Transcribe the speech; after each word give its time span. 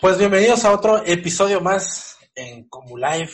Pues 0.00 0.16
bienvenidos 0.16 0.64
a 0.64 0.72
otro 0.72 1.04
episodio 1.04 1.60
más 1.60 2.16
en 2.34 2.66
Comu 2.70 2.96
Live. 2.96 3.32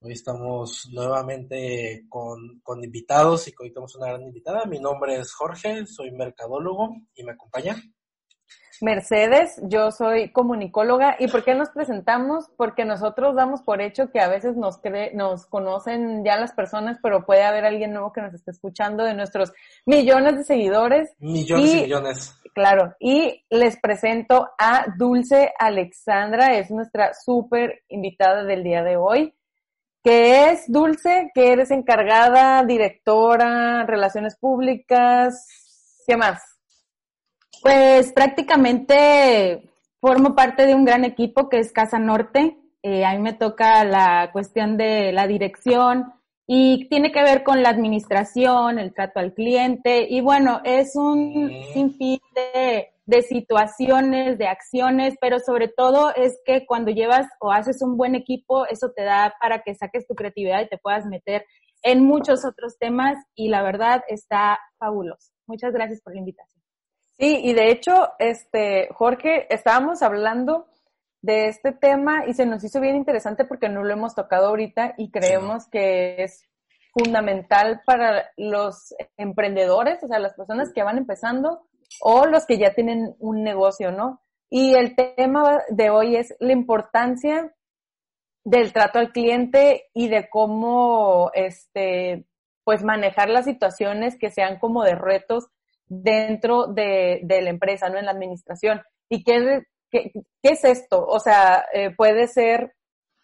Hoy 0.00 0.12
estamos 0.12 0.86
nuevamente 0.92 2.04
con, 2.10 2.60
con, 2.62 2.84
invitados 2.84 3.48
y 3.48 3.54
hoy 3.58 3.72
tenemos 3.72 3.96
una 3.96 4.08
gran 4.08 4.22
invitada. 4.22 4.66
Mi 4.66 4.78
nombre 4.78 5.18
es 5.18 5.32
Jorge, 5.32 5.86
soy 5.86 6.10
mercadólogo 6.10 6.94
y 7.14 7.24
me 7.24 7.32
acompaña. 7.32 7.82
Mercedes, 8.82 9.60
yo 9.62 9.92
soy 9.92 10.30
comunicóloga. 10.30 11.16
¿Y 11.18 11.28
por 11.28 11.42
qué 11.42 11.54
nos 11.54 11.70
presentamos? 11.70 12.50
Porque 12.58 12.84
nosotros 12.84 13.34
damos 13.34 13.62
por 13.62 13.80
hecho 13.80 14.10
que 14.10 14.20
a 14.20 14.28
veces 14.28 14.56
nos, 14.56 14.76
cree, 14.76 15.14
nos 15.14 15.46
conocen 15.46 16.22
ya 16.22 16.36
las 16.36 16.52
personas, 16.52 16.98
pero 17.02 17.24
puede 17.24 17.44
haber 17.44 17.64
alguien 17.64 17.92
nuevo 17.92 18.12
que 18.12 18.20
nos 18.20 18.34
esté 18.34 18.50
escuchando 18.50 19.04
de 19.04 19.14
nuestros 19.14 19.52
millones 19.86 20.36
de 20.36 20.44
seguidores. 20.44 21.14
Millones 21.18 21.74
y, 21.74 21.78
y 21.78 21.82
millones. 21.82 22.41
Claro, 22.54 22.94
y 23.00 23.44
les 23.48 23.80
presento 23.80 24.50
a 24.58 24.84
Dulce 24.98 25.52
Alexandra, 25.58 26.54
es 26.58 26.70
nuestra 26.70 27.14
súper 27.14 27.82
invitada 27.88 28.44
del 28.44 28.62
día 28.62 28.82
de 28.82 28.96
hoy. 28.96 29.34
que 30.04 30.50
es 30.50 30.64
Dulce? 30.70 31.30
Que 31.32 31.52
eres 31.52 31.70
encargada, 31.70 32.64
directora, 32.64 33.86
relaciones 33.86 34.36
públicas, 34.36 35.46
¿qué 36.06 36.16
más? 36.16 36.42
Pues 37.62 38.12
prácticamente 38.12 39.70
formo 40.00 40.34
parte 40.34 40.66
de 40.66 40.74
un 40.74 40.84
gran 40.84 41.04
equipo 41.04 41.48
que 41.48 41.60
es 41.60 41.72
Casa 41.72 42.00
Norte. 42.00 42.58
Eh, 42.82 43.04
a 43.04 43.12
mí 43.12 43.20
me 43.20 43.32
toca 43.32 43.84
la 43.84 44.30
cuestión 44.32 44.76
de 44.76 45.12
la 45.12 45.28
dirección 45.28 46.12
y 46.54 46.86
tiene 46.90 47.12
que 47.12 47.22
ver 47.22 47.44
con 47.44 47.62
la 47.62 47.70
administración, 47.70 48.78
el 48.78 48.92
trato 48.92 49.20
al 49.20 49.32
cliente 49.32 50.06
y 50.06 50.20
bueno, 50.20 50.60
es 50.64 50.96
un 50.96 51.50
sinfín 51.72 52.20
de, 52.34 52.88
de 53.06 53.22
situaciones, 53.22 54.36
de 54.36 54.48
acciones, 54.48 55.14
pero 55.18 55.38
sobre 55.38 55.68
todo 55.68 56.14
es 56.14 56.38
que 56.44 56.66
cuando 56.66 56.90
llevas 56.90 57.26
o 57.40 57.52
haces 57.52 57.80
un 57.80 57.96
buen 57.96 58.14
equipo, 58.14 58.66
eso 58.66 58.90
te 58.94 59.02
da 59.02 59.34
para 59.40 59.62
que 59.62 59.74
saques 59.74 60.06
tu 60.06 60.14
creatividad 60.14 60.60
y 60.60 60.68
te 60.68 60.76
puedas 60.76 61.06
meter 61.06 61.46
en 61.82 62.04
muchos 62.04 62.44
otros 62.44 62.76
temas 62.78 63.16
y 63.34 63.48
la 63.48 63.62
verdad 63.62 64.02
está 64.06 64.58
fabuloso. 64.76 65.32
Muchas 65.46 65.72
gracias 65.72 66.02
por 66.02 66.12
la 66.12 66.18
invitación. 66.18 66.62
Sí, 67.18 67.40
y 67.44 67.54
de 67.54 67.70
hecho, 67.70 68.10
este, 68.18 68.90
Jorge, 68.92 69.46
estábamos 69.48 70.02
hablando 70.02 70.66
de 71.22 71.46
este 71.46 71.72
tema 71.72 72.26
y 72.26 72.34
se 72.34 72.46
nos 72.46 72.62
hizo 72.64 72.80
bien 72.80 72.96
interesante 72.96 73.44
porque 73.44 73.68
no 73.68 73.84
lo 73.84 73.92
hemos 73.92 74.14
tocado 74.14 74.48
ahorita 74.48 74.94
y 74.98 75.10
creemos 75.10 75.68
que 75.68 76.22
es 76.22 76.48
fundamental 76.92 77.80
para 77.86 78.30
los 78.36 78.94
emprendedores, 79.16 80.02
o 80.02 80.08
sea, 80.08 80.18
las 80.18 80.34
personas 80.34 80.72
que 80.74 80.82
van 80.82 80.98
empezando 80.98 81.62
o 82.00 82.26
los 82.26 82.44
que 82.44 82.58
ya 82.58 82.74
tienen 82.74 83.14
un 83.18 83.42
negocio, 83.42 83.92
¿no? 83.92 84.20
Y 84.50 84.74
el 84.74 84.94
tema 84.94 85.62
de 85.70 85.90
hoy 85.90 86.16
es 86.16 86.34
la 86.38 86.52
importancia 86.52 87.54
del 88.44 88.72
trato 88.72 88.98
al 88.98 89.12
cliente 89.12 89.84
y 89.94 90.08
de 90.08 90.28
cómo, 90.28 91.30
este, 91.32 92.26
pues 92.64 92.82
manejar 92.82 93.30
las 93.30 93.46
situaciones 93.46 94.18
que 94.18 94.30
sean 94.30 94.58
como 94.58 94.82
de 94.82 94.94
retos 94.94 95.48
dentro 95.86 96.66
de, 96.66 97.20
de 97.22 97.42
la 97.42 97.50
empresa, 97.50 97.88
¿no? 97.88 97.98
En 97.98 98.06
la 98.06 98.12
administración. 98.12 98.82
¿Y 99.08 99.24
qué, 99.24 99.62
qué, 99.92 100.10
qué 100.42 100.52
es 100.52 100.64
esto? 100.64 101.06
O 101.06 101.20
sea, 101.20 101.66
eh, 101.72 101.94
puede 101.94 102.26
ser 102.26 102.74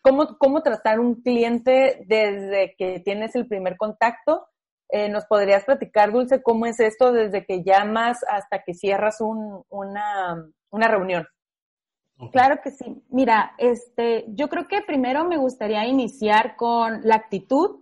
cómo, 0.02 0.38
cómo 0.38 0.62
tratar 0.62 1.00
un 1.00 1.22
cliente 1.22 2.04
desde 2.06 2.76
que 2.78 3.00
tienes 3.00 3.34
el 3.34 3.48
primer 3.48 3.76
contacto. 3.76 4.46
Eh, 4.90 5.08
¿Nos 5.08 5.26
podrías 5.26 5.64
platicar, 5.64 6.12
Dulce, 6.12 6.42
cómo 6.42 6.66
es 6.66 6.78
esto 6.78 7.12
desde 7.12 7.44
que 7.44 7.64
llamas 7.64 8.18
hasta 8.28 8.62
que 8.62 8.74
cierras 8.74 9.20
un, 9.20 9.64
una, 9.68 10.46
una 10.70 10.88
reunión? 10.88 11.26
Claro 12.32 12.60
que 12.62 12.70
sí. 12.70 13.02
Mira, 13.10 13.54
este, 13.58 14.24
yo 14.28 14.48
creo 14.48 14.68
que 14.68 14.82
primero 14.82 15.24
me 15.24 15.36
gustaría 15.36 15.86
iniciar 15.86 16.56
con 16.56 17.00
la 17.02 17.16
actitud 17.16 17.80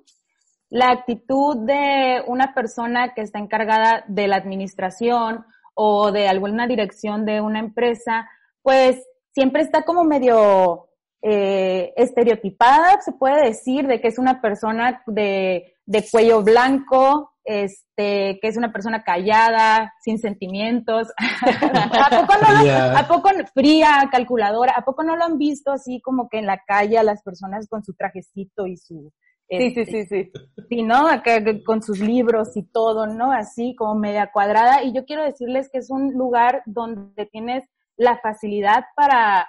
la 0.68 0.90
actitud 0.90 1.56
de 1.58 2.22
una 2.26 2.52
persona 2.54 3.14
que 3.14 3.22
está 3.22 3.38
encargada 3.38 4.04
de 4.08 4.26
la 4.26 4.36
administración 4.36 5.44
o 5.74 6.10
de 6.10 6.28
alguna 6.28 6.66
dirección 6.66 7.24
de 7.24 7.40
una 7.40 7.60
empresa, 7.60 8.28
pues 8.66 9.00
siempre 9.32 9.62
está 9.62 9.82
como 9.82 10.02
medio 10.02 10.88
eh, 11.22 11.92
estereotipada, 11.94 13.00
se 13.00 13.12
puede 13.12 13.46
decir, 13.46 13.86
de 13.86 14.00
que 14.00 14.08
es 14.08 14.18
una 14.18 14.40
persona 14.40 15.04
de, 15.06 15.76
de 15.86 16.04
cuello 16.10 16.42
blanco, 16.42 17.30
este, 17.44 18.40
que 18.42 18.48
es 18.48 18.56
una 18.56 18.72
persona 18.72 19.04
callada, 19.04 19.92
sin 20.02 20.18
sentimientos. 20.18 21.06
¿A, 21.42 22.10
poco 22.10 22.32
no 22.42 22.64
lo, 22.64 22.98
¿A 22.98 23.06
poco 23.06 23.30
fría, 23.54 24.08
calculadora? 24.10 24.72
¿A 24.76 24.84
poco 24.84 25.04
no 25.04 25.14
lo 25.14 25.22
han 25.22 25.38
visto 25.38 25.70
así 25.70 26.00
como 26.00 26.28
que 26.28 26.38
en 26.38 26.46
la 26.46 26.58
calle 26.66 26.98
a 26.98 27.04
las 27.04 27.22
personas 27.22 27.68
con 27.68 27.84
su 27.84 27.94
trajecito 27.94 28.66
y 28.66 28.76
su 28.76 29.12
Sí, 29.48 29.70
sí, 29.70 29.84
sí, 29.84 30.06
sí. 30.06 30.32
Sí, 30.68 30.82
¿no? 30.82 31.06
Acá 31.06 31.40
con 31.64 31.80
sus 31.80 32.00
libros 32.00 32.56
y 32.56 32.64
todo, 32.64 33.06
¿no? 33.06 33.30
Así 33.30 33.76
como 33.76 33.94
media 33.94 34.30
cuadrada. 34.32 34.82
Y 34.82 34.92
yo 34.92 35.04
quiero 35.04 35.22
decirles 35.22 35.68
que 35.70 35.78
es 35.78 35.88
un 35.88 36.14
lugar 36.14 36.62
donde 36.66 37.26
tienes 37.26 37.62
la 37.96 38.18
facilidad 38.18 38.84
para, 38.94 39.48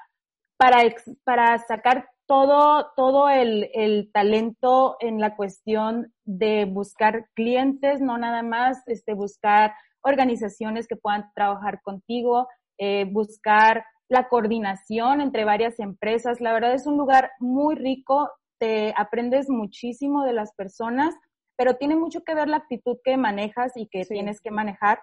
para, 0.58 0.84
para 1.24 1.58
sacar 1.60 2.10
todo, 2.26 2.92
todo 2.96 3.30
el, 3.30 3.70
el 3.74 4.12
talento 4.12 4.98
en 5.00 5.20
la 5.20 5.36
cuestión 5.36 6.14
de 6.26 6.66
buscar 6.66 7.28
clientes, 7.34 8.02
no 8.02 8.18
nada 8.18 8.44
más 8.44 8.84
este, 8.88 9.14
buscar 9.14 9.74
organizaciones 10.02 10.88
que 10.88 10.96
puedan 10.96 11.32
trabajar 11.34 11.82
contigo, 11.82 12.48
eh, 12.78 13.06
buscar 13.06 13.86
la 14.10 14.28
coordinación 14.30 15.22
entre 15.22 15.46
varias 15.46 15.80
empresas. 15.80 16.40
La 16.40 16.54
verdad 16.54 16.74
es 16.74 16.88
un 16.88 16.98
lugar 16.98 17.32
muy 17.40 17.76
rico 17.76 18.30
te 18.60 18.94
aprendes 18.98 19.50
muchísimo 19.50 20.24
de 20.24 20.34
las 20.34 20.54
personas, 20.54 21.14
pero 21.58 21.76
tiene 21.76 21.96
mucho 21.96 22.24
que 22.24 22.36
ver 22.36 22.48
la 22.48 22.58
actitud 22.58 22.98
que 23.04 23.18
manejas 23.18 23.74
y 23.76 23.88
que 23.88 24.06
tienes 24.06 24.42
que 24.42 24.52
manejar. 24.52 25.00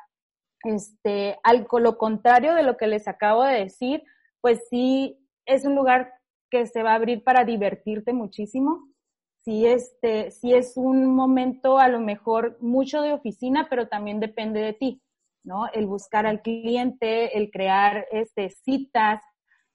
Este, 0.64 1.38
al 1.42 1.66
lo 1.70 1.98
contrario 1.98 2.54
de 2.54 2.62
lo 2.62 2.76
que 2.76 2.86
les 2.86 3.06
acabo 3.06 3.44
de 3.44 3.60
decir, 3.60 4.02
pues 4.40 4.66
sí 4.68 5.18
es 5.46 5.64
un 5.64 5.74
lugar 5.74 6.12
que 6.50 6.66
se 6.66 6.82
va 6.82 6.92
a 6.92 6.96
abrir 6.96 7.22
para 7.22 7.44
divertirte 7.44 8.12
muchísimo. 8.12 8.88
Sí, 9.44 9.66
este, 9.66 10.30
sí 10.30 10.54
es 10.54 10.76
un 10.76 11.14
momento 11.14 11.78
a 11.78 11.88
lo 11.88 12.00
mejor 12.00 12.56
mucho 12.60 13.02
de 13.02 13.12
oficina, 13.12 13.66
pero 13.68 13.88
también 13.88 14.18
depende 14.20 14.60
de 14.60 14.72
ti, 14.72 15.02
¿no? 15.44 15.66
El 15.72 15.86
buscar 15.86 16.26
al 16.26 16.40
cliente, 16.40 17.36
el 17.36 17.50
crear 17.50 18.06
este, 18.10 18.48
citas, 18.48 19.22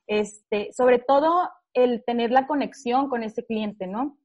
este, 0.07 0.73
sobre 0.73 0.97
todo 0.97 1.49
el 1.73 2.03
tener 2.03 2.31
la 2.31 2.47
conexión 2.47 3.09
con 3.09 3.21
ese 3.21 3.45
cliente, 3.45 3.85
¿no? 3.85 4.17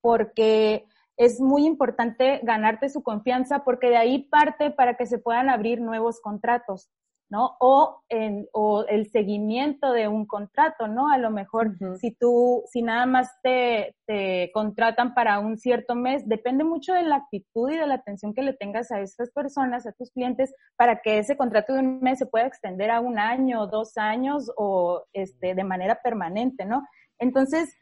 Porque 0.00 0.86
es 1.24 1.40
muy 1.40 1.66
importante 1.66 2.40
ganarte 2.42 2.88
su 2.88 3.02
confianza 3.02 3.64
porque 3.64 3.88
de 3.88 3.96
ahí 3.96 4.18
parte 4.24 4.70
para 4.70 4.96
que 4.96 5.06
se 5.06 5.18
puedan 5.18 5.50
abrir 5.50 5.80
nuevos 5.80 6.20
contratos. 6.20 6.90
¿no? 7.32 7.56
O, 7.60 8.02
en, 8.10 8.46
o 8.52 8.84
el 8.88 9.10
seguimiento 9.10 9.90
de 9.92 10.06
un 10.06 10.26
contrato, 10.26 10.86
¿no? 10.86 11.08
A 11.08 11.16
lo 11.16 11.30
mejor 11.30 11.78
si 11.98 12.10
tú, 12.10 12.62
si 12.70 12.82
nada 12.82 13.06
más 13.06 13.30
te, 13.42 13.96
te 14.06 14.50
contratan 14.52 15.14
para 15.14 15.38
un 15.38 15.56
cierto 15.56 15.94
mes, 15.94 16.28
depende 16.28 16.62
mucho 16.62 16.92
de 16.92 17.04
la 17.04 17.16
actitud 17.16 17.70
y 17.70 17.78
de 17.78 17.86
la 17.86 17.94
atención 17.94 18.34
que 18.34 18.42
le 18.42 18.52
tengas 18.52 18.92
a 18.92 19.00
estas 19.00 19.30
personas, 19.30 19.86
a 19.86 19.92
tus 19.92 20.10
clientes, 20.10 20.54
para 20.76 21.00
que 21.00 21.16
ese 21.20 21.38
contrato 21.38 21.72
de 21.72 21.78
un 21.78 22.00
mes 22.00 22.18
se 22.18 22.26
pueda 22.26 22.46
extender 22.46 22.90
a 22.90 23.00
un 23.00 23.18
año, 23.18 23.66
dos 23.66 23.96
años 23.96 24.52
o 24.58 25.02
este, 25.14 25.54
de 25.54 25.64
manera 25.64 26.00
permanente, 26.02 26.66
¿no? 26.66 26.86
Entonces, 27.18 27.74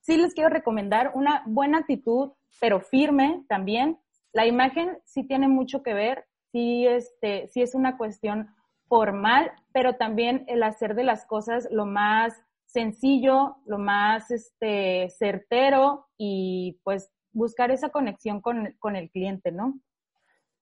sí 0.00 0.16
les 0.16 0.32
quiero 0.32 0.48
recomendar 0.48 1.12
una 1.14 1.42
buena 1.44 1.80
actitud, 1.80 2.30
pero 2.60 2.80
firme 2.80 3.44
también. 3.48 3.98
La 4.32 4.46
imagen 4.46 4.98
sí 5.04 5.24
tiene 5.24 5.48
mucho 5.48 5.82
que 5.82 5.94
ver, 5.94 6.26
sí, 6.52 6.86
este, 6.86 7.48
sí 7.48 7.62
es 7.62 7.74
una 7.74 7.96
cuestión 7.96 8.54
formal, 8.88 9.52
pero 9.72 9.96
también 9.96 10.44
el 10.46 10.62
hacer 10.62 10.94
de 10.94 11.04
las 11.04 11.26
cosas 11.26 11.68
lo 11.70 11.86
más 11.86 12.34
sencillo, 12.66 13.56
lo 13.66 13.78
más 13.78 14.30
este, 14.30 15.08
certero 15.10 16.08
y 16.18 16.80
pues 16.84 17.10
buscar 17.32 17.70
esa 17.70 17.90
conexión 17.90 18.40
con, 18.40 18.74
con 18.78 18.96
el 18.96 19.10
cliente, 19.10 19.52
¿no? 19.52 19.78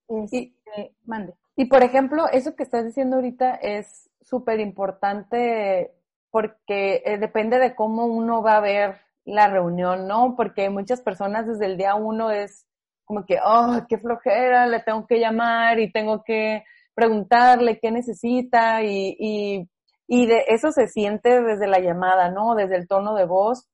Este, 0.09 0.95
mande. 1.05 1.35
Y 1.57 1.67
por 1.67 1.83
ejemplo, 1.83 2.29
eso 2.29 2.57
que 2.57 2.65
estás 2.65 2.85
diciendo 2.85 3.17
ahorita 3.17 3.55
es 3.55 4.11
súper 4.21 4.61
importante 4.61 5.93
porque 6.31 7.03
eh, 7.05 7.19
depende 7.19 7.59
de 7.59 7.75
cómo 7.75 8.07
uno 8.07 8.43
va 8.43 8.57
a 8.57 8.61
ver 8.61 9.04
la 9.25 9.49
reunión, 9.49 10.07
¿no? 10.07 10.35
Porque 10.37 10.71
muchas 10.71 11.01
personas 11.01 11.47
desde 11.47 11.67
el 11.67 11.77
día 11.77 11.95
uno 11.95 12.31
es 12.31 12.67
como 13.05 13.25
que, 13.27 13.39
oh, 13.45 13.81
qué 13.89 13.99
flojera, 13.99 14.67
le 14.67 14.81
tengo 14.81 15.07
que 15.07 15.21
llamar 15.21 15.79
y 15.79 15.93
tengo 15.93 16.23
que 16.25 16.65
preguntarle 16.95 17.79
qué 17.81 17.91
necesita 17.91 18.83
y, 18.83 19.17
y, 19.19 19.69
y 20.07 20.27
de 20.27 20.45
eso 20.49 20.71
se 20.73 20.89
siente 20.89 21.43
desde 21.43 21.67
la 21.67 21.81
llamada, 21.81 22.31
¿no? 22.31 22.55
Desde 22.55 22.77
el 22.77 22.89
tono 22.89 23.15
de 23.15 23.27
voz 23.27 23.67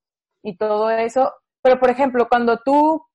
y 0.43 0.57
todo 0.57 0.91
eso. 0.91 1.33
Pero, 1.63 1.79
por 1.79 1.91
ejemplo, 1.91 2.29
cuando 2.29 2.59
tú 2.65 3.07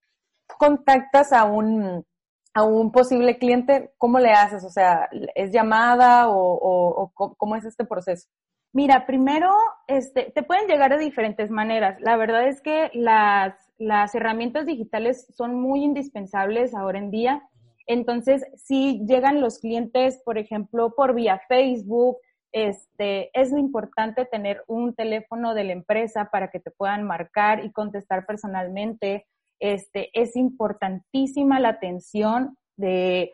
contactas 0.57 1.33
a 1.33 1.45
un, 1.45 2.05
a 2.53 2.63
un 2.63 2.91
posible 2.91 3.37
cliente, 3.37 3.93
¿cómo 3.97 4.19
le 4.19 4.31
haces? 4.31 4.63
O 4.63 4.69
sea, 4.69 5.09
¿es 5.33 5.51
llamada 5.51 6.29
o, 6.29 6.37
o, 6.37 7.11
o 7.17 7.35
cómo 7.37 7.55
es 7.55 7.65
este 7.65 7.85
proceso? 7.85 8.27
Mira, 8.75 9.05
primero, 9.05 9.53
este, 9.87 10.33
te 10.35 10.43
pueden 10.43 10.67
llegar 10.67 10.91
de 10.91 11.01
diferentes 11.01 11.49
maneras. 11.49 11.97
La 12.01 12.17
verdad 12.17 12.45
es 12.45 12.59
que 12.59 12.91
las, 12.93 13.55
las 13.77 14.13
herramientas 14.13 14.65
digitales 14.65 15.27
son 15.33 15.55
muy 15.55 15.81
indispensables 15.81 16.75
ahora 16.75 16.99
en 16.99 17.09
día. 17.09 17.41
Entonces, 17.87 18.43
si 18.57 18.99
llegan 19.07 19.39
los 19.39 19.59
clientes, 19.59 20.21
por 20.25 20.37
ejemplo, 20.37 20.93
por 20.93 21.15
vía 21.15 21.39
Facebook, 21.47 22.17
este, 22.51 23.29
es 23.33 23.51
importante 23.51 24.25
tener 24.25 24.61
un 24.67 24.93
teléfono 24.93 25.53
de 25.53 25.63
la 25.63 25.71
empresa 25.71 26.27
para 26.29 26.49
que 26.49 26.59
te 26.59 26.71
puedan 26.71 27.05
marcar 27.05 27.63
y 27.63 27.71
contestar 27.71 28.25
personalmente. 28.25 29.25
Este, 29.57 30.09
es 30.11 30.35
importantísima 30.35 31.61
la 31.61 31.69
atención 31.69 32.57
de 32.75 33.31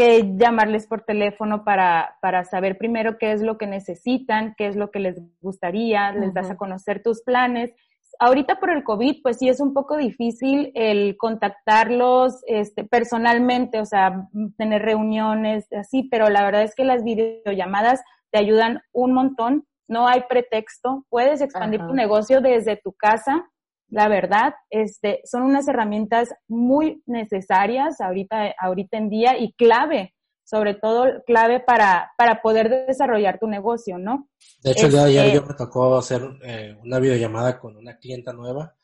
que 0.00 0.34
llamarles 0.38 0.86
por 0.86 1.02
teléfono 1.02 1.62
para, 1.62 2.16
para 2.22 2.44
saber 2.44 2.78
primero 2.78 3.18
qué 3.18 3.32
es 3.32 3.42
lo 3.42 3.58
que 3.58 3.66
necesitan, 3.66 4.54
qué 4.56 4.66
es 4.66 4.74
lo 4.74 4.90
que 4.90 4.98
les 4.98 5.20
gustaría, 5.42 6.10
les 6.12 6.32
das 6.32 6.50
a 6.50 6.56
conocer 6.56 7.02
tus 7.02 7.20
planes. 7.22 7.70
Ahorita 8.18 8.58
por 8.60 8.70
el 8.70 8.82
COVID, 8.82 9.20
pues 9.22 9.36
sí 9.36 9.50
es 9.50 9.60
un 9.60 9.74
poco 9.74 9.98
difícil 9.98 10.72
el 10.74 11.18
contactarlos 11.18 12.42
este, 12.46 12.82
personalmente, 12.84 13.78
o 13.78 13.84
sea, 13.84 14.26
tener 14.56 14.80
reuniones 14.80 15.70
así, 15.74 16.04
pero 16.04 16.30
la 16.30 16.44
verdad 16.44 16.62
es 16.62 16.74
que 16.74 16.84
las 16.84 17.04
videollamadas 17.04 18.02
te 18.30 18.38
ayudan 18.38 18.80
un 18.94 19.12
montón, 19.12 19.66
no 19.86 20.08
hay 20.08 20.22
pretexto, 20.30 21.04
puedes 21.10 21.42
expandir 21.42 21.86
tu 21.86 21.92
negocio 21.92 22.40
desde 22.40 22.78
tu 22.78 22.94
casa, 22.94 23.50
la 23.90 24.08
verdad, 24.08 24.54
este, 24.70 25.20
son 25.24 25.42
unas 25.42 25.68
herramientas 25.68 26.30
muy 26.48 27.02
necesarias 27.06 28.00
ahorita, 28.00 28.54
ahorita 28.58 28.98
en 28.98 29.08
día 29.08 29.38
y 29.38 29.52
clave, 29.52 30.14
sobre 30.44 30.74
todo 30.74 31.06
clave 31.26 31.60
para, 31.60 32.12
para 32.16 32.42
poder 32.42 32.86
desarrollar 32.86 33.38
tu 33.38 33.46
negocio, 33.46 33.98
¿no? 33.98 34.28
De 34.62 34.72
hecho, 34.72 34.86
el 34.86 34.92
día 34.92 35.04
de 35.04 35.20
ayer 35.20 35.34
yo 35.34 35.46
me 35.46 35.54
tocó 35.54 35.96
hacer 35.96 36.22
eh, 36.42 36.76
una 36.82 36.98
videollamada 36.98 37.58
con 37.58 37.76
una 37.76 37.96
clienta 37.98 38.32
nueva 38.32 38.74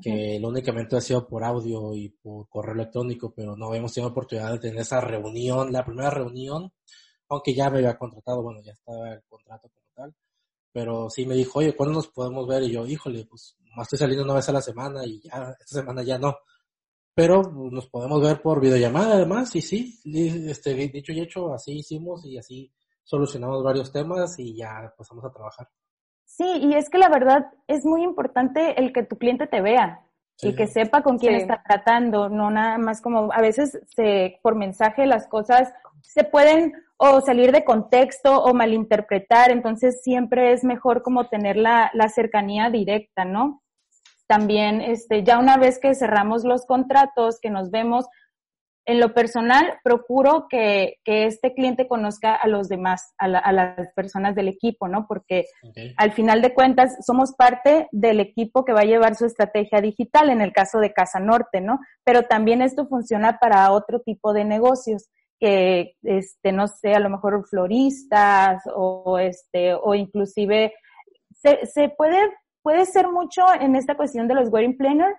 que 0.00 0.38
lo 0.40 0.48
únicamente 0.48 0.96
ha 0.96 1.00
sido 1.00 1.26
por 1.26 1.42
audio 1.42 1.96
y 1.96 2.10
por 2.10 2.48
correo 2.48 2.74
electrónico, 2.74 3.32
pero 3.34 3.56
no 3.56 3.66
habíamos 3.66 3.92
tenido 3.92 4.10
oportunidad 4.10 4.52
de 4.52 4.60
tener 4.60 4.82
esa 4.82 5.00
reunión, 5.00 5.72
la 5.72 5.84
primera 5.84 6.10
reunión 6.10 6.72
aunque 7.30 7.54
ya 7.54 7.70
me 7.70 7.78
había 7.78 7.96
contratado, 7.96 8.42
bueno, 8.42 8.60
ya 8.60 8.72
estaba 8.72 9.12
el 9.12 9.22
contrato 9.28 9.70
como 9.70 9.86
tal, 9.94 10.14
pero 10.72 11.10
sí 11.10 11.26
me 11.26 11.34
dijo, 11.34 11.58
oye, 11.58 11.74
¿cuándo 11.74 11.94
nos 11.94 12.08
podemos 12.08 12.46
ver? 12.46 12.62
Y 12.62 12.72
yo, 12.72 12.86
híjole, 12.86 13.26
pues 13.28 13.56
más 13.76 13.86
estoy 13.86 13.98
saliendo 13.98 14.24
una 14.24 14.34
vez 14.34 14.48
a 14.48 14.52
la 14.52 14.60
semana 14.60 15.04
y 15.04 15.20
ya, 15.20 15.54
esta 15.60 15.80
semana 15.80 16.02
ya 16.02 16.18
no. 16.18 16.36
Pero 17.14 17.42
pues, 17.42 17.72
nos 17.72 17.88
podemos 17.88 18.22
ver 18.22 18.40
por 18.40 18.60
videollamada 18.60 19.14
además, 19.14 19.54
y 19.56 19.62
sí, 19.62 20.00
este, 20.48 20.74
dicho 20.74 21.12
y 21.12 21.20
hecho, 21.20 21.52
así 21.52 21.78
hicimos 21.78 22.24
y 22.24 22.38
así 22.38 22.72
solucionamos 23.02 23.62
varios 23.64 23.92
temas 23.92 24.38
y 24.38 24.56
ya 24.56 24.92
pasamos 24.96 25.24
a 25.24 25.32
trabajar. 25.32 25.68
Sí, 26.24 26.46
y 26.62 26.74
es 26.74 26.88
que 26.88 26.98
la 26.98 27.08
verdad 27.08 27.52
es 27.66 27.84
muy 27.84 28.04
importante 28.04 28.80
el 28.80 28.92
que 28.92 29.02
tu 29.02 29.18
cliente 29.18 29.48
te 29.48 29.60
vea, 29.60 30.06
y 30.42 30.54
que 30.54 30.66
sepa 30.66 31.02
con 31.02 31.18
quién 31.18 31.34
está 31.34 31.62
tratando, 31.66 32.28
no 32.28 32.50
nada 32.50 32.78
más 32.78 33.00
como 33.02 33.32
a 33.32 33.40
veces 33.40 33.78
se, 33.94 34.38
por 34.42 34.56
mensaje 34.56 35.06
las 35.06 35.28
cosas 35.28 35.72
se 36.02 36.24
pueden 36.24 36.72
o 36.96 37.20
salir 37.22 37.50
de 37.50 37.64
contexto 37.64 38.42
o 38.42 38.52
malinterpretar, 38.52 39.50
entonces 39.50 40.02
siempre 40.02 40.52
es 40.52 40.64
mejor 40.64 41.02
como 41.02 41.28
tener 41.28 41.56
la, 41.56 41.90
la 41.94 42.08
cercanía 42.08 42.68
directa, 42.68 43.24
¿no? 43.24 43.62
También, 44.26 44.80
este, 44.82 45.24
ya 45.24 45.38
una 45.38 45.56
vez 45.56 45.78
que 45.80 45.94
cerramos 45.94 46.44
los 46.44 46.66
contratos, 46.66 47.40
que 47.40 47.48
nos 47.48 47.70
vemos, 47.70 48.06
en 48.86 49.00
lo 49.00 49.14
personal, 49.14 49.78
procuro 49.82 50.46
que, 50.48 50.96
que, 51.04 51.24
este 51.24 51.54
cliente 51.54 51.88
conozca 51.88 52.34
a 52.34 52.46
los 52.48 52.68
demás, 52.68 53.14
a, 53.18 53.26
a 53.26 53.52
las 53.52 53.92
personas 53.94 54.34
del 54.34 54.48
equipo, 54.48 54.88
¿no? 54.88 55.06
Porque 55.06 55.46
al 55.96 56.12
final 56.12 56.42
de 56.42 56.52
cuentas 56.52 56.96
somos 57.06 57.32
parte 57.32 57.88
del 57.92 58.20
equipo 58.20 58.64
que 58.64 58.72
va 58.72 58.80
a 58.80 58.84
llevar 58.84 59.14
su 59.16 59.26
estrategia 59.26 59.80
digital, 59.80 60.28
en 60.28 60.40
el 60.40 60.52
caso 60.52 60.80
de 60.80 60.92
Casa 60.92 61.18
Norte, 61.18 61.60
¿no? 61.60 61.78
Pero 62.04 62.24
también 62.24 62.62
esto 62.62 62.86
funciona 62.86 63.38
para 63.38 63.70
otro 63.72 64.00
tipo 64.00 64.32
de 64.32 64.44
negocios 64.44 65.08
que, 65.40 65.96
este, 66.02 66.52
no 66.52 66.68
sé, 66.68 66.92
a 66.92 67.00
lo 67.00 67.10
mejor 67.10 67.44
floristas 67.48 68.62
o, 68.74 69.18
este, 69.18 69.74
o 69.74 69.94
inclusive 69.94 70.74
se, 71.34 71.66
se 71.66 71.88
puede, 71.88 72.18
puede 72.62 72.84
ser 72.84 73.08
mucho 73.08 73.42
en 73.58 73.74
esta 73.74 73.96
cuestión 73.96 74.28
de 74.28 74.34
los 74.34 74.52
wedding 74.52 74.76
planner 74.76 75.16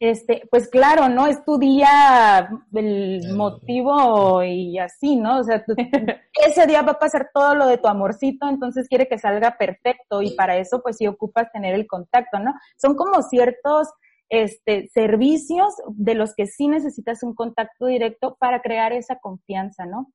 este, 0.00 0.44
pues 0.50 0.68
claro, 0.68 1.08
¿no? 1.08 1.26
Es 1.26 1.44
tu 1.44 1.58
día, 1.58 2.48
el 2.72 3.34
motivo 3.34 4.42
y 4.44 4.78
así, 4.78 5.16
¿no? 5.16 5.40
O 5.40 5.44
sea, 5.44 5.64
ese 6.46 6.66
día 6.66 6.82
va 6.82 6.92
a 6.92 6.98
pasar 6.98 7.30
todo 7.34 7.54
lo 7.56 7.66
de 7.66 7.78
tu 7.78 7.88
amorcito, 7.88 8.48
entonces 8.48 8.88
quiere 8.88 9.08
que 9.08 9.18
salga 9.18 9.56
perfecto 9.58 10.22
y 10.22 10.30
para 10.36 10.56
eso 10.56 10.80
pues 10.82 10.96
sí 10.98 11.06
ocupas 11.06 11.50
tener 11.52 11.74
el 11.74 11.86
contacto, 11.86 12.38
¿no? 12.38 12.54
Son 12.76 12.94
como 12.94 13.22
ciertos 13.22 13.88
este, 14.28 14.88
servicios 14.88 15.74
de 15.88 16.14
los 16.14 16.34
que 16.34 16.46
sí 16.46 16.68
necesitas 16.68 17.22
un 17.22 17.34
contacto 17.34 17.86
directo 17.86 18.36
para 18.38 18.60
crear 18.60 18.92
esa 18.92 19.18
confianza, 19.18 19.86
¿no? 19.86 20.12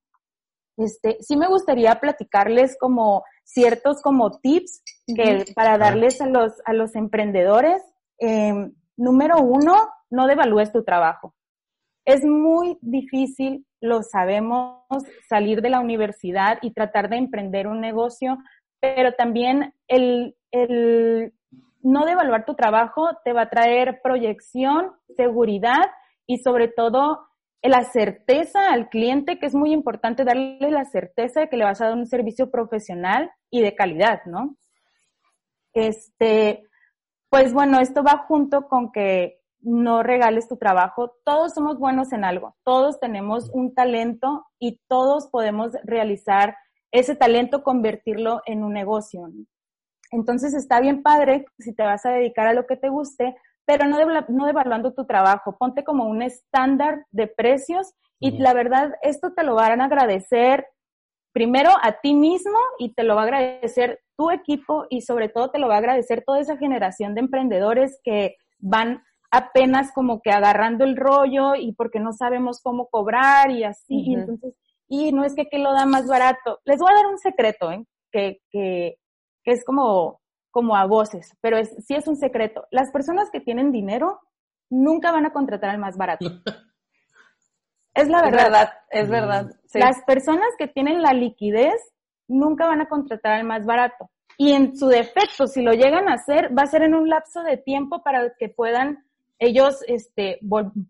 Este, 0.77 1.17
sí 1.21 1.37
me 1.37 1.47
gustaría 1.47 1.99
platicarles 1.99 2.77
como 2.79 3.23
ciertos 3.43 4.01
como 4.01 4.39
tips 4.39 4.81
que, 5.15 5.45
para 5.55 5.77
darles 5.77 6.19
a 6.21 6.27
los, 6.27 6.53
a 6.65 6.73
los 6.73 6.95
emprendedores. 6.95 7.81
Eh, 8.19 8.71
número 8.97 9.39
uno, 9.41 9.75
no 10.09 10.27
devalúes 10.27 10.71
tu 10.71 10.83
trabajo. 10.83 11.35
Es 12.05 12.23
muy 12.23 12.77
difícil, 12.81 13.65
lo 13.81 14.03
sabemos, 14.03 14.83
salir 15.29 15.61
de 15.61 15.69
la 15.69 15.79
universidad 15.79 16.57
y 16.61 16.73
tratar 16.73 17.09
de 17.09 17.17
emprender 17.17 17.67
un 17.67 17.79
negocio, 17.79 18.37
pero 18.81 19.13
también 19.13 19.73
el, 19.87 20.35
el 20.51 21.33
no 21.83 22.05
devaluar 22.05 22.45
tu 22.45 22.55
trabajo 22.55 23.09
te 23.23 23.33
va 23.33 23.43
a 23.43 23.49
traer 23.49 23.99
proyección, 24.01 24.93
seguridad 25.15 25.91
y 26.25 26.37
sobre 26.39 26.69
todo 26.69 27.27
la 27.61 27.83
certeza 27.83 28.71
al 28.71 28.89
cliente, 28.89 29.39
que 29.39 29.45
es 29.45 29.55
muy 29.55 29.71
importante 29.71 30.25
darle 30.25 30.71
la 30.71 30.85
certeza 30.85 31.41
de 31.41 31.49
que 31.49 31.57
le 31.57 31.63
vas 31.63 31.81
a 31.81 31.87
dar 31.87 31.97
un 31.97 32.07
servicio 32.07 32.51
profesional 32.51 33.31
y 33.49 33.61
de 33.61 33.75
calidad, 33.75 34.21
¿no? 34.25 34.57
Este, 35.73 36.63
pues 37.29 37.53
bueno, 37.53 37.79
esto 37.79 38.03
va 38.03 38.25
junto 38.27 38.67
con 38.67 38.91
que 38.91 39.41
no 39.61 40.03
regales 40.03 40.47
tu 40.47 40.57
trabajo. 40.57 41.15
Todos 41.23 41.53
somos 41.53 41.79
buenos 41.79 42.11
en 42.11 42.25
algo, 42.25 42.55
todos 42.63 42.99
tenemos 42.99 43.49
un 43.53 43.73
talento 43.73 44.45
y 44.59 44.81
todos 44.87 45.27
podemos 45.27 45.71
realizar 45.83 46.57
ese 46.91 47.15
talento, 47.15 47.63
convertirlo 47.63 48.41
en 48.45 48.63
un 48.63 48.73
negocio. 48.73 49.27
Entonces 50.13 50.53
está 50.53 50.79
bien 50.79 51.01
padre 51.01 51.45
si 51.57 51.73
te 51.73 51.83
vas 51.83 52.05
a 52.05 52.11
dedicar 52.11 52.47
a 52.47 52.53
lo 52.53 52.65
que 52.67 52.77
te 52.77 52.89
guste, 52.89 53.35
pero 53.65 53.85
no, 53.85 53.97
no 54.29 54.45
devaluando 54.45 54.93
tu 54.93 55.05
trabajo. 55.05 55.57
Ponte 55.57 55.83
como 55.83 56.05
un 56.05 56.21
estándar 56.21 57.05
de 57.11 57.27
precios 57.27 57.93
y 58.19 58.37
la 58.37 58.53
verdad, 58.53 58.93
esto 59.01 59.33
te 59.33 59.43
lo 59.43 59.55
van 59.55 59.81
a 59.81 59.85
agradecer 59.85 60.67
primero 61.33 61.71
a 61.81 61.99
ti 61.99 62.13
mismo 62.13 62.57
y 62.77 62.93
te 62.93 63.03
lo 63.03 63.15
va 63.15 63.21
a 63.21 63.25
agradecer 63.25 63.99
tu 64.15 64.31
equipo 64.31 64.85
y 64.89 65.01
sobre 65.01 65.29
todo 65.29 65.49
te 65.49 65.59
lo 65.59 65.67
va 65.67 65.75
a 65.75 65.79
agradecer 65.79 66.23
toda 66.25 66.39
esa 66.39 66.57
generación 66.57 67.15
de 67.15 67.21
emprendedores 67.21 67.99
que 68.03 68.37
van 68.59 69.03
apenas 69.31 69.91
como 69.91 70.21
que 70.21 70.31
agarrando 70.31 70.83
el 70.83 70.95
rollo 70.95 71.55
y 71.55 71.73
porque 71.73 71.99
no 71.99 72.13
sabemos 72.13 72.61
cómo 72.61 72.87
cobrar 72.87 73.49
y 73.49 73.63
así, 73.63 74.03
y 74.05 74.13
entonces, 74.13 74.53
y 74.87 75.11
no 75.11 75.25
es 75.25 75.33
que, 75.33 75.47
que 75.47 75.57
lo 75.57 75.73
da 75.73 75.87
más 75.87 76.07
barato. 76.07 76.59
Les 76.65 76.79
voy 76.79 76.91
a 76.91 76.95
dar 76.95 77.07
un 77.07 77.17
secreto, 77.17 77.71
¿eh? 77.71 77.83
que, 78.11 78.41
que, 78.51 78.99
que 79.43 79.51
es 79.51 79.63
como, 79.65 80.21
como 80.51 80.75
a 80.75 80.85
voces, 80.85 81.35
pero 81.41 81.57
es, 81.57 81.75
sí 81.85 81.95
es 81.95 82.07
un 82.07 82.15
secreto. 82.15 82.65
Las 82.71 82.91
personas 82.91 83.29
que 83.31 83.41
tienen 83.41 83.71
dinero 83.71 84.21
nunca 84.69 85.11
van 85.11 85.25
a 85.25 85.33
contratar 85.33 85.69
al 85.69 85.79
más 85.79 85.97
barato. 85.97 86.25
Es 87.95 88.07
la 88.07 88.23
verdad. 88.23 88.73
Es 88.89 89.07
verdad, 89.07 89.51
Las 89.75 90.01
personas 90.03 90.47
que 90.57 90.67
tienen 90.67 91.03
la 91.03 91.13
liquidez 91.13 91.75
nunca 92.27 92.65
van 92.65 92.81
a 92.81 92.89
contratar 92.89 93.33
al 93.33 93.43
más 93.43 93.65
barato. 93.65 94.09
Y 94.37 94.53
en 94.53 94.75
su 94.75 94.87
defecto, 94.87 95.45
si 95.45 95.61
lo 95.61 95.73
llegan 95.73 96.09
a 96.09 96.15
hacer, 96.15 96.57
va 96.57 96.63
a 96.63 96.67
ser 96.67 96.81
en 96.81 96.95
un 96.95 97.07
lapso 97.07 97.43
de 97.43 97.57
tiempo 97.57 98.01
para 98.01 98.33
que 98.39 98.49
puedan 98.49 99.05
ellos 99.37 99.83
este, 99.87 100.39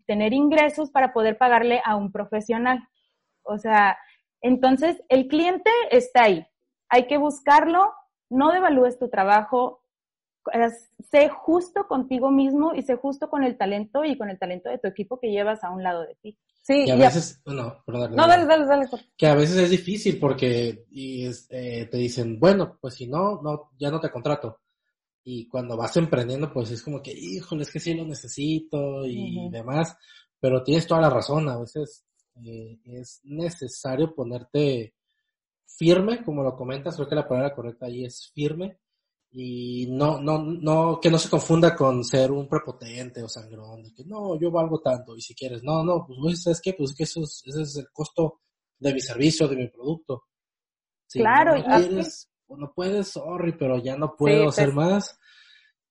tener 0.05 0.33
ingresos 0.33 0.91
para 0.91 1.12
poder 1.12 1.38
pagarle 1.38 1.81
a 1.83 1.95
un 1.95 2.12
profesional. 2.12 2.88
O 3.41 3.57
sea, 3.57 3.98
entonces 4.41 5.01
el 5.10 5.27
cliente 5.27 5.69
está 5.91 6.24
ahí. 6.24 6.48
Hay 6.88 7.07
que 7.07 7.17
buscarlo, 7.17 7.91
no 8.30 8.51
devalúes 8.51 8.98
tu 8.98 9.10
trabajo, 9.10 9.84
sé 11.10 11.30
justo 11.30 11.88
contigo 11.88 12.32
mismo 12.32 12.74
y 12.75 12.82
sé 12.82 12.96
justo 12.96 13.30
con 13.30 13.44
el 13.44 13.58
talento 13.58 14.03
y 14.03 14.18
con 14.18 14.30
el 14.30 14.39
talento 14.39 14.70
de 14.70 14.77
tu 14.77 14.88
equipo 14.88 15.20
que 15.20 15.32
llevas 15.32 15.63
a 15.63 15.72
un 15.72 15.84
lado 15.84 16.01
de 16.01 16.15
ti. 16.15 16.38
Sí, 16.62 16.86
y 16.86 16.92
a 16.92 16.96
veces, 16.96 17.42
no, 17.46 17.84
perdón, 17.86 18.15
no, 18.15 18.25
dale, 18.25 18.46
dale, 18.46 18.65
dale. 18.65 18.88
Que 19.18 19.27
a 19.27 19.36
veces 19.36 19.58
es 19.58 19.70
difícil 19.70 20.18
porque 20.18 20.86
y 20.92 21.25
eh, 21.50 21.88
te 21.92 21.98
dicen, 21.98 22.39
bueno, 22.39 22.77
pues 22.80 22.94
si 22.96 23.08
no, 23.08 23.42
no, 23.42 23.72
ya 23.77 23.92
no 23.92 24.00
te 24.00 24.10
contrato. 24.10 24.62
Y 25.25 25.48
cuando 25.48 25.75
vas 25.75 25.96
emprendiendo, 25.98 26.51
pues 26.51 26.72
es 26.72 26.82
como 26.82 27.01
que, 27.01 27.12
híjole, 27.12 27.63
es 27.63 27.72
que 27.72 27.80
sí 27.80 27.94
lo 27.94 28.06
necesito 28.06 29.06
y 29.06 29.50
demás. 29.50 29.96
Pero 30.39 30.63
tienes 30.63 30.88
toda 30.88 31.01
la 31.01 31.10
razón, 31.10 31.50
a 31.50 31.58
veces 31.58 32.06
eh, 32.46 32.80
es 32.86 33.22
necesario 33.24 34.13
ponerte 34.15 34.94
firme, 35.75 36.24
como 36.24 36.44
lo 36.44 36.56
comentas, 36.56 36.96
creo 36.96 37.08
que 37.08 37.15
la 37.15 37.27
palabra 37.27 37.53
correcta 37.53 37.86
ahí 37.88 38.06
es 38.06 38.32
firme, 38.34 38.80
y 39.32 39.88
no, 39.89 40.22
no, 40.22 40.39
no, 40.44 41.00
que 41.01 41.10
no 41.10 41.18
se 41.18 41.30
confunda 41.30 41.75
con 41.75 42.03
ser 42.03 42.32
un 42.32 42.48
prepotente 42.48 43.24
o 43.24 43.27
sangrón, 43.27 43.84
de 43.84 43.94
que 43.94 44.06
no, 44.06 44.39
yo 44.39 44.51
valgo 44.51 44.80
tanto, 44.80 45.15
y 45.15 45.22
si 45.22 45.34
quieres, 45.34 45.63
no, 45.63 45.84
no, 45.84 46.06
pues, 46.06 46.44
¿sabes 46.44 46.62
qué? 46.62 46.74
Pues 46.74 46.94
que 46.94 47.03
eso 47.03 47.22
es, 47.24 47.42
ese 47.46 47.62
es 47.63 47.75
el 47.77 47.88
costo 47.92 48.42
de 48.77 48.94
mi 48.94 49.00
servicio, 49.00 49.48
de 49.48 49.56
mi 49.56 49.68
producto. 49.68 50.25
claro, 51.12 51.58
no, 51.58 51.63
quieres, 51.63 52.30
pues, 52.46 52.60
no 52.60 52.72
puedes, 52.74 53.08
sorry, 53.08 53.56
pero 53.58 53.77
ya 53.77 53.98
no 53.98 54.15
puedo 54.15 54.50
hacer 54.50 54.72
más, 54.74 55.18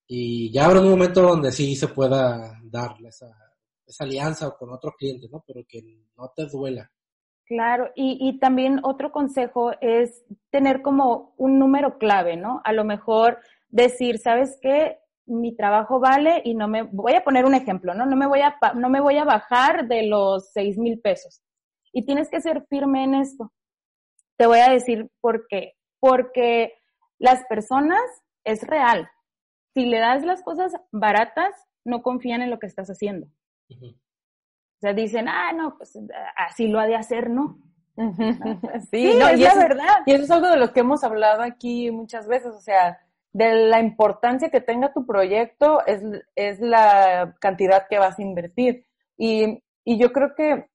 y 0.06 0.52
ya 0.52 0.66
habrá 0.66 0.80
un 0.80 0.90
momento 0.90 1.22
donde 1.22 1.50
sí 1.50 1.74
se 1.74 1.88
pueda 1.88 2.60
dar 2.64 2.94
esa, 3.04 3.34
esa 3.86 4.04
alianza 4.04 4.50
con 4.52 4.72
otro 4.72 4.92
cliente, 4.92 5.28
¿no? 5.30 5.42
Pero 5.46 5.62
que 5.66 5.82
no 6.16 6.32
te 6.34 6.46
duela. 6.46 6.90
Claro, 7.52 7.90
y, 7.94 8.38
también 8.38 8.80
otro 8.82 9.12
consejo 9.12 9.72
es 9.82 10.24
tener 10.48 10.80
como 10.80 11.34
un 11.36 11.58
número 11.58 11.98
clave, 11.98 12.38
¿no? 12.38 12.62
A 12.64 12.72
lo 12.72 12.82
mejor 12.82 13.40
decir, 13.68 14.18
¿sabes 14.18 14.58
qué? 14.62 15.00
Mi 15.26 15.54
trabajo 15.54 16.00
vale 16.00 16.40
y 16.46 16.54
no 16.54 16.66
me, 16.66 16.84
voy 16.84 17.12
a 17.12 17.22
poner 17.22 17.44
un 17.44 17.54
ejemplo, 17.54 17.92
¿no? 17.92 18.06
No 18.06 18.16
me 18.16 18.26
voy 18.26 18.40
a, 18.40 18.56
no 18.74 18.88
me 18.88 19.02
voy 19.02 19.18
a 19.18 19.24
bajar 19.24 19.86
de 19.86 20.06
los 20.06 20.50
seis 20.50 20.78
mil 20.78 20.98
pesos. 20.98 21.42
Y 21.92 22.06
tienes 22.06 22.30
que 22.30 22.40
ser 22.40 22.64
firme 22.70 23.04
en 23.04 23.16
esto. 23.16 23.52
Te 24.38 24.46
voy 24.46 24.60
a 24.60 24.70
decir 24.70 25.10
por 25.20 25.46
qué. 25.46 25.74
Porque 26.00 26.72
las 27.18 27.44
personas 27.50 28.00
es 28.44 28.66
real. 28.66 29.10
Si 29.74 29.84
le 29.84 29.98
das 29.98 30.24
las 30.24 30.42
cosas 30.42 30.72
baratas, 30.90 31.54
no 31.84 32.00
confían 32.00 32.40
en 32.40 32.48
lo 32.48 32.58
que 32.58 32.66
estás 32.66 32.88
haciendo. 32.88 33.26
Sea, 34.82 34.92
dicen, 34.92 35.28
ah, 35.28 35.52
no, 35.52 35.76
pues 35.76 35.98
así 36.36 36.66
lo 36.66 36.80
ha 36.80 36.86
de 36.86 36.96
hacer, 36.96 37.30
¿no? 37.30 37.58
sí, 38.90 39.14
no, 39.18 39.28
es 39.28 39.38
y 39.38 39.44
la 39.44 39.54
verdad. 39.54 40.02
Y 40.06 40.12
eso 40.12 40.24
es 40.24 40.30
algo 40.30 40.48
de 40.48 40.56
lo 40.56 40.72
que 40.72 40.80
hemos 40.80 41.04
hablado 41.04 41.42
aquí 41.42 41.90
muchas 41.90 42.26
veces, 42.26 42.52
o 42.54 42.60
sea, 42.60 42.98
de 43.32 43.68
la 43.68 43.80
importancia 43.80 44.50
que 44.50 44.60
tenga 44.60 44.92
tu 44.92 45.06
proyecto 45.06 45.84
es, 45.86 46.02
es 46.34 46.60
la 46.60 47.34
cantidad 47.40 47.86
que 47.88 47.98
vas 47.98 48.18
a 48.18 48.22
invertir. 48.22 48.86
Y, 49.16 49.62
y 49.84 49.98
yo 49.98 50.12
creo 50.12 50.34
que 50.34 50.66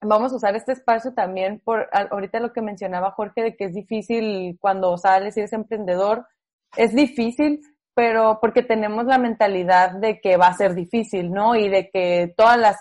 vamos 0.00 0.32
a 0.32 0.36
usar 0.36 0.54
este 0.54 0.72
espacio 0.72 1.14
también 1.14 1.60
por 1.64 1.88
ahorita 1.92 2.40
lo 2.40 2.52
que 2.52 2.60
mencionaba 2.60 3.12
Jorge 3.12 3.42
de 3.42 3.56
que 3.56 3.64
es 3.66 3.74
difícil 3.74 4.58
cuando 4.60 4.96
sales 4.98 5.36
y 5.36 5.40
eres 5.40 5.52
emprendedor, 5.52 6.26
es 6.76 6.94
difícil, 6.94 7.60
pero 7.94 8.38
porque 8.40 8.62
tenemos 8.62 9.06
la 9.06 9.18
mentalidad 9.18 9.92
de 9.92 10.20
que 10.20 10.36
va 10.36 10.48
a 10.48 10.54
ser 10.54 10.74
difícil, 10.74 11.30
¿no? 11.30 11.54
Y 11.54 11.68
de 11.68 11.90
que 11.90 12.34
todas 12.36 12.58
las 12.58 12.76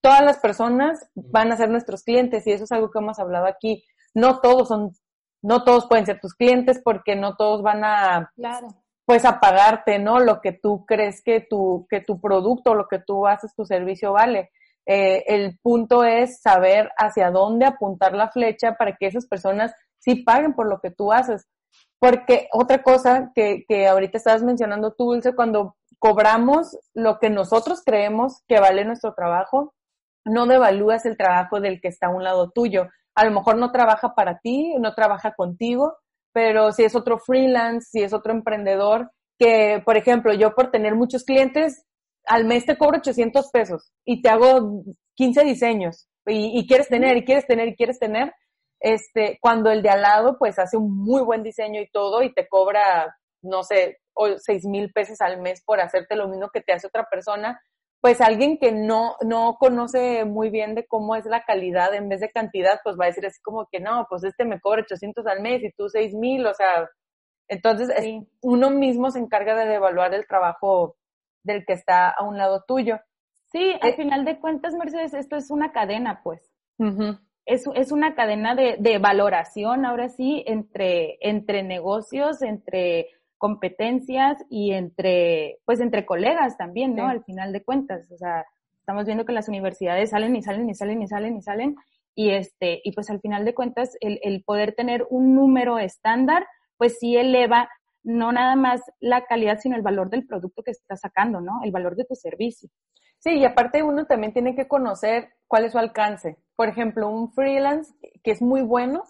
todas 0.00 0.22
las 0.22 0.38
personas 0.38 1.08
van 1.14 1.52
a 1.52 1.56
ser 1.56 1.68
nuestros 1.68 2.02
clientes 2.02 2.46
y 2.46 2.52
eso 2.52 2.64
es 2.64 2.72
algo 2.72 2.90
que 2.90 2.98
hemos 2.98 3.18
hablado 3.18 3.46
aquí. 3.46 3.84
No 4.14 4.40
todos 4.40 4.68
son, 4.68 4.92
no 5.42 5.64
todos 5.64 5.86
pueden 5.86 6.06
ser 6.06 6.20
tus 6.20 6.34
clientes 6.34 6.80
porque 6.82 7.16
no 7.16 7.36
todos 7.36 7.62
van 7.62 7.84
a, 7.84 8.30
claro. 8.34 8.68
pues 9.04 9.24
a 9.24 9.40
pagarte, 9.40 9.98
¿no? 9.98 10.20
Lo 10.20 10.40
que 10.40 10.52
tú 10.52 10.84
crees 10.86 11.22
que 11.22 11.40
tu, 11.40 11.86
que 11.88 12.00
tu 12.00 12.20
producto, 12.20 12.74
lo 12.74 12.88
que 12.88 12.98
tú 12.98 13.26
haces, 13.26 13.54
tu 13.54 13.64
servicio 13.64 14.12
vale. 14.12 14.50
Eh, 14.86 15.24
el 15.26 15.58
punto 15.62 16.04
es 16.04 16.40
saber 16.40 16.90
hacia 16.96 17.30
dónde 17.30 17.66
apuntar 17.66 18.14
la 18.14 18.30
flecha 18.30 18.74
para 18.74 18.96
que 18.96 19.06
esas 19.06 19.26
personas 19.26 19.72
sí 19.98 20.16
paguen 20.16 20.54
por 20.54 20.68
lo 20.68 20.80
que 20.80 20.90
tú 20.90 21.12
haces. 21.12 21.46
Porque 21.98 22.48
otra 22.52 22.82
cosa 22.82 23.30
que, 23.34 23.64
que 23.68 23.86
ahorita 23.86 24.16
estabas 24.16 24.42
mencionando 24.42 24.94
tú, 24.94 25.12
Dulce, 25.12 25.34
cuando 25.34 25.76
cobramos 25.98 26.78
lo 26.94 27.18
que 27.18 27.28
nosotros 27.28 27.82
creemos 27.84 28.42
que 28.48 28.58
vale 28.58 28.86
nuestro 28.86 29.14
trabajo, 29.14 29.74
no 30.24 30.46
devalúas 30.46 31.06
el 31.06 31.16
trabajo 31.16 31.60
del 31.60 31.80
que 31.80 31.88
está 31.88 32.06
a 32.06 32.14
un 32.14 32.24
lado 32.24 32.50
tuyo. 32.50 32.88
A 33.14 33.24
lo 33.24 33.32
mejor 33.32 33.56
no 33.56 33.72
trabaja 33.72 34.14
para 34.14 34.38
ti, 34.38 34.74
no 34.78 34.94
trabaja 34.94 35.32
contigo, 35.34 35.96
pero 36.32 36.72
si 36.72 36.84
es 36.84 36.94
otro 36.94 37.18
freelance, 37.18 37.88
si 37.90 38.02
es 38.02 38.12
otro 38.12 38.32
emprendedor, 38.32 39.10
que, 39.38 39.82
por 39.84 39.96
ejemplo, 39.96 40.32
yo 40.34 40.54
por 40.54 40.70
tener 40.70 40.94
muchos 40.94 41.24
clientes, 41.24 41.84
al 42.26 42.44
mes 42.44 42.66
te 42.66 42.76
cobro 42.76 42.98
800 42.98 43.50
pesos 43.50 43.92
y 44.04 44.22
te 44.22 44.28
hago 44.28 44.84
15 45.14 45.44
diseños 45.44 46.08
y, 46.26 46.66
quieres 46.66 46.88
tener 46.88 47.16
y 47.16 47.24
quieres 47.24 47.46
tener 47.46 47.68
y 47.68 47.74
quieres 47.74 47.98
tener, 47.98 48.32
este, 48.78 49.38
cuando 49.40 49.70
el 49.70 49.82
de 49.82 49.90
al 49.90 50.02
lado 50.02 50.36
pues 50.38 50.58
hace 50.58 50.76
un 50.76 50.96
muy 50.96 51.22
buen 51.22 51.42
diseño 51.42 51.80
y 51.80 51.90
todo 51.90 52.22
y 52.22 52.32
te 52.32 52.46
cobra, 52.46 53.16
no 53.42 53.62
sé, 53.62 53.98
6 54.36 54.66
mil 54.66 54.92
pesos 54.92 55.20
al 55.20 55.40
mes 55.40 55.62
por 55.64 55.80
hacerte 55.80 56.14
lo 56.16 56.28
mismo 56.28 56.50
que 56.50 56.60
te 56.60 56.72
hace 56.72 56.86
otra 56.86 57.06
persona, 57.10 57.60
pues 58.00 58.20
alguien 58.20 58.58
que 58.58 58.72
no, 58.72 59.16
no 59.22 59.56
conoce 59.58 60.24
muy 60.24 60.50
bien 60.50 60.74
de 60.74 60.86
cómo 60.86 61.16
es 61.16 61.26
la 61.26 61.44
calidad 61.44 61.94
en 61.94 62.08
vez 62.08 62.20
de 62.20 62.30
cantidad, 62.30 62.80
pues 62.82 62.96
va 62.98 63.04
a 63.04 63.08
decir 63.08 63.26
así 63.26 63.40
como 63.42 63.66
que 63.70 63.80
no, 63.80 64.06
pues 64.08 64.24
este 64.24 64.44
me 64.44 64.60
cobra 64.60 64.82
800 64.82 65.26
al 65.26 65.40
mes 65.40 65.62
y 65.62 65.70
tú 65.72 65.88
6000, 65.88 66.46
o 66.46 66.54
sea, 66.54 66.88
entonces 67.48 67.90
uno 68.40 68.70
mismo 68.70 69.10
se 69.10 69.18
encarga 69.18 69.54
de 69.54 69.68
devaluar 69.68 70.14
el 70.14 70.26
trabajo 70.26 70.96
del 71.42 71.64
que 71.66 71.74
está 71.74 72.08
a 72.08 72.24
un 72.24 72.38
lado 72.38 72.64
tuyo. 72.66 72.98
Sí, 73.52 73.72
al 73.80 73.90
eh, 73.90 73.96
final 73.96 74.24
de 74.24 74.38
cuentas, 74.38 74.74
Mercedes, 74.74 75.12
esto 75.12 75.36
es 75.36 75.50
una 75.50 75.72
cadena, 75.72 76.20
pues. 76.22 76.54
es, 77.44 77.64
es, 77.74 77.92
una 77.92 78.14
cadena 78.14 78.54
de, 78.54 78.76
de, 78.78 78.98
valoración, 78.98 79.84
ahora 79.84 80.08
sí, 80.08 80.44
entre, 80.46 81.18
entre 81.20 81.62
negocios, 81.64 82.40
entre 82.42 83.08
competencias 83.40 84.36
y 84.50 84.72
entre, 84.72 85.60
pues 85.64 85.80
entre 85.80 86.04
colegas 86.04 86.58
también, 86.58 86.94
¿no? 86.94 87.08
Al 87.08 87.24
final 87.24 87.54
de 87.54 87.64
cuentas, 87.64 88.12
o 88.12 88.18
sea, 88.18 88.44
estamos 88.78 89.06
viendo 89.06 89.24
que 89.24 89.32
las 89.32 89.48
universidades 89.48 90.10
salen 90.10 90.36
y 90.36 90.42
salen 90.42 90.68
y 90.68 90.74
salen 90.74 91.00
y 91.02 91.08
salen 91.08 91.36
y 91.38 91.42
salen 91.42 91.76
y 92.14 92.30
este, 92.32 92.82
y 92.84 92.92
pues 92.92 93.08
al 93.08 93.18
final 93.20 93.46
de 93.46 93.54
cuentas 93.54 93.96
el, 94.00 94.20
el 94.22 94.44
poder 94.44 94.74
tener 94.74 95.06
un 95.08 95.34
número 95.34 95.78
estándar, 95.78 96.46
pues 96.76 96.98
sí 96.98 97.16
eleva 97.16 97.70
no 98.02 98.30
nada 98.30 98.56
más 98.56 98.82
la 99.00 99.24
calidad, 99.24 99.58
sino 99.58 99.74
el 99.74 99.82
valor 99.82 100.10
del 100.10 100.26
producto 100.26 100.62
que 100.62 100.72
estás 100.72 101.00
sacando, 101.00 101.40
¿no? 101.40 101.60
El 101.64 101.70
valor 101.70 101.96
de 101.96 102.04
tu 102.04 102.16
servicio. 102.16 102.68
Sí, 103.20 103.38
y 103.38 103.46
aparte 103.46 103.82
uno 103.82 104.04
también 104.04 104.34
tiene 104.34 104.54
que 104.54 104.68
conocer 104.68 105.30
cuál 105.46 105.64
es 105.64 105.72
su 105.72 105.78
alcance. 105.78 106.36
Por 106.56 106.68
ejemplo, 106.68 107.08
un 107.08 107.32
freelance 107.32 107.94
que 108.22 108.32
es 108.32 108.42
muy 108.42 108.60
bueno, 108.60 109.04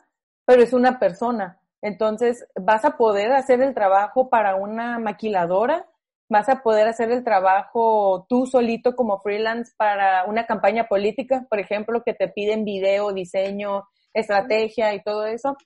pero 0.45 0.63
es 0.63 0.73
una 0.73 1.01
persona. 1.01 1.61
Entonces, 1.83 2.47
vas 2.61 2.85
a 2.85 2.97
poder 2.97 3.33
hacer 3.33 3.63
el 3.63 3.75
trabajo 3.75 4.29
para 4.29 4.57
una 4.57 4.99
maquiladora, 4.99 5.87
vas 6.29 6.49
a 6.49 6.63
poder 6.63 6.87
hacer 6.89 7.11
el 7.11 7.25
trabajo 7.25 8.27
tú 8.29 8.47
solito 8.47 8.95
como 8.95 9.19
freelance 9.21 9.73
para 9.77 10.25
una 10.25 10.47
campaña 10.47 10.85
política, 10.87 11.47
por 11.49 11.59
ejemplo, 11.59 12.03
que 12.05 12.15
te 12.15 12.29
piden 12.29 12.65
video, 12.65 13.13
diseño, 13.13 13.85
estrategia 14.13 14.95
y 14.95 15.03
todo 15.03 15.27
eso. 15.27 15.57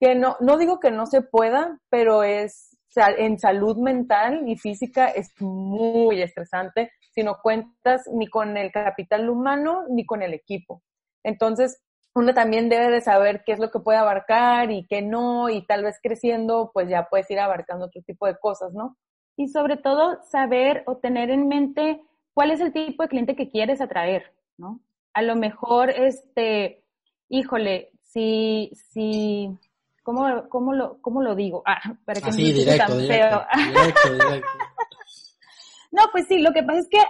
Que 0.00 0.14
no, 0.14 0.36
no 0.40 0.56
digo 0.56 0.80
que 0.80 0.90
no 0.90 1.06
se 1.06 1.22
pueda, 1.22 1.78
pero 1.90 2.22
es 2.22 2.74
en 2.96 3.38
salud 3.38 3.76
mental 3.76 4.48
y 4.48 4.56
física 4.56 5.08
es 5.08 5.32
muy 5.40 6.22
estresante 6.22 6.92
si 7.10 7.22
no 7.22 7.38
cuentas 7.42 8.08
ni 8.12 8.28
con 8.28 8.56
el 8.56 8.70
capital 8.70 9.28
humano 9.28 9.84
ni 9.88 10.04
con 10.06 10.22
el 10.22 10.34
equipo. 10.34 10.82
Entonces, 11.22 11.82
uno 12.14 12.32
también 12.32 12.68
debe 12.68 12.90
de 12.90 13.00
saber 13.00 13.42
qué 13.44 13.52
es 13.52 13.58
lo 13.58 13.70
que 13.70 13.80
puede 13.80 13.98
abarcar 13.98 14.70
y 14.70 14.86
qué 14.86 15.02
no, 15.02 15.48
y 15.48 15.66
tal 15.66 15.82
vez 15.82 15.98
creciendo, 16.00 16.70
pues 16.72 16.88
ya 16.88 17.08
puedes 17.10 17.28
ir 17.30 17.40
abarcando 17.40 17.86
otro 17.86 18.02
tipo 18.02 18.26
de 18.26 18.38
cosas, 18.38 18.72
¿no? 18.72 18.96
Y 19.36 19.48
sobre 19.48 19.76
todo 19.76 20.22
saber 20.30 20.84
o 20.86 20.98
tener 20.98 21.30
en 21.30 21.48
mente 21.48 22.00
cuál 22.32 22.52
es 22.52 22.60
el 22.60 22.72
tipo 22.72 23.02
de 23.02 23.08
cliente 23.08 23.34
que 23.34 23.50
quieres 23.50 23.80
atraer, 23.80 24.32
¿no? 24.56 24.80
A 25.12 25.22
lo 25.22 25.34
mejor, 25.34 25.90
este, 25.90 26.84
híjole, 27.28 27.90
si, 28.02 28.70
si, 28.90 29.50
¿cómo, 30.04 30.48
cómo, 30.48 30.72
lo, 30.72 31.02
cómo 31.02 31.20
lo 31.20 31.34
digo? 31.34 31.64
Ah, 31.66 31.80
para 32.04 32.20
que 32.20 32.30
Así, 32.30 32.52
no 32.52 32.58
directo, 32.58 32.96
directo, 32.96 33.44
directo, 33.56 34.12
directo. 34.12 34.48
no, 35.90 36.02
pues 36.12 36.28
sí, 36.28 36.38
lo 36.38 36.52
que 36.52 36.62
pasa 36.62 36.78
es 36.78 36.88
que 36.88 37.02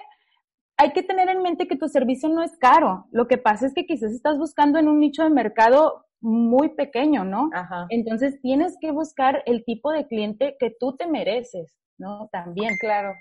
hay 0.76 0.92
que 0.92 1.02
tener 1.02 1.28
en 1.28 1.42
mente 1.42 1.68
que 1.68 1.76
tu 1.76 1.88
servicio 1.88 2.28
no 2.28 2.42
es 2.42 2.56
caro. 2.58 3.06
Lo 3.12 3.28
que 3.28 3.38
pasa 3.38 3.66
es 3.66 3.74
que 3.74 3.86
quizás 3.86 4.12
estás 4.12 4.38
buscando 4.38 4.78
en 4.78 4.88
un 4.88 5.00
nicho 5.00 5.22
de 5.22 5.30
mercado 5.30 6.04
muy 6.20 6.70
pequeño, 6.70 7.24
¿no? 7.24 7.50
Ajá. 7.52 7.86
Entonces 7.90 8.40
tienes 8.40 8.76
que 8.80 8.90
buscar 8.90 9.42
el 9.46 9.64
tipo 9.64 9.92
de 9.92 10.06
cliente 10.06 10.56
que 10.58 10.74
tú 10.78 10.96
te 10.96 11.06
mereces, 11.06 11.76
¿no? 11.98 12.28
También. 12.32 12.76
Claro. 12.80 13.14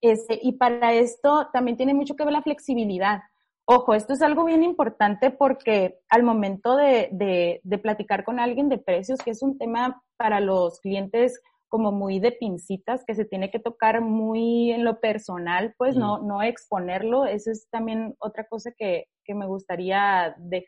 Este, 0.00 0.38
y 0.40 0.52
para 0.52 0.92
esto 0.92 1.48
también 1.52 1.76
tiene 1.76 1.94
mucho 1.94 2.14
que 2.14 2.24
ver 2.24 2.32
la 2.32 2.42
flexibilidad. 2.42 3.20
Ojo, 3.64 3.94
esto 3.94 4.12
es 4.12 4.22
algo 4.22 4.44
bien 4.44 4.62
importante 4.62 5.30
porque 5.30 5.98
al 6.08 6.22
momento 6.22 6.76
de, 6.76 7.08
de, 7.12 7.60
de, 7.64 7.78
platicar 7.78 8.24
con 8.24 8.40
alguien 8.40 8.68
de 8.68 8.78
precios, 8.78 9.18
que 9.18 9.32
es 9.32 9.42
un 9.42 9.58
tema 9.58 10.02
para 10.16 10.40
los 10.40 10.80
clientes 10.80 11.42
como 11.68 11.92
muy 11.92 12.18
de 12.18 12.32
pincitas, 12.32 13.04
que 13.04 13.14
se 13.14 13.24
tiene 13.24 13.50
que 13.50 13.58
tocar 13.58 14.00
muy 14.00 14.72
en 14.72 14.84
lo 14.84 15.00
personal, 15.00 15.74
pues 15.76 15.96
no, 15.96 16.18
no 16.22 16.42
exponerlo. 16.42 17.26
Eso 17.26 17.50
es 17.50 17.68
también 17.70 18.14
otra 18.18 18.46
cosa 18.46 18.72
que, 18.76 19.06
que 19.24 19.34
me 19.34 19.46
gustaría 19.46 20.34
de, 20.38 20.66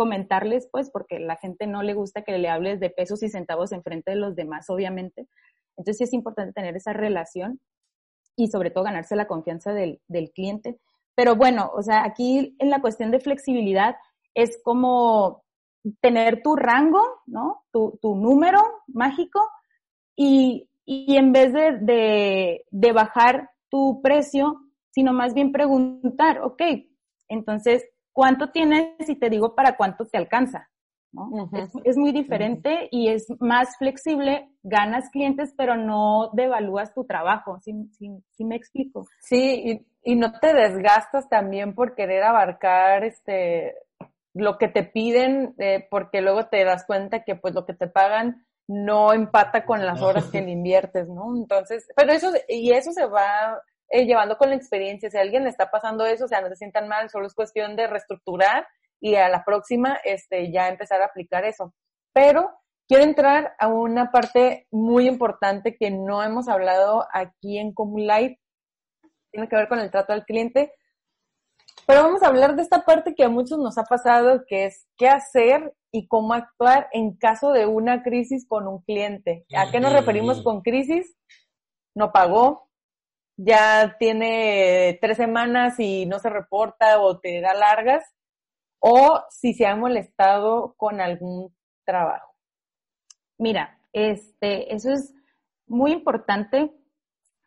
comentarles, 0.00 0.66
pues, 0.72 0.90
porque 0.90 1.18
la 1.18 1.36
gente 1.36 1.66
no 1.66 1.82
le 1.82 1.92
gusta 1.92 2.22
que 2.22 2.38
le 2.38 2.48
hables 2.48 2.80
de 2.80 2.88
pesos 2.88 3.22
y 3.22 3.28
centavos 3.28 3.70
en 3.70 3.82
frente 3.82 4.12
de 4.12 4.16
los 4.16 4.34
demás, 4.34 4.70
obviamente. 4.70 5.28
Entonces 5.76 5.98
sí 5.98 6.04
es 6.04 6.14
importante 6.14 6.54
tener 6.54 6.74
esa 6.74 6.94
relación 6.94 7.60
y 8.34 8.48
sobre 8.48 8.70
todo 8.70 8.84
ganarse 8.84 9.14
la 9.14 9.26
confianza 9.26 9.74
del, 9.74 10.00
del 10.08 10.30
cliente. 10.30 10.80
Pero 11.14 11.36
bueno, 11.36 11.70
o 11.74 11.82
sea, 11.82 12.02
aquí 12.02 12.56
en 12.58 12.70
la 12.70 12.80
cuestión 12.80 13.10
de 13.10 13.20
flexibilidad 13.20 13.96
es 14.32 14.58
como 14.64 15.42
tener 16.00 16.40
tu 16.42 16.56
rango, 16.56 17.02
¿no? 17.26 17.64
Tu, 17.70 17.98
tu 18.00 18.14
número 18.14 18.62
mágico 18.86 19.50
y, 20.22 20.68
y 20.84 21.16
en 21.16 21.32
vez 21.32 21.50
de, 21.54 21.78
de, 21.78 22.64
de, 22.70 22.92
bajar 22.92 23.48
tu 23.70 24.02
precio, 24.02 24.60
sino 24.90 25.14
más 25.14 25.32
bien 25.32 25.50
preguntar, 25.50 26.42
ok, 26.42 26.60
entonces, 27.28 27.88
¿cuánto 28.12 28.50
tienes? 28.50 29.08
Y 29.08 29.16
te 29.16 29.30
digo 29.30 29.54
para 29.54 29.78
cuánto 29.78 30.06
te 30.06 30.18
alcanza. 30.18 30.68
¿no? 31.10 31.22
Uh 31.22 31.48
-huh. 31.48 31.64
es, 31.64 31.72
es, 31.84 31.96
muy 31.96 32.12
diferente 32.12 32.68
uh 32.68 32.82
-huh. 32.82 32.88
y 32.90 33.08
es 33.08 33.28
más 33.40 33.78
flexible, 33.78 34.50
ganas 34.62 35.08
clientes, 35.08 35.54
pero 35.56 35.74
no 35.76 36.28
devalúas 36.34 36.92
tu 36.92 37.04
trabajo, 37.06 37.58
¿sí, 37.60 37.72
sí, 37.92 38.22
sí 38.32 38.44
me 38.44 38.56
explico? 38.56 39.06
Sí, 39.20 39.82
y, 40.04 40.12
y, 40.12 40.16
no 40.16 40.38
te 40.38 40.52
desgastas 40.52 41.30
también 41.30 41.74
por 41.74 41.94
querer 41.94 42.24
abarcar 42.24 43.04
este 43.04 43.74
lo 44.34 44.58
que 44.58 44.68
te 44.68 44.84
piden, 44.84 45.54
eh, 45.58 45.88
porque 45.90 46.20
luego 46.20 46.46
te 46.46 46.62
das 46.62 46.84
cuenta 46.86 47.24
que 47.24 47.34
pues 47.36 47.54
lo 47.54 47.64
que 47.64 47.74
te 47.74 47.88
pagan 47.88 48.44
no 48.70 49.12
empata 49.12 49.64
con 49.64 49.84
las 49.84 50.00
horas 50.00 50.26
que 50.30 50.40
le 50.40 50.52
inviertes, 50.52 51.08
¿no? 51.08 51.36
Entonces, 51.36 51.88
pero 51.96 52.12
eso, 52.12 52.30
y 52.48 52.70
eso 52.70 52.92
se 52.92 53.04
va 53.04 53.60
eh, 53.88 54.04
llevando 54.04 54.38
con 54.38 54.50
la 54.50 54.54
experiencia. 54.54 55.10
Si 55.10 55.18
a 55.18 55.22
alguien 55.22 55.42
le 55.42 55.50
está 55.50 55.72
pasando 55.72 56.06
eso, 56.06 56.26
o 56.26 56.28
sea, 56.28 56.40
no 56.40 56.48
se 56.48 56.54
sientan 56.54 56.86
mal, 56.86 57.10
solo 57.10 57.26
es 57.26 57.34
cuestión 57.34 57.74
de 57.74 57.88
reestructurar 57.88 58.64
y 59.00 59.16
a 59.16 59.28
la 59.28 59.44
próxima 59.44 59.98
este, 60.04 60.52
ya 60.52 60.68
empezar 60.68 61.02
a 61.02 61.06
aplicar 61.06 61.44
eso. 61.44 61.74
Pero 62.12 62.48
quiero 62.86 63.02
entrar 63.02 63.56
a 63.58 63.66
una 63.66 64.12
parte 64.12 64.68
muy 64.70 65.08
importante 65.08 65.76
que 65.76 65.90
no 65.90 66.22
hemos 66.22 66.46
hablado 66.46 67.08
aquí 67.12 67.58
en 67.58 67.74
Live. 67.96 68.38
Tiene 69.32 69.48
que 69.48 69.56
ver 69.56 69.66
con 69.66 69.80
el 69.80 69.90
trato 69.90 70.12
al 70.12 70.24
cliente. 70.24 70.72
Pero 71.86 72.02
vamos 72.02 72.22
a 72.22 72.28
hablar 72.28 72.56
de 72.56 72.62
esta 72.62 72.84
parte 72.84 73.14
que 73.14 73.24
a 73.24 73.28
muchos 73.28 73.58
nos 73.58 73.78
ha 73.78 73.84
pasado, 73.84 74.44
que 74.46 74.66
es 74.66 74.86
qué 74.96 75.08
hacer 75.08 75.74
y 75.92 76.06
cómo 76.06 76.34
actuar 76.34 76.88
en 76.92 77.16
caso 77.16 77.52
de 77.52 77.66
una 77.66 78.02
crisis 78.02 78.46
con 78.46 78.68
un 78.68 78.82
cliente. 78.82 79.44
¿A 79.56 79.70
qué 79.70 79.80
nos 79.80 79.92
referimos 79.92 80.42
con 80.42 80.62
crisis? 80.62 81.16
No 81.94 82.12
pagó, 82.12 82.70
ya 83.36 83.96
tiene 83.98 84.98
tres 85.00 85.16
semanas 85.16 85.80
y 85.80 86.06
no 86.06 86.18
se 86.18 86.30
reporta 86.30 87.00
o 87.00 87.18
te 87.18 87.40
da 87.40 87.54
largas, 87.54 88.04
o 88.78 89.22
si 89.30 89.54
se 89.54 89.66
ha 89.66 89.76
molestado 89.76 90.74
con 90.76 91.00
algún 91.00 91.54
trabajo. 91.84 92.34
Mira, 93.38 93.78
este, 93.92 94.74
eso 94.74 94.92
es 94.92 95.14
muy 95.66 95.92
importante. 95.92 96.72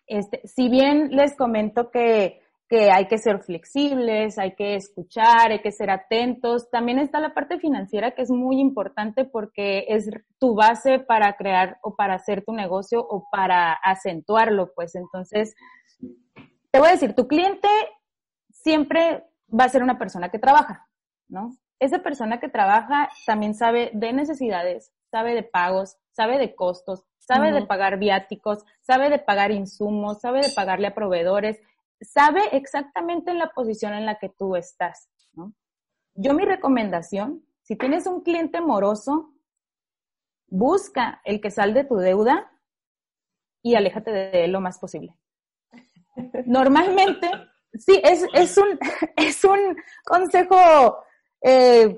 Este, 0.07 0.45
si 0.47 0.67
bien 0.69 1.15
les 1.15 1.35
comento 1.35 1.91
que, 1.91 2.42
que 2.73 2.89
hay 2.89 3.05
que 3.05 3.19
ser 3.19 3.43
flexibles, 3.43 4.39
hay 4.39 4.55
que 4.55 4.73
escuchar, 4.73 5.51
hay 5.51 5.61
que 5.61 5.71
ser 5.71 5.91
atentos, 5.91 6.71
también 6.71 6.97
está 6.97 7.19
la 7.19 7.35
parte 7.35 7.59
financiera 7.59 8.15
que 8.15 8.23
es 8.23 8.31
muy 8.31 8.59
importante 8.59 9.25
porque 9.25 9.85
es 9.89 10.09
tu 10.39 10.55
base 10.55 10.97
para 10.97 11.33
crear 11.33 11.77
o 11.83 11.95
para 11.95 12.15
hacer 12.15 12.43
tu 12.43 12.51
negocio 12.51 12.99
o 13.07 13.27
para 13.29 13.73
acentuarlo, 13.73 14.73
pues 14.73 14.95
entonces, 14.95 15.53
te 16.71 16.79
voy 16.79 16.87
a 16.87 16.93
decir, 16.93 17.13
tu 17.13 17.27
cliente 17.27 17.67
siempre 18.49 19.23
va 19.47 19.65
a 19.65 19.69
ser 19.69 19.83
una 19.83 19.99
persona 19.99 20.29
que 20.29 20.39
trabaja. 20.39 20.87
¿no? 21.27 21.55
Esa 21.79 21.99
persona 21.99 22.39
que 22.39 22.49
trabaja 22.49 23.07
también 23.27 23.53
sabe 23.53 23.91
de 23.93 24.13
necesidades, 24.13 24.91
sabe 25.11 25.35
de 25.35 25.43
pagos, 25.43 25.97
sabe 26.09 26.39
de 26.39 26.55
costos, 26.55 27.03
sabe 27.19 27.49
uh 27.49 27.51
-huh. 27.51 27.59
de 27.59 27.67
pagar 27.67 27.99
viáticos, 27.99 28.65
sabe 28.81 29.11
de 29.11 29.19
pagar 29.19 29.51
insumos, 29.51 30.21
sabe 30.21 30.41
de 30.41 30.51
pagarle 30.55 30.87
a 30.87 30.95
proveedores, 30.95 31.59
sabe 32.01 32.55
exactamente 32.55 33.31
en 33.31 33.39
la 33.39 33.49
posición 33.49 33.93
en 33.93 34.05
la 34.05 34.19
que 34.19 34.29
tú 34.29 34.55
estás. 34.55 35.09
Yo 36.15 36.33
mi 36.33 36.45
recomendación, 36.45 37.43
si 37.63 37.75
tienes 37.75 38.05
un 38.05 38.21
cliente 38.21 38.61
moroso, 38.61 39.33
busca 40.47 41.21
el 41.25 41.41
que 41.41 41.49
sal 41.49 41.73
de 41.73 41.83
tu 41.83 41.95
deuda 41.95 42.51
y 43.63 43.75
aléjate 43.75 44.11
de 44.11 44.45
él 44.45 44.51
lo 44.51 44.61
más 44.61 44.77
posible. 44.77 45.15
Normalmente, 46.45 47.29
sí, 47.73 47.99
es, 48.03 48.25
es, 48.33 48.57
un, 48.57 48.77
es 49.15 49.43
un 49.43 49.75
consejo 50.05 50.55
eh, 51.41 51.97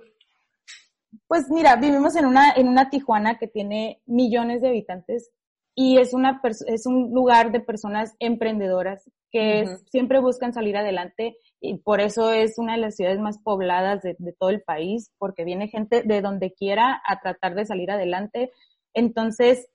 pues 1.28 1.50
mira, 1.50 1.76
vivimos 1.76 2.16
en 2.16 2.26
una, 2.26 2.52
en 2.54 2.68
una 2.68 2.90
Tijuana 2.90 3.38
que 3.38 3.48
tiene 3.48 4.02
millones 4.06 4.62
de 4.62 4.70
habitantes 4.70 5.32
y 5.76 5.98
es, 5.98 6.14
una 6.14 6.42
es 6.68 6.86
un 6.86 7.12
lugar 7.12 7.52
de 7.52 7.60
personas 7.60 8.16
emprendedoras 8.20 9.10
que 9.36 9.64
uh 9.64 9.68
-huh. 9.68 9.90
siempre 9.90 10.22
buscan 10.22 10.54
salir 10.54 10.78
adelante 10.78 11.36
y 11.60 11.78
por 11.80 12.00
eso 12.00 12.32
es 12.32 12.58
una 12.58 12.76
de 12.76 12.80
las 12.80 12.96
ciudades 12.96 13.20
más 13.20 13.38
pobladas 13.40 14.02
de, 14.02 14.16
de, 14.18 14.32
todo 14.32 14.50
el 14.50 14.62
país, 14.62 15.12
porque 15.18 15.44
viene 15.44 15.68
gente 15.68 16.04
de 16.04 16.22
donde 16.22 16.54
quiera 16.54 17.02
a 17.06 17.20
tratar 17.20 17.54
de 17.54 17.66
salir 17.66 17.92
adelante. 17.92 18.52
Entonces, 18.94 19.68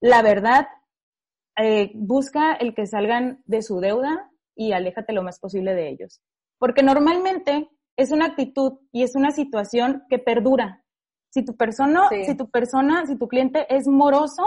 la 0.00 0.22
verdad, 0.22 0.68
eh, 1.56 1.90
busca 1.94 2.52
el 2.52 2.76
que 2.76 2.86
salgan 2.86 3.42
de 3.44 3.62
su 3.62 3.80
deuda 3.80 4.30
y 4.54 4.70
aléjate 4.70 5.12
lo 5.12 5.24
más 5.24 5.40
posible 5.40 5.74
de 5.74 5.88
ellos. 5.88 6.20
Porque 6.58 6.84
normalmente 6.84 7.68
es 7.96 8.12
una 8.12 8.26
actitud 8.26 8.74
y 8.92 9.02
es 9.02 9.16
una 9.16 9.32
situación 9.32 10.04
que 10.08 10.20
perdura. 10.20 10.84
Si 11.30 11.44
tu 11.44 11.56
persona, 11.56 12.08
sí. 12.10 12.24
si 12.24 12.36
tu 12.36 12.48
persona, 12.50 13.04
si 13.06 13.18
tu 13.18 13.26
cliente 13.26 13.66
es 13.68 13.88
moroso, 13.88 14.44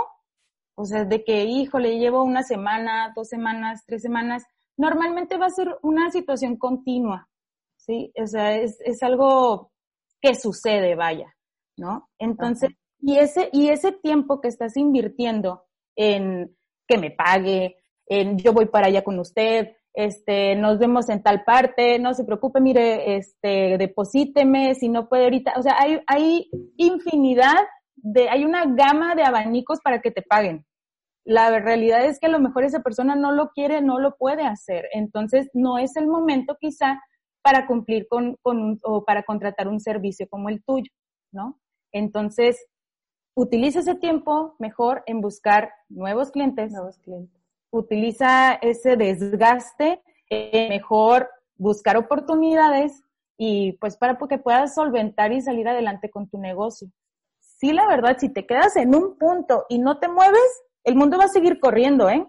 o 0.76 0.86
sea, 0.86 1.04
de 1.04 1.26
que, 1.26 1.44
híjole, 1.44 2.00
llevo 2.00 2.24
una 2.24 2.44
semana, 2.44 3.12
dos 3.14 3.28
semanas, 3.28 3.84
tres 3.86 4.02
semanas, 4.02 4.46
normalmente 4.78 5.38
va 5.38 5.48
a 5.48 5.52
ser 5.52 5.78
una 5.82 6.12
situación 6.12 6.58
continua, 6.58 7.30
¿sí? 7.78 8.12
O 8.22 8.28
sea, 8.28 8.58
es, 8.58 8.80
es 8.82 9.04
algo 9.04 9.72
que 10.22 10.36
sucede, 10.36 10.96
vaya, 10.96 11.36
¿no? 11.78 12.10
Entonces, 12.20 12.70
Ajá. 12.70 12.80
y 13.00 13.18
ese, 13.18 13.50
y 13.52 13.70
ese 13.70 13.92
tiempo 13.92 14.40
que 14.42 14.48
estás 14.48 14.78
invirtiendo 14.78 15.64
en 15.96 16.56
que 16.88 16.98
me 16.98 17.12
pague, 17.12 17.78
en 18.06 18.38
yo 18.38 18.54
voy 18.54 18.66
para 18.66 18.88
allá 18.88 19.04
con 19.04 19.20
usted, 19.20 19.76
este, 19.94 20.56
nos 20.56 20.80
vemos 20.80 21.10
en 21.10 21.22
tal 21.22 21.44
parte, 21.44 22.00
no 22.00 22.14
se 22.14 22.24
preocupe, 22.24 22.62
mire, 22.62 23.18
este, 23.18 23.78
deposíteme, 23.78 24.76
si 24.76 24.90
no 24.90 25.10
puede 25.10 25.26
ahorita, 25.26 25.54
o 25.58 25.62
sea, 25.62 25.76
hay, 25.78 26.00
hay 26.08 26.50
infinidad 26.78 27.58
de, 27.96 28.30
hay 28.30 28.46
una 28.46 28.66
gama 28.66 29.16
de 29.16 29.24
abanicos 29.24 29.80
para 29.84 30.02
que 30.02 30.12
te 30.12 30.22
paguen. 30.22 30.66
La 31.24 31.60
realidad 31.60 32.06
es 32.06 32.20
que 32.20 32.28
a 32.28 32.32
lo 32.32 32.40
mejor 32.40 32.64
esa 32.64 32.82
persona 32.82 33.16
no 33.16 33.32
lo 33.32 33.50
quiere, 33.50 33.82
no 33.82 34.00
lo 34.00 34.16
puede 34.18 34.44
hacer, 34.44 34.88
entonces 34.94 35.50
no 35.54 35.78
es 35.78 35.96
el 35.96 36.08
momento 36.08 36.58
quizá 36.60 37.02
para 37.44 37.68
cumplir 37.68 38.08
con, 38.08 38.38
con 38.42 38.80
o 38.84 39.04
para 39.04 39.24
contratar 39.24 39.68
un 39.68 39.80
servicio 39.80 40.28
como 40.30 40.50
el 40.50 40.64
tuyo, 40.64 40.92
¿no? 41.32 41.60
Entonces, 41.92 42.66
utiliza 43.36 43.80
ese 43.80 43.96
tiempo 43.96 44.56
mejor 44.60 45.04
en 45.06 45.22
buscar 45.22 45.72
nuevos 45.90 46.32
clientes, 46.32 46.72
nuevos 46.72 46.98
clientes 47.00 47.42
utiliza 47.72 48.54
ese 48.56 48.96
desgaste, 48.98 50.02
mejor 50.30 51.30
buscar 51.56 51.98
oportunidades 51.98 53.04
y 53.38 53.74
pues 53.74 53.98
para 53.98 54.18
que 54.18 54.38
puedas 54.38 54.76
solventar 54.76 55.32
y 55.32 55.42
salir 55.42 55.68
adelante 55.68 56.10
con 56.10 56.30
tu 56.30 56.38
negocio. 56.38 56.90
Sí, 57.40 57.74
la 57.74 57.88
verdad, 57.88 58.18
si 58.20 58.30
te 58.30 58.46
quedas 58.46 58.76
en 58.76 58.94
un 58.94 59.18
punto 59.18 59.66
y 59.70 59.80
no 59.80 60.00
te 60.00 60.08
mueves, 60.08 60.64
el 60.84 60.96
mundo 60.96 61.18
va 61.18 61.26
a 61.26 61.30
seguir 61.30 61.60
corriendo, 61.60 62.10
¿eh? 62.10 62.28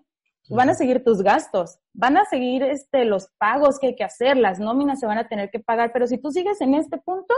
Van 0.48 0.68
a 0.68 0.74
seguir 0.74 1.02
tus 1.04 1.22
gastos, 1.22 1.78
van 1.92 2.16
a 2.16 2.24
seguir 2.24 2.62
este, 2.62 3.04
los 3.04 3.28
pagos 3.38 3.78
que 3.78 3.88
hay 3.88 3.96
que 3.96 4.04
hacer, 4.04 4.36
las 4.36 4.58
nóminas 4.58 5.00
se 5.00 5.06
van 5.06 5.18
a 5.18 5.28
tener 5.28 5.50
que 5.50 5.60
pagar, 5.60 5.92
pero 5.92 6.06
si 6.06 6.18
tú 6.18 6.30
sigues 6.30 6.60
en 6.60 6.74
este 6.74 6.98
punto, 6.98 7.34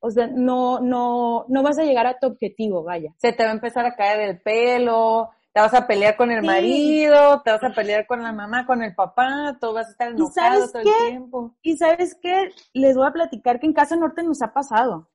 o 0.00 0.10
sea, 0.10 0.26
no, 0.26 0.80
no, 0.80 1.44
no 1.48 1.62
vas 1.62 1.78
a 1.78 1.84
llegar 1.84 2.06
a 2.06 2.18
tu 2.18 2.26
objetivo, 2.26 2.82
vaya. 2.82 3.14
Se 3.18 3.32
te 3.32 3.44
va 3.44 3.50
a 3.50 3.54
empezar 3.54 3.86
a 3.86 3.94
caer 3.94 4.20
el 4.20 4.40
pelo, 4.40 5.30
te 5.52 5.60
vas 5.60 5.74
a 5.74 5.86
pelear 5.86 6.16
con 6.16 6.30
el 6.30 6.40
sí. 6.40 6.46
marido, 6.46 7.42
te 7.42 7.50
vas 7.50 7.62
a 7.62 7.70
pelear 7.70 8.06
con 8.06 8.22
la 8.22 8.32
mamá, 8.32 8.66
con 8.66 8.82
el 8.82 8.94
papá, 8.94 9.56
todo 9.60 9.74
vas 9.74 9.88
a 9.88 9.90
estar 9.90 10.08
enojado 10.12 10.68
todo 10.70 10.82
qué? 10.82 10.90
el 10.90 11.10
tiempo. 11.10 11.54
Y 11.62 11.76
sabes 11.76 12.16
qué, 12.20 12.50
les 12.72 12.96
voy 12.96 13.06
a 13.06 13.12
platicar 13.12 13.60
que 13.60 13.66
en 13.66 13.72
Casa 13.72 13.96
Norte 13.96 14.22
nos 14.22 14.42
ha 14.42 14.52
pasado, 14.52 15.08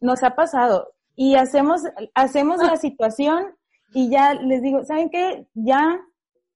nos 0.00 0.22
ha 0.22 0.34
pasado. 0.34 0.92
Y 1.14 1.34
hacemos, 1.34 1.82
hacemos 2.14 2.62
la 2.62 2.76
situación 2.78 3.57
y 3.92 4.10
ya 4.10 4.34
les 4.34 4.62
digo, 4.62 4.84
¿saben 4.84 5.10
qué? 5.10 5.46
Ya, 5.54 6.00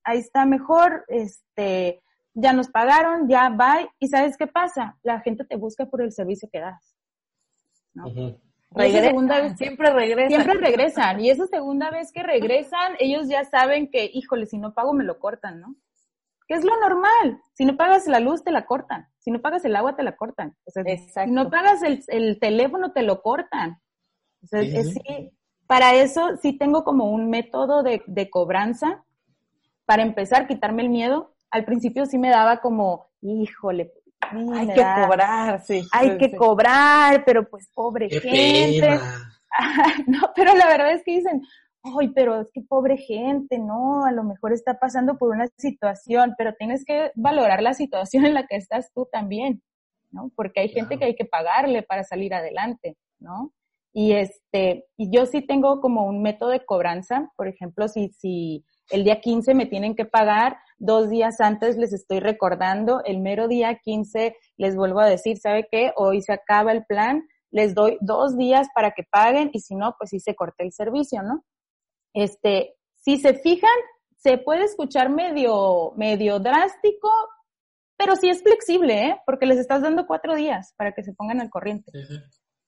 ahí 0.04 0.18
está 0.18 0.44
mejor, 0.44 1.04
este, 1.08 2.02
ya 2.34 2.52
nos 2.52 2.68
pagaron, 2.68 3.28
ya 3.28 3.48
va, 3.50 3.88
y 3.98 4.08
¿sabes 4.08 4.36
qué 4.36 4.46
pasa? 4.46 4.98
La 5.02 5.20
gente 5.20 5.44
te 5.44 5.56
busca 5.56 5.86
por 5.86 6.02
el 6.02 6.12
servicio 6.12 6.48
que 6.50 6.60
das. 6.60 6.96
¿no? 7.94 8.04
segunda 8.74 9.40
vez, 9.40 9.56
siempre 9.56 9.90
regresan. 9.92 10.30
Siempre 10.30 10.54
regresan. 10.66 11.20
Y 11.20 11.30
esa 11.30 11.46
segunda 11.46 11.90
vez 11.90 12.10
que 12.12 12.22
regresan, 12.22 12.94
ellos 12.98 13.28
ya 13.28 13.44
saben 13.44 13.90
que, 13.90 14.10
híjole, 14.12 14.46
si 14.46 14.58
no 14.58 14.74
pago 14.74 14.92
me 14.92 15.04
lo 15.04 15.18
cortan, 15.18 15.60
¿no? 15.60 15.76
Que 16.48 16.54
es 16.54 16.64
lo 16.64 16.78
normal. 16.80 17.40
Si 17.54 17.64
no 17.64 17.76
pagas 17.76 18.06
la 18.06 18.20
luz, 18.20 18.42
te 18.42 18.50
la 18.50 18.66
cortan. 18.66 19.08
Si 19.18 19.30
no 19.30 19.40
pagas 19.40 19.64
el 19.64 19.76
agua, 19.76 19.94
te 19.94 20.02
la 20.02 20.16
cortan. 20.16 20.56
O 20.64 20.70
sea, 20.70 20.84
si 20.84 21.30
no 21.30 21.50
pagas 21.50 21.82
el, 21.82 22.02
el, 22.08 22.40
teléfono, 22.40 22.92
te 22.92 23.02
lo 23.02 23.22
cortan. 23.22 23.80
O 24.42 24.46
sea, 24.46 24.60
es, 24.60 24.94
sí, 24.94 25.30
para 25.72 25.94
eso 25.94 26.36
sí 26.42 26.52
tengo 26.52 26.84
como 26.84 27.06
un 27.06 27.30
método 27.30 27.82
de, 27.82 28.02
de 28.06 28.28
cobranza. 28.28 29.02
Para 29.86 30.02
empezar, 30.02 30.46
quitarme 30.46 30.82
el 30.82 30.90
miedo. 30.90 31.32
Al 31.50 31.64
principio 31.64 32.04
sí 32.04 32.18
me 32.18 32.28
daba 32.28 32.60
como, 32.60 33.06
híjole, 33.22 33.90
hay 34.20 34.66
que 34.66 34.84
cobrar, 34.84 35.62
sí. 35.64 35.82
Hay 35.90 36.18
que 36.18 36.36
cobrar, 36.36 37.24
pero 37.24 37.48
pues 37.48 37.70
pobre 37.72 38.10
gente. 38.10 39.00
no, 40.08 40.30
pero 40.36 40.54
la 40.54 40.66
verdad 40.66 40.92
es 40.92 41.02
que 41.04 41.12
dicen, 41.12 41.40
ay, 41.82 42.10
pero 42.10 42.42
es 42.42 42.50
que 42.52 42.60
pobre 42.60 42.98
gente, 42.98 43.58
no, 43.58 44.04
a 44.04 44.12
lo 44.12 44.24
mejor 44.24 44.52
está 44.52 44.78
pasando 44.78 45.16
por 45.16 45.30
una 45.30 45.46
situación, 45.56 46.34
pero 46.36 46.52
tienes 46.52 46.84
que 46.84 47.12
valorar 47.14 47.62
la 47.62 47.72
situación 47.72 48.26
en 48.26 48.34
la 48.34 48.46
que 48.46 48.56
estás 48.56 48.92
tú 48.92 49.08
también, 49.10 49.62
¿no? 50.10 50.30
Porque 50.36 50.60
hay 50.60 50.68
gente 50.68 50.98
que 50.98 51.06
hay 51.06 51.16
que 51.16 51.24
pagarle 51.24 51.82
para 51.82 52.04
salir 52.04 52.34
adelante, 52.34 52.98
¿no? 53.20 53.54
Y 53.92 54.12
este, 54.12 54.86
y 54.96 55.10
yo 55.14 55.26
sí 55.26 55.42
tengo 55.42 55.80
como 55.80 56.06
un 56.06 56.22
método 56.22 56.50
de 56.50 56.64
cobranza, 56.64 57.30
por 57.36 57.46
ejemplo, 57.46 57.88
si, 57.88 58.08
si 58.08 58.64
el 58.90 59.04
día 59.04 59.20
15 59.20 59.54
me 59.54 59.66
tienen 59.66 59.94
que 59.94 60.06
pagar, 60.06 60.56
dos 60.78 61.10
días 61.10 61.40
antes 61.40 61.76
les 61.76 61.92
estoy 61.92 62.20
recordando, 62.20 63.02
el 63.04 63.20
mero 63.20 63.48
día 63.48 63.78
15 63.82 64.36
les 64.56 64.76
vuelvo 64.76 65.00
a 65.00 65.08
decir, 65.08 65.38
¿sabe 65.38 65.68
qué? 65.70 65.92
Hoy 65.96 66.22
se 66.22 66.32
acaba 66.32 66.72
el 66.72 66.84
plan, 66.86 67.22
les 67.50 67.74
doy 67.74 67.98
dos 68.00 68.36
días 68.36 68.68
para 68.74 68.92
que 68.92 69.04
paguen 69.04 69.50
y 69.52 69.60
si 69.60 69.74
no, 69.74 69.94
pues 69.98 70.10
sí 70.10 70.20
se 70.20 70.34
corta 70.34 70.64
el 70.64 70.72
servicio, 70.72 71.22
¿no? 71.22 71.44
Este, 72.14 72.74
si 72.96 73.18
se 73.18 73.34
fijan, 73.34 73.70
se 74.16 74.38
puede 74.38 74.64
escuchar 74.64 75.10
medio, 75.10 75.92
medio 75.96 76.38
drástico, 76.38 77.10
pero 77.96 78.16
sí 78.16 78.28
es 78.28 78.42
flexible, 78.42 79.06
¿eh? 79.06 79.20
Porque 79.26 79.46
les 79.46 79.58
estás 79.58 79.82
dando 79.82 80.06
cuatro 80.06 80.34
días 80.34 80.72
para 80.76 80.92
que 80.92 81.02
se 81.02 81.12
pongan 81.12 81.40
al 81.40 81.50
corriente. 81.50 81.92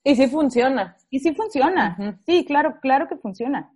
Y 0.04 0.14
sí 0.16 0.28
funciona. 0.28 0.96
Y 1.08 1.18
sí 1.20 1.34
funciona. 1.34 2.20
Sí, 2.26 2.44
claro, 2.44 2.78
claro 2.80 3.08
que 3.08 3.16
funciona. 3.16 3.72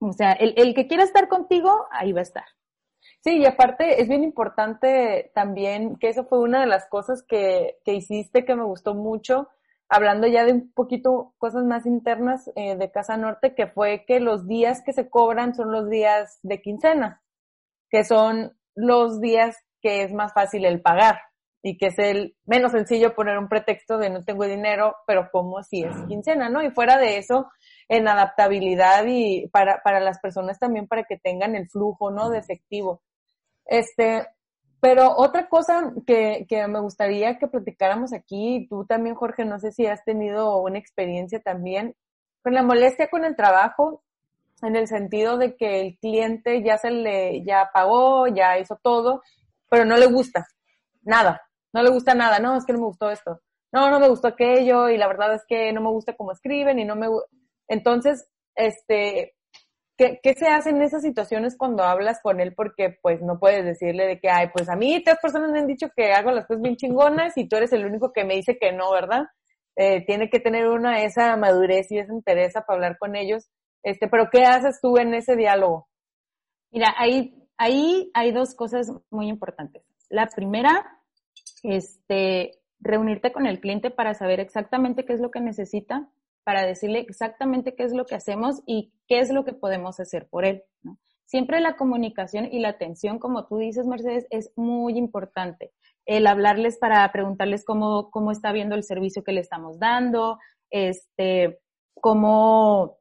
O 0.00 0.12
sea, 0.12 0.32
el, 0.32 0.54
el 0.56 0.74
que 0.74 0.88
quiera 0.88 1.04
estar 1.04 1.28
contigo, 1.28 1.86
ahí 1.92 2.12
va 2.12 2.18
a 2.18 2.24
estar. 2.24 2.44
Sí, 3.20 3.38
y 3.38 3.46
aparte 3.46 4.02
es 4.02 4.08
bien 4.08 4.24
importante 4.24 5.30
también 5.34 5.96
que 5.96 6.08
eso 6.08 6.24
fue 6.24 6.40
una 6.40 6.60
de 6.60 6.66
las 6.66 6.88
cosas 6.88 7.22
que, 7.22 7.78
que 7.84 7.94
hiciste 7.94 8.44
que 8.44 8.56
me 8.56 8.64
gustó 8.64 8.94
mucho, 8.94 9.48
hablando 9.88 10.26
ya 10.26 10.44
de 10.44 10.52
un 10.52 10.72
poquito 10.72 11.34
cosas 11.38 11.64
más 11.64 11.86
internas 11.86 12.50
eh, 12.56 12.74
de 12.76 12.90
Casa 12.90 13.16
Norte, 13.16 13.54
que 13.54 13.68
fue 13.68 14.04
que 14.06 14.18
los 14.18 14.48
días 14.48 14.82
que 14.82 14.92
se 14.92 15.08
cobran 15.08 15.54
son 15.54 15.70
los 15.70 15.88
días 15.88 16.40
de 16.42 16.60
quincena, 16.60 17.22
que 17.90 18.04
son 18.04 18.56
los 18.74 19.20
días 19.20 19.56
que 19.80 20.02
es 20.02 20.12
más 20.12 20.32
fácil 20.32 20.64
el 20.64 20.80
pagar 20.80 21.20
y 21.62 21.78
que 21.78 21.86
es 21.86 21.98
el 21.98 22.34
menos 22.44 22.72
sencillo 22.72 23.14
poner 23.14 23.38
un 23.38 23.48
pretexto 23.48 23.96
de 23.96 24.10
no 24.10 24.22
tengo 24.24 24.46
dinero, 24.46 24.96
pero 25.06 25.30
como 25.30 25.62
si 25.62 25.84
es 25.84 25.94
quincena, 26.08 26.48
¿no? 26.48 26.62
Y 26.62 26.70
fuera 26.70 26.98
de 26.98 27.18
eso, 27.18 27.48
en 27.88 28.08
adaptabilidad 28.08 29.04
y 29.06 29.46
para, 29.48 29.80
para 29.82 30.00
las 30.00 30.18
personas 30.18 30.58
también 30.58 30.88
para 30.88 31.04
que 31.04 31.18
tengan 31.18 31.54
el 31.54 31.68
flujo, 31.68 32.10
¿no? 32.10 32.30
De 32.30 32.38
efectivo. 32.38 33.02
Este, 33.64 34.26
pero 34.80 35.14
otra 35.16 35.48
cosa 35.48 35.92
que, 36.04 36.46
que 36.48 36.66
me 36.66 36.80
gustaría 36.80 37.38
que 37.38 37.46
platicáramos 37.46 38.12
aquí, 38.12 38.66
tú 38.68 38.84
también, 38.84 39.14
Jorge, 39.14 39.44
no 39.44 39.60
sé 39.60 39.70
si 39.70 39.86
has 39.86 40.04
tenido 40.04 40.60
una 40.60 40.78
experiencia 40.78 41.40
también 41.40 41.94
con 42.42 42.54
la 42.54 42.64
molestia 42.64 43.08
con 43.08 43.24
el 43.24 43.36
trabajo, 43.36 44.02
en 44.62 44.74
el 44.74 44.88
sentido 44.88 45.38
de 45.38 45.56
que 45.56 45.80
el 45.80 45.98
cliente 45.98 46.62
ya 46.64 46.76
se 46.78 46.90
le, 46.90 47.44
ya 47.44 47.70
pagó, 47.72 48.26
ya 48.26 48.58
hizo 48.58 48.76
todo, 48.82 49.22
pero 49.68 49.84
no 49.84 49.96
le 49.96 50.06
gusta 50.06 50.46
nada, 51.02 51.42
no 51.72 51.82
le 51.82 51.90
gusta 51.90 52.14
nada, 52.14 52.38
no, 52.38 52.56
es 52.56 52.64
que 52.64 52.72
no 52.72 52.80
me 52.80 52.86
gustó 52.86 53.10
esto, 53.10 53.40
no, 53.72 53.90
no 53.90 54.00
me 54.00 54.08
gustó 54.08 54.28
aquello, 54.28 54.88
y 54.88 54.96
la 54.96 55.08
verdad 55.08 55.34
es 55.34 55.42
que 55.46 55.72
no 55.72 55.80
me 55.80 55.90
gusta 55.90 56.14
cómo 56.16 56.32
escriben 56.32 56.78
y 56.78 56.84
no 56.84 56.96
me, 56.96 57.08
entonces, 57.68 58.28
este, 58.54 59.34
¿qué, 59.96 60.20
¿qué, 60.22 60.34
se 60.34 60.46
hace 60.48 60.70
en 60.70 60.82
esas 60.82 61.02
situaciones 61.02 61.56
cuando 61.56 61.84
hablas 61.84 62.20
con 62.22 62.40
él? 62.40 62.54
Porque 62.54 62.98
pues 63.00 63.22
no 63.22 63.38
puedes 63.38 63.64
decirle 63.64 64.06
de 64.06 64.20
que, 64.20 64.28
ay, 64.28 64.48
pues 64.52 64.68
a 64.68 64.76
mí 64.76 65.02
tres 65.02 65.16
personas 65.22 65.50
me 65.50 65.60
han 65.60 65.66
dicho 65.66 65.88
que 65.96 66.12
hago 66.12 66.30
las 66.32 66.46
cosas 66.46 66.62
bien 66.62 66.76
chingonas 66.76 67.36
y 67.36 67.48
tú 67.48 67.56
eres 67.56 67.72
el 67.72 67.86
único 67.86 68.12
que 68.12 68.24
me 68.24 68.34
dice 68.34 68.58
que 68.58 68.72
no, 68.72 68.90
¿verdad? 68.92 69.24
Eh, 69.76 70.04
tiene 70.04 70.28
que 70.28 70.38
tener 70.38 70.68
una 70.68 71.02
esa 71.02 71.34
madurez 71.36 71.90
y 71.90 71.98
esa 71.98 72.12
interés 72.12 72.52
para 72.52 72.64
hablar 72.68 72.98
con 72.98 73.16
ellos. 73.16 73.48
Este, 73.82 74.06
pero 74.06 74.28
¿qué 74.30 74.44
haces 74.44 74.80
tú 74.80 74.98
en 74.98 75.14
ese 75.14 75.34
diálogo? 75.34 75.88
Mira, 76.70 76.94
ahí, 76.98 77.48
ahí 77.56 78.10
hay 78.14 78.32
dos 78.32 78.54
cosas 78.54 78.92
muy 79.10 79.28
importantes. 79.28 79.82
La 80.08 80.26
primera, 80.26 81.01
este, 81.62 82.58
reunirte 82.80 83.32
con 83.32 83.46
el 83.46 83.60
cliente 83.60 83.90
para 83.90 84.14
saber 84.14 84.40
exactamente 84.40 85.04
qué 85.04 85.12
es 85.12 85.20
lo 85.20 85.30
que 85.30 85.40
necesita 85.40 86.08
para 86.44 86.66
decirle 86.66 87.00
exactamente 87.00 87.74
qué 87.74 87.84
es 87.84 87.92
lo 87.92 88.04
que 88.04 88.14
hacemos 88.14 88.62
y 88.66 88.92
qué 89.06 89.20
es 89.20 89.30
lo 89.32 89.44
que 89.44 89.52
podemos 89.52 90.00
hacer 90.00 90.28
por 90.28 90.44
él. 90.44 90.64
Siempre 91.24 91.60
la 91.60 91.76
comunicación 91.76 92.48
y 92.52 92.58
la 92.58 92.70
atención, 92.70 93.18
como 93.18 93.46
tú 93.46 93.58
dices, 93.58 93.86
Mercedes, 93.86 94.26
es 94.30 94.52
muy 94.56 94.98
importante. 94.98 95.72
El 96.04 96.26
hablarles 96.26 96.78
para 96.78 97.10
preguntarles 97.12 97.64
cómo, 97.64 98.10
cómo 98.10 98.32
está 98.32 98.52
viendo 98.52 98.74
el 98.74 98.84
servicio 98.84 99.24
que 99.24 99.32
le 99.32 99.40
estamos 99.40 99.78
dando, 99.78 100.38
este, 100.70 101.60
cómo 102.00 102.98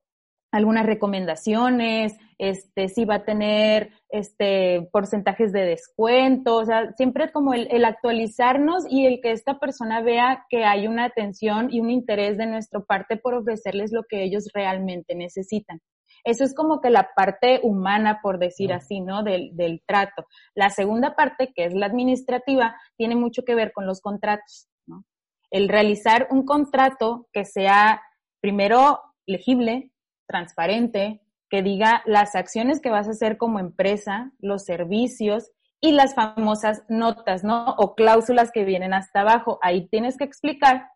algunas 0.52 0.86
recomendaciones, 0.86 2.15
este, 2.41 2.89
si 2.89 3.06
va 3.06 3.17
a 3.17 3.23
tener 3.23 3.91
este, 4.10 4.89
porcentajes 4.91 5.54
de 5.54 5.62
descuento, 5.62 6.56
o 6.56 6.65
sea, 6.65 6.91
siempre 6.93 7.32
como 7.32 7.54
el, 7.54 7.67
el, 7.69 7.86
actualizarnos 7.86 8.84
y 8.89 9.06
el 9.06 9.21
que 9.21 9.32
esta 9.32 9.60
persona 9.60 10.01
vea 10.01 10.47
que 10.49 10.65
hay 10.65 10.88
una 10.88 11.06
atención 11.06 11.71
y 11.71 11.82
un 11.82 11.91
interés 11.91 12.39
de 12.39 12.47
nuestra 12.47 12.80
parte 12.80 13.15
por 13.17 13.36
ofrecerles 13.36 13.91
lo 13.91 14.01
que 14.10 14.23
ellos 14.23 14.47
realmente 14.56 15.13
necesitan. 15.13 15.82
Eso 16.23 16.43
es 16.43 16.56
como 16.56 16.82
que 16.82 16.89
la 16.89 17.12
parte 17.15 17.60
humana, 17.62 18.21
por 18.23 18.39
decir 18.39 18.73
así, 18.73 19.01
¿no? 19.01 19.21
Del, 19.21 19.56
del 19.56 19.84
trato. 19.86 20.25
La 20.56 20.71
segunda 20.71 21.15
parte, 21.15 21.54
que 21.56 21.65
es 21.65 21.75
la 21.75 21.86
administrativa, 21.86 22.75
tiene 22.97 23.15
mucho 23.15 23.43
que 23.43 23.54
ver 23.54 23.71
con 23.71 23.86
los 23.86 24.01
contratos, 24.01 24.67
¿no? 24.88 25.06
El 25.51 25.69
realizar 25.69 26.27
un 26.32 26.43
contrato 26.43 27.27
que 27.34 27.45
sea 27.45 28.01
primero 28.39 28.99
legible, 29.27 29.91
transparente, 30.25 31.21
que 31.51 31.61
diga 31.61 32.01
las 32.05 32.33
acciones 32.35 32.79
que 32.79 32.89
vas 32.89 33.09
a 33.09 33.11
hacer 33.11 33.37
como 33.37 33.59
empresa, 33.59 34.31
los 34.39 34.63
servicios 34.63 35.51
y 35.81 35.91
las 35.91 36.15
famosas 36.15 36.83
notas, 36.87 37.43
¿no? 37.43 37.75
O 37.77 37.93
cláusulas 37.93 38.51
que 38.53 38.63
vienen 38.63 38.93
hasta 38.93 39.19
abajo. 39.19 39.59
Ahí 39.61 39.89
tienes 39.89 40.17
que 40.17 40.23
explicar 40.23 40.87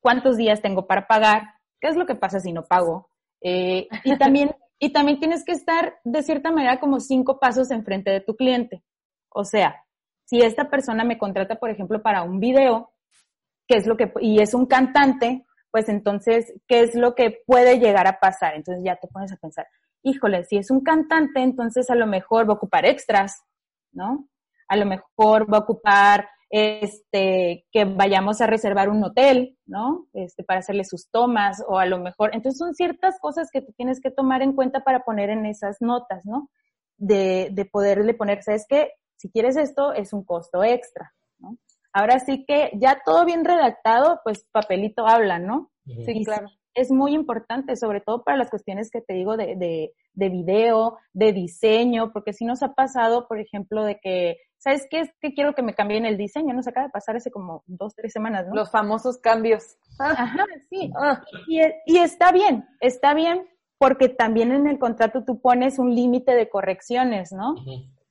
cuántos 0.00 0.36
días 0.36 0.62
tengo 0.62 0.86
para 0.86 1.08
pagar, 1.08 1.42
qué 1.80 1.88
es 1.88 1.96
lo 1.96 2.06
que 2.06 2.14
pasa 2.14 2.38
si 2.38 2.52
no 2.52 2.62
pago. 2.66 3.10
Eh, 3.40 3.88
y, 4.04 4.16
también, 4.18 4.54
y 4.78 4.92
también 4.92 5.18
tienes 5.18 5.44
que 5.44 5.52
estar 5.52 5.98
de 6.04 6.22
cierta 6.22 6.52
manera 6.52 6.78
como 6.78 7.00
cinco 7.00 7.40
pasos 7.40 7.72
enfrente 7.72 8.12
de 8.12 8.20
tu 8.20 8.36
cliente. 8.36 8.84
O 9.28 9.44
sea, 9.44 9.84
si 10.24 10.40
esta 10.40 10.70
persona 10.70 11.02
me 11.02 11.18
contrata, 11.18 11.56
por 11.56 11.70
ejemplo, 11.70 12.00
para 12.00 12.22
un 12.22 12.38
video, 12.38 12.92
qué 13.66 13.78
es 13.78 13.88
lo 13.88 13.96
que, 13.96 14.12
y 14.20 14.40
es 14.40 14.54
un 14.54 14.66
cantante, 14.66 15.44
pues 15.72 15.88
entonces, 15.88 16.54
¿qué 16.68 16.80
es 16.82 16.94
lo 16.94 17.16
que 17.16 17.42
puede 17.44 17.80
llegar 17.80 18.06
a 18.06 18.20
pasar? 18.20 18.54
Entonces 18.54 18.84
ya 18.84 18.94
te 18.94 19.08
pones 19.08 19.32
a 19.32 19.36
pensar, 19.36 19.66
híjole, 20.02 20.44
si 20.44 20.56
es 20.56 20.70
un 20.70 20.82
cantante, 20.82 21.40
entonces 21.40 21.90
a 21.90 21.94
lo 21.94 22.06
mejor 22.06 22.48
va 22.48 22.52
a 22.52 22.56
ocupar 22.56 22.86
extras, 22.86 23.42
¿no? 23.92 24.28
A 24.68 24.76
lo 24.76 24.86
mejor 24.86 25.52
va 25.52 25.58
a 25.58 25.60
ocupar 25.60 26.28
este 26.48 27.66
que 27.72 27.84
vayamos 27.84 28.40
a 28.40 28.46
reservar 28.46 28.88
un 28.88 29.02
hotel, 29.02 29.58
¿no? 29.66 30.06
Este 30.12 30.44
para 30.44 30.60
hacerle 30.60 30.84
sus 30.84 31.10
tomas 31.10 31.62
o 31.66 31.78
a 31.78 31.86
lo 31.86 31.98
mejor, 31.98 32.30
entonces 32.34 32.58
son 32.58 32.74
ciertas 32.74 33.18
cosas 33.20 33.50
que 33.52 33.62
tú 33.62 33.72
tienes 33.72 34.00
que 34.00 34.10
tomar 34.10 34.42
en 34.42 34.52
cuenta 34.52 34.80
para 34.84 35.04
poner 35.04 35.30
en 35.30 35.46
esas 35.46 35.78
notas, 35.80 36.24
¿no? 36.24 36.50
De, 36.96 37.48
de 37.52 37.64
poderle 37.64 38.14
poner, 38.14 38.42
¿sabes 38.42 38.64
qué? 38.68 38.92
Si 39.16 39.30
quieres 39.30 39.56
esto, 39.56 39.92
es 39.92 40.12
un 40.12 40.24
costo 40.24 40.62
extra, 40.62 41.12
¿no? 41.38 41.58
Ahora 41.92 42.20
sí 42.20 42.44
que 42.46 42.70
ya 42.74 43.00
todo 43.04 43.24
bien 43.24 43.44
redactado, 43.44 44.20
pues 44.22 44.46
papelito 44.52 45.06
habla, 45.06 45.38
¿no? 45.38 45.70
Sí, 46.04 46.24
claro. 46.24 46.48
Es 46.76 46.90
muy 46.90 47.14
importante, 47.14 47.74
sobre 47.76 48.00
todo 48.00 48.22
para 48.22 48.36
las 48.36 48.50
cuestiones 48.50 48.90
que 48.90 49.00
te 49.00 49.14
digo 49.14 49.36
de, 49.36 49.56
de, 49.56 49.92
de 50.12 50.28
video, 50.28 50.98
de 51.12 51.32
diseño, 51.32 52.12
porque 52.12 52.32
si 52.32 52.44
nos 52.44 52.62
ha 52.62 52.74
pasado, 52.74 53.26
por 53.26 53.40
ejemplo, 53.40 53.82
de 53.82 53.98
que, 53.98 54.36
¿sabes 54.58 54.86
qué? 54.88 55.00
Es 55.00 55.10
que 55.20 55.34
quiero 55.34 55.54
que 55.54 55.62
me 55.62 55.74
cambien 55.74 56.04
el 56.04 56.16
diseño, 56.16 56.54
nos 56.54 56.68
acaba 56.68 56.86
de 56.86 56.92
pasar 56.92 57.16
hace 57.16 57.30
como 57.30 57.64
dos, 57.66 57.94
tres 57.94 58.12
semanas, 58.12 58.46
¿no? 58.46 58.54
Los 58.54 58.70
famosos 58.70 59.18
cambios. 59.18 59.76
Ajá, 59.98 60.44
sí. 60.70 60.92
Ah. 61.00 61.22
Y, 61.48 61.60
y 61.86 61.98
está 61.98 62.30
bien, 62.30 62.64
está 62.80 63.14
bien, 63.14 63.48
porque 63.78 64.08
también 64.08 64.52
en 64.52 64.66
el 64.66 64.78
contrato 64.78 65.24
tú 65.24 65.40
pones 65.40 65.78
un 65.78 65.94
límite 65.94 66.34
de 66.34 66.48
correcciones, 66.48 67.32
¿no? 67.32 67.54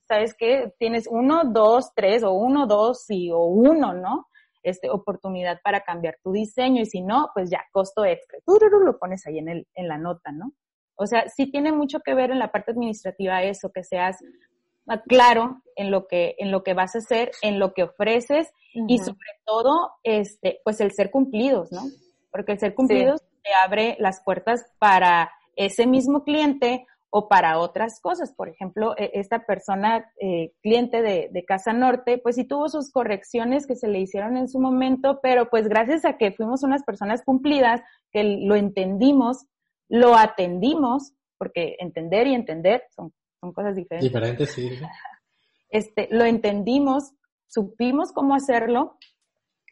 ¿sabes 0.06 0.34
qué? 0.34 0.72
Tienes 0.78 1.06
uno, 1.10 1.42
dos, 1.44 1.92
tres, 1.94 2.22
o 2.22 2.32
uno, 2.32 2.66
dos, 2.66 3.04
sí, 3.04 3.30
o 3.30 3.44
uno, 3.44 3.92
¿no? 3.92 4.28
Este, 4.66 4.90
oportunidad 4.90 5.60
para 5.62 5.82
cambiar 5.82 6.18
tu 6.24 6.32
diseño 6.32 6.82
y 6.82 6.86
si 6.86 7.00
no, 7.00 7.30
pues 7.32 7.50
ya, 7.50 7.60
costo 7.70 8.04
extra. 8.04 8.40
Tú 8.44 8.58
lo 8.84 8.98
pones 8.98 9.24
ahí 9.24 9.38
en, 9.38 9.48
el, 9.48 9.68
en 9.74 9.86
la 9.86 9.96
nota, 9.96 10.32
¿no? 10.32 10.54
O 10.96 11.06
sea, 11.06 11.28
sí 11.28 11.48
tiene 11.52 11.70
mucho 11.70 12.00
que 12.00 12.14
ver 12.14 12.32
en 12.32 12.40
la 12.40 12.50
parte 12.50 12.72
administrativa 12.72 13.44
eso, 13.44 13.70
que 13.70 13.84
seas 13.84 14.16
claro 15.06 15.62
en 15.76 15.92
lo 15.92 16.08
que, 16.08 16.34
en 16.38 16.50
lo 16.50 16.64
que 16.64 16.74
vas 16.74 16.96
a 16.96 16.98
hacer, 16.98 17.30
en 17.42 17.60
lo 17.60 17.74
que 17.74 17.84
ofreces 17.84 18.52
y 18.88 18.98
sobre 18.98 19.30
todo, 19.44 19.92
este, 20.02 20.58
pues 20.64 20.80
el 20.80 20.90
ser 20.90 21.12
cumplidos, 21.12 21.70
¿no? 21.70 21.82
Porque 22.32 22.50
el 22.50 22.58
ser 22.58 22.74
cumplidos 22.74 23.20
te 23.44 23.50
abre 23.64 23.96
las 24.00 24.20
puertas 24.24 24.66
para 24.80 25.30
ese 25.54 25.86
mismo 25.86 26.24
cliente 26.24 26.88
o 27.10 27.28
para 27.28 27.58
otras 27.58 28.00
cosas. 28.00 28.32
Por 28.34 28.48
ejemplo, 28.48 28.94
e, 28.96 29.10
esta 29.14 29.46
persona, 29.46 30.10
eh, 30.20 30.52
cliente 30.62 31.02
de, 31.02 31.28
de, 31.32 31.44
Casa 31.44 31.72
Norte, 31.72 32.18
pues 32.18 32.36
sí 32.36 32.44
tuvo 32.44 32.68
sus 32.68 32.90
correcciones 32.90 33.66
que 33.66 33.76
se 33.76 33.88
le 33.88 34.00
hicieron 34.00 34.36
en 34.36 34.48
su 34.48 34.60
momento, 34.60 35.20
pero 35.22 35.48
pues 35.48 35.68
gracias 35.68 36.04
a 36.04 36.16
que 36.16 36.32
fuimos 36.32 36.62
unas 36.62 36.82
personas 36.84 37.22
cumplidas, 37.24 37.80
que 38.12 38.24
lo 38.24 38.56
entendimos, 38.56 39.46
lo 39.88 40.16
atendimos, 40.16 41.12
porque 41.38 41.76
entender 41.78 42.26
y 42.26 42.34
entender 42.34 42.82
son, 42.94 43.12
son 43.40 43.52
cosas 43.52 43.76
diferentes. 43.76 44.10
Diferentes, 44.10 44.50
sí. 44.50 44.70
Este, 45.68 46.06
lo 46.12 46.24
entendimos, 46.24 47.12
supimos 47.48 48.12
cómo 48.12 48.36
hacerlo 48.36 48.96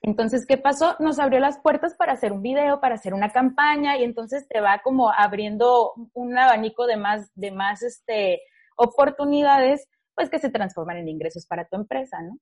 entonces, 0.07 0.45
¿qué 0.47 0.59
pasó? 0.59 0.97
Nos 0.99 1.19
abrió 1.19 1.40
las 1.40 1.59
puertas 1.59 1.95
para 1.95 2.12
hacer 2.12 2.33
un 2.33 2.43
video, 2.43 2.79
para 2.79 2.97
hacer 2.97 3.14
una 3.14 3.33
campaña 3.33 3.97
y 3.97 4.05
entonces 4.05 4.47
te 4.49 4.61
va 4.61 4.81
como 4.85 5.11
abriendo 5.11 5.95
un 6.12 6.37
abanico 6.37 6.87
de 6.87 6.99
más, 6.99 7.31
de 7.35 7.51
más 7.51 7.83
este, 7.83 8.43
oportunidades, 8.77 9.88
pues 10.14 10.29
que 10.29 10.38
se 10.38 10.51
transforman 10.51 10.99
en 10.99 11.09
ingresos 11.09 11.47
para 11.47 11.67
tu 11.67 11.77
empresa, 11.77 12.21
¿no? 12.21 12.38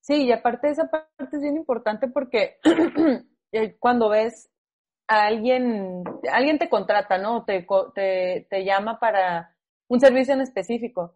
Sí, 0.00 0.24
y 0.24 0.32
aparte 0.32 0.68
esa 0.68 0.90
parte 0.90 1.36
es 1.36 1.40
bien 1.40 1.56
importante 1.56 2.08
porque 2.08 2.58
eh, 3.52 3.76
cuando 3.78 4.08
ves 4.08 4.50
a 5.06 5.26
alguien, 5.26 6.02
alguien 6.32 6.58
te 6.58 6.68
contrata, 6.68 7.16
¿no? 7.16 7.44
Te, 7.44 7.64
te, 7.94 8.46
te 8.50 8.64
llama 8.64 8.98
para 8.98 9.54
un 9.86 10.00
servicio 10.00 10.34
en 10.34 10.40
específico 10.40 11.14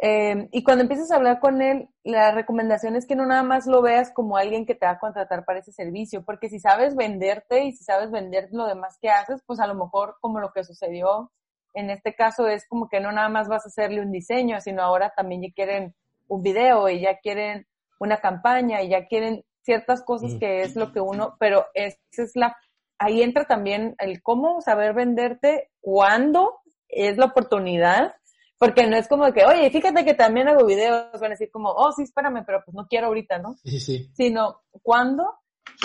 eh, 0.00 0.48
y 0.52 0.62
cuando 0.62 0.82
empiezas 0.82 1.10
a 1.10 1.16
hablar 1.16 1.40
con 1.40 1.60
él, 1.60 1.88
la 2.04 2.30
recomendación 2.30 2.94
es 2.96 3.06
que 3.06 3.16
no 3.16 3.26
nada 3.26 3.42
más 3.42 3.66
lo 3.66 3.82
veas 3.82 4.12
como 4.12 4.36
alguien 4.36 4.64
que 4.64 4.74
te 4.74 4.86
va 4.86 4.92
a 4.92 4.98
contratar 4.98 5.44
para 5.44 5.58
ese 5.58 5.72
servicio, 5.72 6.24
porque 6.24 6.48
si 6.48 6.60
sabes 6.60 6.94
venderte 6.94 7.64
y 7.64 7.72
si 7.72 7.84
sabes 7.84 8.10
vender 8.10 8.48
lo 8.52 8.66
demás 8.66 8.96
que 9.00 9.10
haces, 9.10 9.42
pues 9.46 9.58
a 9.60 9.66
lo 9.66 9.74
mejor 9.74 10.16
como 10.20 10.40
lo 10.40 10.52
que 10.52 10.64
sucedió 10.64 11.32
en 11.74 11.90
este 11.90 12.14
caso 12.14 12.48
es 12.48 12.66
como 12.66 12.88
que 12.88 13.00
no 13.00 13.12
nada 13.12 13.28
más 13.28 13.48
vas 13.48 13.64
a 13.64 13.68
hacerle 13.68 14.00
un 14.00 14.10
diseño, 14.10 14.60
sino 14.60 14.82
ahora 14.82 15.12
también 15.16 15.42
ya 15.42 15.48
quieren 15.54 15.94
un 16.26 16.42
video 16.42 16.88
y 16.88 17.00
ya 17.00 17.18
quieren 17.18 17.66
una 18.00 18.18
campaña 18.18 18.82
y 18.82 18.88
ya 18.88 19.06
quieren 19.06 19.44
ciertas 19.62 20.02
cosas 20.02 20.34
que 20.40 20.62
es 20.62 20.76
lo 20.76 20.92
que 20.92 21.00
uno, 21.00 21.36
pero 21.38 21.66
esa 21.74 21.98
es 22.10 22.32
la, 22.34 22.56
ahí 22.98 23.22
entra 23.22 23.44
también 23.44 23.94
el 23.98 24.22
cómo 24.22 24.60
saber 24.60 24.94
venderte, 24.94 25.70
cuándo 25.80 26.60
es 26.88 27.18
la 27.18 27.26
oportunidad 27.26 28.14
porque 28.58 28.86
no 28.86 28.96
es 28.96 29.08
como 29.08 29.32
que, 29.32 29.44
oye, 29.44 29.70
fíjate 29.70 30.04
que 30.04 30.14
también 30.14 30.48
hago 30.48 30.66
videos, 30.66 31.12
van 31.12 31.26
a 31.26 31.28
decir 31.30 31.50
como, 31.50 31.70
oh, 31.70 31.92
sí, 31.92 32.02
espérame, 32.02 32.44
pero 32.44 32.62
pues 32.64 32.74
no 32.74 32.86
quiero 32.86 33.06
ahorita, 33.06 33.38
¿no? 33.38 33.56
Sí, 33.64 33.80
sí. 33.80 34.10
Sino, 34.14 34.62
¿cuándo? 34.82 35.24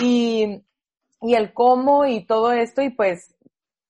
Y, 0.00 0.64
y 1.22 1.34
el 1.34 1.52
cómo 1.54 2.04
y 2.04 2.26
todo 2.26 2.52
esto, 2.52 2.82
y 2.82 2.90
pues 2.90 3.34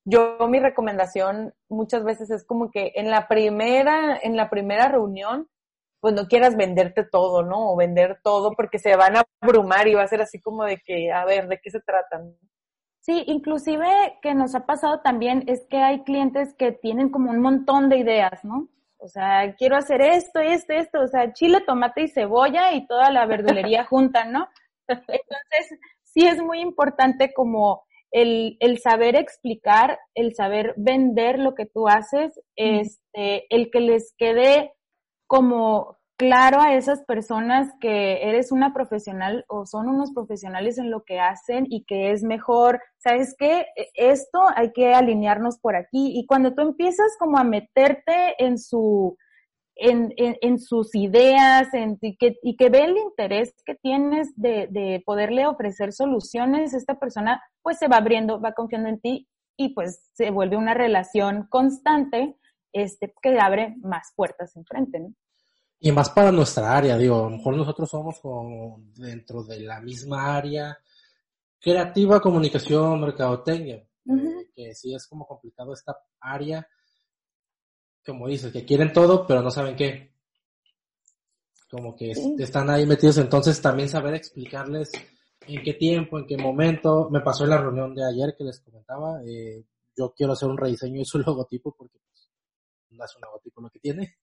yo 0.05 0.37
mi 0.49 0.61
recomendación 0.61 1.55
muchas 1.68 2.05
veces 2.05 2.31
es 2.31 2.44
como 2.44 2.70
que 2.70 2.92
en 2.97 3.11
la 3.11 3.27
primera, 3.27 4.18
en 4.23 4.37
la 4.37 4.51
primera 4.51 4.88
reunión, 4.88 5.49
pues 6.01 6.12
no 6.12 6.29
quieras 6.29 6.55
venderte 6.55 7.05
todo, 7.05 7.42
¿no? 7.42 7.73
O 7.73 7.77
vender 7.77 8.20
todo 8.23 8.53
porque 8.53 8.79
se 8.79 8.94
van 8.94 9.16
a 9.16 9.25
abrumar 9.40 9.88
y 9.88 9.94
va 9.94 10.03
a 10.03 10.09
ser 10.09 10.20
así 10.20 10.38
como 10.38 10.64
de 10.64 10.79
que, 10.85 11.11
a 11.11 11.25
ver, 11.25 11.49
¿de 11.49 11.59
qué 11.62 11.70
se 11.70 11.81
trata? 11.81 12.23
Sí, 13.04 13.22
inclusive 13.26 14.18
que 14.22 14.32
nos 14.32 14.54
ha 14.54 14.64
pasado 14.64 15.00
también 15.00 15.44
es 15.46 15.66
que 15.68 15.76
hay 15.76 16.04
clientes 16.04 16.54
que 16.54 16.72
tienen 16.72 17.10
como 17.10 17.30
un 17.30 17.42
montón 17.42 17.90
de 17.90 17.98
ideas, 17.98 18.42
¿no? 18.46 18.70
O 18.96 19.08
sea, 19.08 19.54
quiero 19.58 19.76
hacer 19.76 20.00
esto, 20.00 20.40
esto, 20.40 20.72
esto, 20.72 21.02
o 21.02 21.06
sea, 21.06 21.34
chile, 21.34 21.60
tomate 21.66 22.04
y 22.04 22.08
cebolla 22.08 22.72
y 22.72 22.86
toda 22.86 23.10
la 23.10 23.26
verdulería 23.26 23.84
junta, 23.90 24.24
¿no? 24.24 24.48
Entonces, 24.88 25.78
sí 26.02 26.26
es 26.26 26.42
muy 26.42 26.60
importante 26.60 27.34
como 27.34 27.84
el, 28.10 28.56
el 28.60 28.78
saber 28.78 29.16
explicar, 29.16 29.98
el 30.14 30.34
saber 30.34 30.72
vender 30.78 31.38
lo 31.38 31.54
que 31.54 31.66
tú 31.66 31.88
haces, 31.88 32.40
este, 32.56 33.44
el 33.54 33.70
que 33.70 33.80
les 33.80 34.14
quede 34.16 34.72
como 35.26 35.98
claro 36.16 36.61
a 36.61 36.74
esas 36.74 37.03
personas 37.05 37.72
que 37.81 38.29
eres 38.29 38.53
una 38.53 38.72
profesional 38.72 39.44
o 39.48 39.66
son 39.66 39.88
unos 39.88 40.12
profesionales 40.12 40.79
en 40.79 40.90
lo 40.90 41.05
que 41.05 41.20
hacen 41.20 41.66
y 41.68 41.85
que 41.85 42.12
es 42.12 42.22
mejor, 42.22 42.81
¿sabes 42.98 43.35
qué? 43.38 43.66
E, 43.77 43.88
esto 43.94 44.40
hay 44.55 44.72
que 44.72 44.94
alinearnos 44.94 45.59
por 45.59 45.77
aquí. 45.77 46.12
Y 46.18 46.27
cuando 46.27 46.55
tú 46.55 46.62
empiezas 46.62 47.16
como 47.18 47.38
a 47.38 47.44
meterte 47.44 48.35
en 48.38 48.59
su, 48.59 49.16
en, 49.77 50.14
en, 50.16 50.59
sus 50.59 50.94
ideas 50.94 51.72
en, 51.74 51.98
y, 52.00 52.16
que, 52.16 52.38
y 52.42 52.57
que 52.57 52.70
ve 52.70 52.85
el 52.85 52.96
interés 52.96 53.55
que 53.66 53.74
tienes 53.74 54.33
de, 54.37 54.68
de 54.70 55.03
poderle 55.05 55.46
ofrecer 55.46 55.92
soluciones, 55.92 56.74
esta 56.74 56.98
persona 56.98 57.42
pues 57.62 57.79
se 57.79 57.88
va 57.88 57.96
abriendo, 57.96 58.40
va 58.40 58.53
confiando 58.53 58.88
en 58.88 59.00
ti 59.00 59.29
y 59.57 59.74
pues 59.74 60.09
se 60.12 60.31
vuelve 60.31 60.57
una 60.57 60.74
relación 60.74 61.46
constante 61.48 62.37
este, 62.72 63.12
que 63.22 63.38
abre 63.38 63.77
más 63.83 64.12
puertas 64.16 64.57
enfrente, 64.57 65.00
¿no? 65.00 65.14
Y 65.85 65.92
más 65.92 66.09
para 66.09 66.33
nuestra 66.33 66.75
área, 66.75 66.97
digo, 66.97 67.27
a 67.27 67.31
lo 67.31 67.37
mejor 67.37 67.59
nosotros 67.59 67.90
somos 67.90 68.18
como 68.18 68.81
dentro 68.97 69.44
de 69.44 69.61
la 69.61 69.83
misma 69.83 70.35
área 70.35 70.79
creativa, 71.61 72.23
comunicación, 72.23 73.03
mercadotecnia, 73.03 73.77
eh, 73.77 74.49
que 74.57 74.75
sí 74.75 74.94
es 74.94 75.07
como 75.07 75.27
complicado 75.27 75.75
esta 75.75 75.94
área, 76.20 76.66
como 78.03 78.29
dices, 78.29 78.51
que 78.51 78.64
quieren 78.64 78.94
todo, 78.94 79.27
pero 79.27 79.42
no 79.42 79.51
saben 79.51 79.77
qué. 79.77 80.14
Como 81.70 81.94
que 81.94 82.14
están 82.38 82.70
ahí 82.70 82.87
metidos, 82.87 83.18
entonces 83.18 83.61
también 83.61 83.90
saber 83.90 84.14
explicarles 84.14 84.90
en 85.47 85.62
qué 85.62 85.75
tiempo, 85.75 86.18
en 86.18 86.27
qué 86.27 86.38
momento. 86.38 87.11
Me 87.11 87.20
pasó 87.20 87.44
en 87.44 87.51
la 87.51 87.59
reunión 87.59 87.94
de 87.94 88.07
ayer 88.07 88.35
que 88.38 88.44
les 88.44 88.59
comentaba, 88.61 89.20
eh, 89.27 89.62
yo 89.94 90.14
quiero 90.16 90.33
hacer 90.33 90.49
un 90.49 90.57
rediseño 90.57 91.01
de 91.01 91.05
su 91.05 91.18
logotipo 91.18 91.77
porque 91.77 91.99
pues, 92.09 92.31
no 92.88 93.05
es 93.05 93.16
un 93.16 93.20
logotipo 93.20 93.61
lo 93.61 93.68
que 93.68 93.81
tiene. 93.81 94.16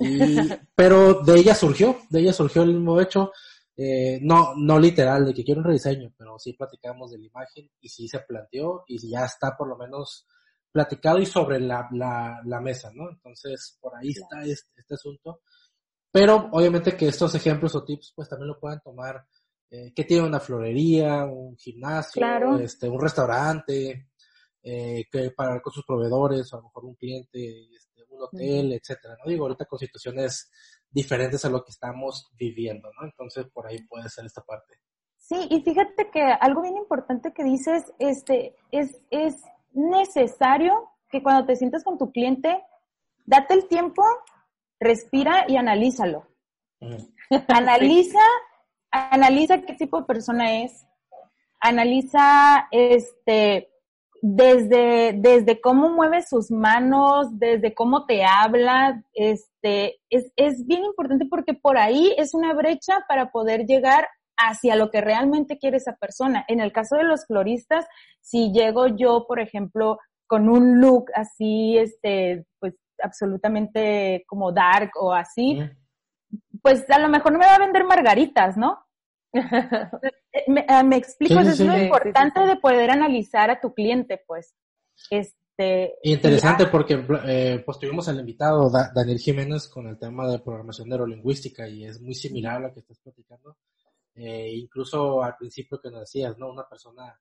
pero 0.74 1.22
de 1.22 1.38
ella 1.38 1.54
surgió, 1.54 1.98
de 2.08 2.20
ella 2.20 2.32
surgió 2.32 2.62
el 2.62 2.74
mismo 2.74 3.00
hecho, 3.00 3.32
eh, 3.76 4.18
no, 4.22 4.54
no 4.56 4.78
literal 4.78 5.26
de 5.26 5.34
que 5.34 5.44
quiero 5.44 5.60
un 5.60 5.66
rediseño, 5.66 6.12
pero 6.16 6.38
sí 6.38 6.52
platicamos 6.54 7.10
de 7.10 7.18
la 7.18 7.26
imagen 7.26 7.70
y 7.80 7.88
sí 7.88 8.08
se 8.08 8.20
planteó 8.20 8.84
y 8.86 9.10
ya 9.10 9.24
está 9.24 9.56
por 9.56 9.68
lo 9.68 9.76
menos 9.76 10.26
platicado 10.72 11.18
y 11.18 11.26
sobre 11.26 11.60
la, 11.60 11.88
la, 11.92 12.40
la 12.44 12.60
mesa, 12.60 12.90
¿no? 12.94 13.10
Entonces, 13.10 13.78
por 13.80 13.96
ahí 13.96 14.10
está 14.10 14.42
este, 14.42 14.68
este, 14.76 14.94
asunto. 14.94 15.40
Pero 16.12 16.48
obviamente 16.52 16.96
que 16.96 17.08
estos 17.08 17.34
ejemplos 17.34 17.74
o 17.74 17.84
tips 17.84 18.12
pues 18.14 18.28
también 18.28 18.48
lo 18.48 18.58
puedan 18.58 18.80
tomar 18.80 19.24
eh, 19.70 19.92
que 19.94 20.04
tiene 20.04 20.26
una 20.26 20.40
florería, 20.40 21.24
un 21.24 21.56
gimnasio, 21.56 22.58
este, 22.58 22.88
un 22.88 23.00
restaurante, 23.00 24.09
eh, 24.62 25.04
que 25.10 25.30
para 25.30 25.60
con 25.60 25.72
sus 25.72 25.84
proveedores, 25.84 26.52
o 26.52 26.56
a 26.56 26.60
lo 26.60 26.66
mejor 26.66 26.84
un 26.84 26.94
cliente 26.94 27.68
hotel, 28.20 28.72
etcétera, 28.72 29.16
¿no? 29.18 29.30
Digo, 29.30 29.44
ahorita 29.44 29.64
con 29.64 29.78
situaciones 29.78 30.50
diferentes 30.90 31.44
a 31.44 31.50
lo 31.50 31.64
que 31.64 31.70
estamos 31.70 32.30
viviendo, 32.36 32.90
¿no? 32.98 33.06
Entonces, 33.06 33.46
por 33.52 33.66
ahí 33.66 33.82
puede 33.84 34.08
ser 34.08 34.26
esta 34.26 34.42
parte. 34.42 34.76
Sí, 35.16 35.46
y 35.50 35.62
fíjate 35.62 36.10
que 36.10 36.22
algo 36.22 36.62
bien 36.62 36.76
importante 36.76 37.32
que 37.32 37.44
dices, 37.44 37.92
este, 37.98 38.56
es, 38.72 39.00
es 39.10 39.42
necesario 39.72 40.90
que 41.10 41.22
cuando 41.22 41.46
te 41.46 41.56
sientes 41.56 41.84
con 41.84 41.98
tu 41.98 42.10
cliente, 42.10 42.62
date 43.26 43.54
el 43.54 43.68
tiempo, 43.68 44.02
respira 44.78 45.44
y 45.48 45.56
analízalo. 45.56 46.26
Analiza, 47.48 48.18
analiza 48.90 49.62
qué 49.62 49.74
tipo 49.74 50.00
de 50.00 50.06
persona 50.06 50.62
es, 50.62 50.84
analiza 51.60 52.66
este 52.72 53.70
desde, 54.22 55.14
desde 55.16 55.60
cómo 55.60 55.90
mueve 55.90 56.22
sus 56.22 56.50
manos, 56.50 57.26
desde 57.38 57.74
cómo 57.74 58.06
te 58.06 58.24
habla, 58.24 59.02
este, 59.14 60.00
es, 60.10 60.32
es 60.36 60.66
bien 60.66 60.84
importante 60.84 61.26
porque 61.26 61.54
por 61.54 61.78
ahí 61.78 62.14
es 62.18 62.34
una 62.34 62.52
brecha 62.54 63.04
para 63.08 63.30
poder 63.30 63.66
llegar 63.66 64.08
hacia 64.36 64.76
lo 64.76 64.90
que 64.90 65.00
realmente 65.00 65.58
quiere 65.58 65.78
esa 65.78 65.96
persona. 65.96 66.44
En 66.48 66.60
el 66.60 66.72
caso 66.72 66.96
de 66.96 67.04
los 67.04 67.26
floristas, 67.26 67.86
si 68.20 68.52
llego 68.52 68.86
yo, 68.88 69.26
por 69.26 69.40
ejemplo, 69.40 69.98
con 70.26 70.48
un 70.48 70.80
look 70.80 71.10
así, 71.14 71.76
este, 71.78 72.44
pues 72.58 72.74
absolutamente 73.02 74.24
como 74.26 74.52
dark 74.52 74.90
o 75.00 75.12
así, 75.12 75.60
pues 76.62 76.88
a 76.90 76.98
lo 76.98 77.08
mejor 77.08 77.32
no 77.32 77.38
me 77.38 77.46
va 77.46 77.56
a 77.56 77.58
vender 77.58 77.84
margaritas, 77.84 78.56
¿no? 78.56 78.78
Me, 79.32 80.64
ah, 80.68 80.82
me, 80.82 80.96
explico, 80.96 81.40
es 81.40 81.60
lo 81.60 81.76
importante 81.76 82.40
de 82.40 82.56
poder 82.56 82.90
analizar 82.90 83.50
a 83.50 83.60
tu 83.60 83.74
cliente, 83.74 84.22
pues. 84.26 84.54
Este. 85.10 85.94
Interesante 86.02 86.66
porque 86.66 87.04
eh, 87.26 87.62
pues 87.64 87.78
tuvimos 87.78 88.08
al 88.08 88.18
invitado 88.18 88.70
Daniel 88.70 89.18
Jiménez 89.18 89.68
con 89.68 89.86
el 89.88 89.98
tema 89.98 90.26
de 90.26 90.38
programación 90.38 90.88
neurolingüística 90.88 91.68
y 91.68 91.84
es 91.84 92.00
muy 92.00 92.14
similar 92.14 92.56
a 92.56 92.68
lo 92.68 92.72
que 92.72 92.80
estás 92.80 92.98
platicando. 92.98 93.56
Eh, 94.14 94.52
incluso 94.54 95.22
al 95.22 95.36
principio 95.36 95.80
que 95.80 95.90
nos 95.90 96.00
decías, 96.00 96.36
¿no? 96.38 96.50
Una 96.50 96.68
persona 96.68 97.18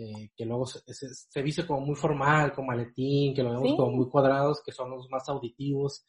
eh, 0.00 0.30
que 0.36 0.44
luego 0.44 0.64
se, 0.64 0.80
se, 0.94 1.42
dice 1.42 1.66
como 1.66 1.80
muy 1.80 1.96
formal, 1.96 2.52
con 2.52 2.66
maletín, 2.66 3.34
que 3.34 3.42
lo 3.42 3.50
vemos 3.50 3.74
como 3.76 3.90
muy 3.90 4.08
cuadrados, 4.08 4.62
que 4.62 4.70
son 4.70 4.90
los 4.90 5.10
más 5.10 5.28
auditivos, 5.28 6.04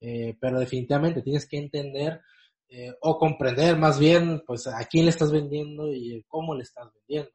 eh, 0.00 0.36
pero 0.40 0.58
definitivamente 0.58 1.22
tienes 1.22 1.46
que 1.46 1.58
entender 1.58 2.20
eh, 2.70 2.94
o 3.00 3.18
comprender 3.18 3.78
más 3.78 3.98
bien, 3.98 4.42
pues, 4.46 4.66
a 4.66 4.84
quién 4.84 5.06
le 5.06 5.10
estás 5.10 5.32
vendiendo 5.32 5.90
y 5.92 6.22
cómo 6.28 6.54
le 6.54 6.62
estás 6.62 6.88
vendiendo. 6.92 7.30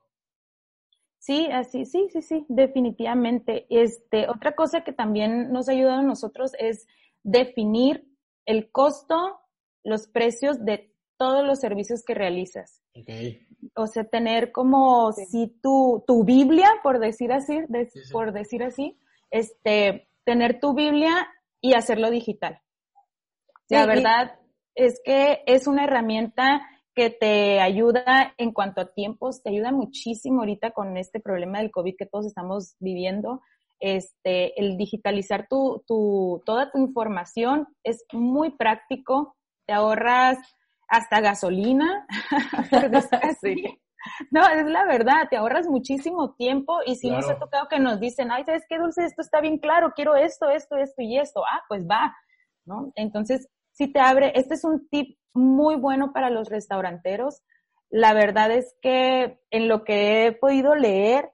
Sí, 1.18 1.48
así, 1.52 1.86
sí, 1.86 2.08
sí, 2.12 2.22
sí, 2.22 2.46
definitivamente. 2.50 3.66
Este, 3.70 4.28
otra 4.30 4.56
cosa 4.56 4.84
que 4.84 4.92
también 4.94 5.52
nos 5.52 5.70
ha 5.70 5.72
ayudado 5.72 6.00
a 6.00 6.04
nosotros 6.04 6.52
es 6.60 6.86
definir 7.24 8.06
el 8.46 8.72
costo, 8.72 9.40
los 9.84 10.08
precios 10.08 10.64
de 10.66 10.94
todos 11.18 11.46
los 11.46 11.60
servicios 11.60 12.04
que 12.06 12.14
realizas. 12.14 12.84
Okay. 12.94 13.48
O 13.76 13.88
sea, 13.88 14.04
tener 14.04 14.52
como 14.52 15.14
si 15.14 15.48
tu, 15.64 16.04
tu 16.06 16.26
Biblia, 16.26 16.70
por 16.84 17.00
decir 17.00 17.32
así, 17.32 17.58
por 18.12 18.34
decir 18.34 18.62
así, 18.62 19.00
este, 19.32 20.10
tener 20.26 20.60
tu 20.60 20.74
Biblia 20.74 21.28
y 21.62 21.74
hacerlo 21.74 22.12
digital. 22.12 22.60
La 23.70 23.86
verdad 23.86 24.38
es 24.76 25.02
que 25.04 25.44
es 25.46 25.68
una 25.68 25.86
herramienta 25.86 26.62
que 26.96 27.10
te 27.10 27.60
ayuda 27.60 28.34
en 28.38 28.52
cuanto 28.52 28.82
a 28.82 28.94
tiempos, 28.94 29.42
te 29.42 29.50
ayuda 29.50 29.72
muchísimo 29.72 30.42
ahorita 30.42 30.72
con 30.72 30.98
este 30.98 31.20
problema 31.20 31.60
del 31.60 31.72
COVID 31.72 31.96
que 31.98 32.06
todos 32.06 32.28
estamos 32.28 32.76
viviendo. 32.80 33.42
Este, 33.80 34.60
el 34.60 34.78
digitalizar 34.78 35.48
tu, 35.50 35.84
tu, 35.88 36.42
toda 36.46 36.72
tu 36.72 36.78
información 36.78 37.68
es 37.84 38.06
muy 38.14 38.52
práctico, 38.52 39.36
te 39.66 39.74
ahorras 39.74 40.38
hasta 40.88 41.20
gasolina, 41.20 42.06
No, 44.32 44.48
es 44.48 44.66
la 44.66 44.86
verdad, 44.86 45.28
te 45.30 45.38
ahorras 45.38 45.68
muchísimo 45.68 46.34
tiempo 46.34 46.80
y 46.86 46.96
si 46.96 47.10
nos 47.10 47.30
ha 47.30 47.40
tocado 47.40 47.68
que 47.70 47.80
nos 47.80 48.00
dicen, 48.00 48.32
ay, 48.32 48.44
¿sabes 48.44 48.64
qué, 48.68 48.78
Dulce? 48.78 49.06
Esto 49.06 49.22
está 49.22 49.42
bien 49.42 49.58
claro, 49.58 49.94
quiero 49.96 50.16
esto, 50.16 50.50
esto, 50.50 50.78
esto 50.78 51.02
y 51.02 51.18
esto. 51.18 51.44
Ah, 51.46 51.62
pues 51.68 51.86
va, 51.88 52.16
¿no? 52.66 52.92
Entonces, 52.96 53.48
si 53.74 53.92
te 53.92 54.00
abre, 54.00 54.32
este 54.36 54.54
es 54.54 54.64
un 54.64 54.88
tip 54.88 55.18
muy 55.34 55.76
bueno 55.76 56.14
para 56.14 56.30
los 56.30 56.50
restauranteros. 56.50 57.42
La 57.90 58.14
verdad 58.14 58.52
es 58.52 58.76
que 58.82 59.40
en 59.52 59.68
lo 59.68 59.84
que 59.84 60.26
he 60.26 60.32
podido 60.32 60.76
leer, 60.76 61.32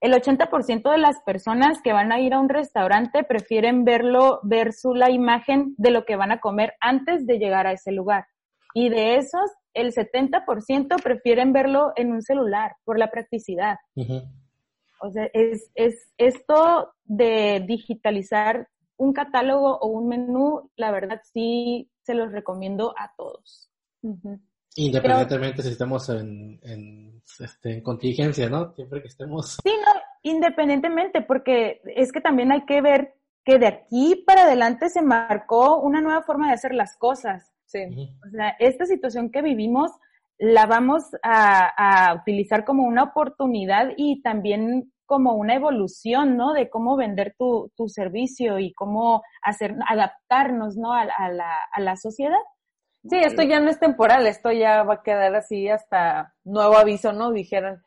el 0.00 0.12
80% 0.12 0.92
de 0.92 0.98
las 0.98 1.20
personas 1.22 1.80
que 1.82 1.92
van 1.92 2.12
a 2.12 2.20
ir 2.20 2.34
a 2.34 2.40
un 2.40 2.48
restaurante 2.48 3.24
prefieren 3.24 3.84
verlo, 3.84 4.38
ver 4.44 4.72
su 4.72 4.94
la 4.94 5.10
imagen 5.10 5.74
de 5.76 5.90
lo 5.90 6.04
que 6.04 6.16
van 6.16 6.30
a 6.30 6.40
comer 6.40 6.74
antes 6.80 7.26
de 7.26 7.38
llegar 7.38 7.66
a 7.66 7.72
ese 7.72 7.90
lugar. 7.90 8.26
Y 8.74 8.90
de 8.90 9.16
esos, 9.16 9.50
el 9.74 9.92
70% 9.92 11.02
prefieren 11.02 11.52
verlo 11.52 11.92
en 11.96 12.12
un 12.12 12.22
celular 12.22 12.76
por 12.84 12.98
la 12.98 13.10
practicidad. 13.10 13.76
O 15.00 15.10
sea, 15.10 15.28
es, 15.32 15.70
es 15.74 16.12
esto 16.16 16.92
de 17.04 17.64
digitalizar 17.66 18.68
un 18.98 19.12
catálogo 19.12 19.78
o 19.78 19.86
un 19.86 20.08
menú, 20.08 20.70
la 20.76 20.90
verdad 20.90 21.20
sí 21.32 21.90
se 22.02 22.14
los 22.14 22.32
recomiendo 22.32 22.94
a 22.98 23.14
todos. 23.16 23.70
Independientemente 24.74 25.62
si 25.62 25.70
estemos 25.70 26.08
en, 26.10 26.60
en, 26.62 27.22
este, 27.40 27.74
en 27.74 27.82
contingencia, 27.82 28.48
¿no? 28.48 28.72
Siempre 28.74 29.00
que 29.00 29.08
estemos. 29.08 29.58
Sí, 29.62 29.70
no, 29.70 30.00
independientemente, 30.22 31.22
porque 31.22 31.80
es 31.96 32.12
que 32.12 32.20
también 32.20 32.52
hay 32.52 32.64
que 32.64 32.80
ver 32.80 33.14
que 33.44 33.58
de 33.58 33.66
aquí 33.66 34.22
para 34.26 34.42
adelante 34.42 34.88
se 34.88 35.00
marcó 35.00 35.80
una 35.80 36.00
nueva 36.00 36.22
forma 36.22 36.48
de 36.48 36.54
hacer 36.54 36.74
las 36.74 36.96
cosas. 36.96 37.52
Sí. 37.64 37.78
O 38.26 38.30
sea, 38.30 38.50
esta 38.58 38.84
situación 38.84 39.30
que 39.30 39.42
vivimos 39.42 39.92
la 40.38 40.66
vamos 40.66 41.04
a, 41.22 42.10
a 42.10 42.14
utilizar 42.14 42.64
como 42.64 42.84
una 42.84 43.04
oportunidad 43.04 43.92
y 43.96 44.22
también 44.22 44.92
como 45.08 45.32
una 45.32 45.54
evolución, 45.54 46.36
¿no? 46.36 46.52
De 46.52 46.68
cómo 46.68 46.96
vender 46.96 47.34
tu, 47.36 47.72
tu 47.74 47.88
servicio 47.88 48.58
y 48.58 48.74
cómo 48.74 49.22
hacer, 49.42 49.74
adaptarnos, 49.88 50.76
¿no? 50.76 50.92
A, 50.92 51.06
la, 51.06 51.58
a 51.72 51.80
la 51.80 51.96
sociedad. 51.96 52.38
Sí, 53.08 53.16
esto 53.16 53.42
ya 53.42 53.58
no 53.58 53.70
es 53.70 53.80
temporal, 53.80 54.26
esto 54.26 54.52
ya 54.52 54.82
va 54.82 54.94
a 54.94 55.02
quedar 55.02 55.34
así 55.34 55.68
hasta 55.68 56.34
nuevo 56.44 56.76
aviso, 56.76 57.12
¿no? 57.12 57.32
Dijeron. 57.32 57.82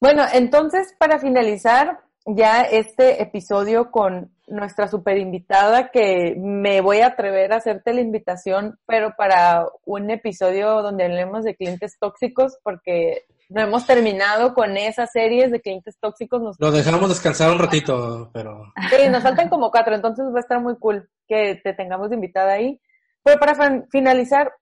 Bueno, 0.00 0.24
entonces, 0.34 0.94
para 0.98 1.20
finalizar 1.20 2.00
ya 2.26 2.62
este 2.62 3.22
episodio 3.22 3.92
con 3.92 4.34
nuestra 4.48 4.88
super 4.88 5.16
invitada, 5.16 5.90
que 5.90 6.34
me 6.36 6.80
voy 6.80 7.02
a 7.02 7.08
atrever 7.08 7.52
a 7.52 7.58
hacerte 7.58 7.94
la 7.94 8.00
invitación, 8.00 8.78
pero 8.84 9.14
para 9.16 9.64
un 9.84 10.10
episodio 10.10 10.82
donde 10.82 11.04
hablemos 11.04 11.44
de 11.44 11.54
clientes 11.54 11.96
tóxicos, 12.00 12.58
porque 12.64 13.26
no 13.50 13.60
hemos 13.60 13.84
terminado 13.84 14.54
con 14.54 14.76
esas 14.76 15.10
series 15.12 15.50
de 15.50 15.60
clientes 15.60 15.98
tóxicos. 16.00 16.40
Nos... 16.40 16.56
Lo 16.60 16.70
dejamos 16.70 17.08
descansar 17.08 17.50
un 17.50 17.58
ratito, 17.58 18.30
pero... 18.32 18.72
Sí, 18.88 19.08
nos 19.10 19.22
faltan 19.22 19.48
como 19.48 19.70
cuatro, 19.70 19.94
entonces 19.94 20.24
va 20.32 20.38
a 20.38 20.40
estar 20.40 20.60
muy 20.60 20.76
cool 20.78 21.10
que 21.26 21.60
te 21.62 21.74
tengamos 21.74 22.12
invitada 22.12 22.52
ahí. 22.52 22.80
Pero 23.24 23.38
para 23.38 23.84
finalizar, 23.90 24.52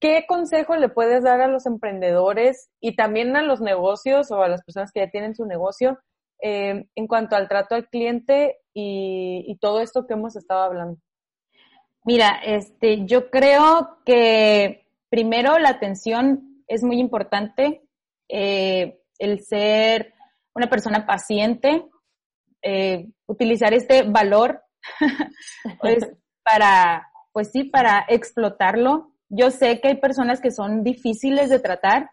¿qué 0.00 0.24
consejo 0.26 0.76
le 0.76 0.88
puedes 0.88 1.24
dar 1.24 1.40
a 1.40 1.48
los 1.48 1.66
emprendedores 1.66 2.70
y 2.80 2.94
también 2.94 3.36
a 3.36 3.42
los 3.42 3.60
negocios 3.60 4.30
o 4.30 4.42
a 4.42 4.48
las 4.48 4.62
personas 4.62 4.92
que 4.92 5.00
ya 5.00 5.10
tienen 5.10 5.34
su 5.34 5.44
negocio 5.44 5.98
eh, 6.40 6.86
en 6.94 7.06
cuanto 7.08 7.34
al 7.34 7.48
trato 7.48 7.74
al 7.74 7.88
cliente 7.88 8.58
y, 8.72 9.44
y 9.48 9.58
todo 9.58 9.80
esto 9.80 10.06
que 10.06 10.14
hemos 10.14 10.36
estado 10.36 10.62
hablando? 10.62 10.98
Mira, 12.04 12.38
este, 12.44 13.04
yo 13.04 13.30
creo 13.30 13.98
que 14.06 14.86
primero 15.10 15.58
la 15.58 15.70
atención 15.70 16.62
es 16.68 16.84
muy 16.84 17.00
importante 17.00 17.82
eh, 18.28 19.00
el 19.18 19.40
ser 19.40 20.14
una 20.54 20.68
persona 20.68 21.06
paciente, 21.06 21.84
eh, 22.62 23.08
utilizar 23.26 23.72
este 23.74 24.02
valor 24.02 24.62
pues, 25.80 26.08
para, 26.42 27.08
pues 27.32 27.50
sí, 27.52 27.64
para 27.64 28.04
explotarlo. 28.08 29.12
Yo 29.28 29.50
sé 29.50 29.80
que 29.80 29.88
hay 29.88 29.96
personas 29.96 30.40
que 30.40 30.50
son 30.50 30.82
difíciles 30.82 31.50
de 31.50 31.60
tratar, 31.60 32.10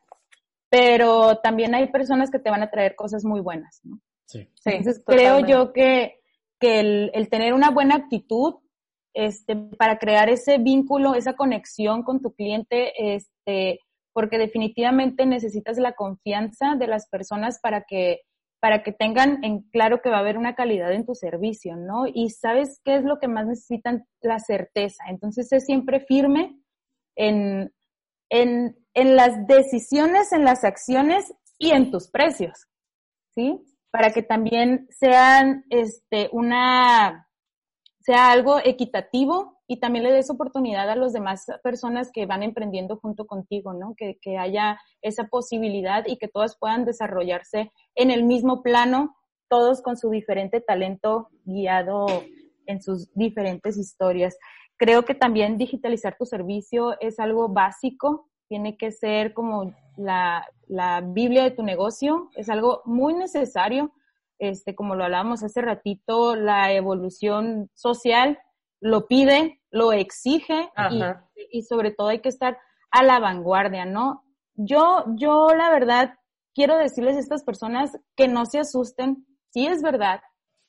pero 0.69 1.37
también 1.37 1.73
hay 1.73 1.91
personas 1.91 2.29
que 2.29 2.39
te 2.39 2.49
van 2.49 2.63
a 2.63 2.69
traer 2.69 2.95
cosas 2.95 3.23
muy 3.23 3.41
buenas. 3.41 3.81
¿no? 3.83 3.99
Sí. 4.25 4.47
Entonces 4.65 5.01
creo 5.05 5.39
yo 5.39 5.71
que, 5.73 6.19
que 6.59 6.79
el, 6.79 7.11
el, 7.13 7.29
tener 7.29 7.53
una 7.53 7.71
buena 7.71 7.95
actitud 7.95 8.55
este, 9.13 9.55
para 9.55 9.97
crear 9.97 10.29
ese 10.29 10.57
vínculo, 10.57 11.15
esa 11.15 11.33
conexión 11.33 12.03
con 12.03 12.21
tu 12.21 12.33
cliente, 12.33 13.15
este, 13.15 13.79
porque 14.15 14.37
definitivamente 14.37 15.25
necesitas 15.25 15.77
la 15.77 15.91
confianza 15.91 16.75
de 16.79 16.87
las 16.87 17.09
personas 17.09 17.59
para 17.61 17.81
que 17.81 18.21
para 18.61 18.81
que 18.81 18.93
tengan 18.93 19.43
en 19.43 19.61
claro 19.69 20.01
que 20.01 20.09
va 20.09 20.15
a 20.17 20.21
haber 20.21 20.37
una 20.39 20.55
calidad 20.55 20.91
en 20.93 21.05
tu 21.05 21.13
servicio, 21.13 21.75
¿no? 21.75 22.07
Y 22.07 22.29
sabes 22.29 22.81
qué 22.83 22.95
es 22.95 23.03
lo 23.03 23.19
que 23.19 23.27
más 23.27 23.45
necesitan, 23.45 24.07
la 24.21 24.39
certeza. 24.39 25.03
Entonces, 25.09 25.51
es 25.51 25.65
siempre 25.65 25.99
firme 25.99 26.57
en, 27.15 27.71
en, 28.31 28.75
en 28.95 29.15
las 29.15 29.45
decisiones, 29.45 30.31
en 30.31 30.45
las 30.45 30.63
acciones 30.63 31.31
y 31.59 31.71
en 31.71 31.91
tus 31.91 32.09
precios, 32.09 32.65
¿sí? 33.35 33.61
Para 33.91 34.09
que 34.11 34.23
también 34.23 34.87
sean, 34.89 35.65
este, 35.69 36.29
una, 36.31 37.27
sea 37.99 38.31
algo 38.31 38.59
equitativo 38.63 39.54
y 39.67 39.79
también 39.79 40.03
le 40.03 40.11
des 40.11 40.29
oportunidad 40.29 40.89
a 40.89 40.95
las 40.95 41.13
demás 41.13 41.45
personas 41.63 42.11
que 42.11 42.25
van 42.25 42.43
emprendiendo 42.43 42.97
junto 42.97 43.25
contigo, 43.25 43.73
¿no? 43.73 43.95
Que, 43.97 44.17
que 44.21 44.37
haya 44.37 44.79
esa 45.01 45.27
posibilidad 45.27 46.05
y 46.05 46.17
que 46.17 46.27
todas 46.27 46.57
puedan 46.57 46.85
desarrollarse 46.85 47.71
en 47.95 48.11
el 48.11 48.23
mismo 48.23 48.61
plano, 48.61 49.15
todos 49.47 49.81
con 49.81 49.97
su 49.97 50.09
diferente 50.09 50.61
talento 50.61 51.29
guiado 51.45 52.05
en 52.67 52.81
sus 52.81 53.11
diferentes 53.13 53.77
historias. 53.77 54.37
Creo 54.77 55.05
que 55.05 55.15
también 55.15 55.57
digitalizar 55.57 56.15
tu 56.17 56.25
servicio 56.25 56.99
es 56.99 57.19
algo 57.19 57.49
básico, 57.49 58.27
tiene 58.47 58.77
que 58.77 58.91
ser 58.91 59.33
como 59.33 59.73
la, 59.97 60.47
la 60.67 61.01
Biblia 61.01 61.43
de 61.43 61.51
tu 61.51 61.63
negocio, 61.63 62.29
es 62.35 62.49
algo 62.49 62.81
muy 62.85 63.13
necesario. 63.13 63.91
Este, 64.37 64.75
como 64.75 64.95
lo 64.95 65.05
hablábamos 65.05 65.43
hace 65.43 65.61
ratito, 65.61 66.35
la 66.35 66.73
evolución 66.73 67.69
social 67.73 68.37
lo 68.85 69.07
pide, 69.07 69.59
lo 69.71 69.93
exige 69.93 70.69
y, 71.49 71.63
sobre 71.63 71.89
todo 71.89 72.09
hay 72.09 72.19
que 72.19 72.29
estar 72.29 72.59
a 72.91 73.01
la 73.01 73.19
vanguardia, 73.19 73.83
¿no? 73.83 74.23
Yo, 74.53 75.05
yo 75.15 75.47
la 75.55 75.71
verdad 75.71 76.13
quiero 76.53 76.77
decirles 76.77 77.15
a 77.15 77.19
estas 77.19 77.43
personas 77.43 77.97
que 78.15 78.27
no 78.27 78.45
se 78.45 78.59
asusten, 78.59 79.25
sí 79.49 79.65
es 79.65 79.81
verdad, 79.81 80.21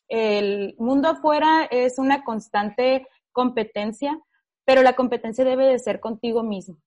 el 0.08 0.76
mundo 0.78 1.10
afuera 1.10 1.68
es 1.70 1.98
una 1.98 2.24
constante 2.24 3.06
competencia, 3.32 4.18
pero 4.64 4.82
la 4.82 4.94
competencia 4.94 5.44
debe 5.44 5.66
de 5.66 5.78
ser 5.78 6.00
contigo 6.00 6.42
mismo. 6.42 6.78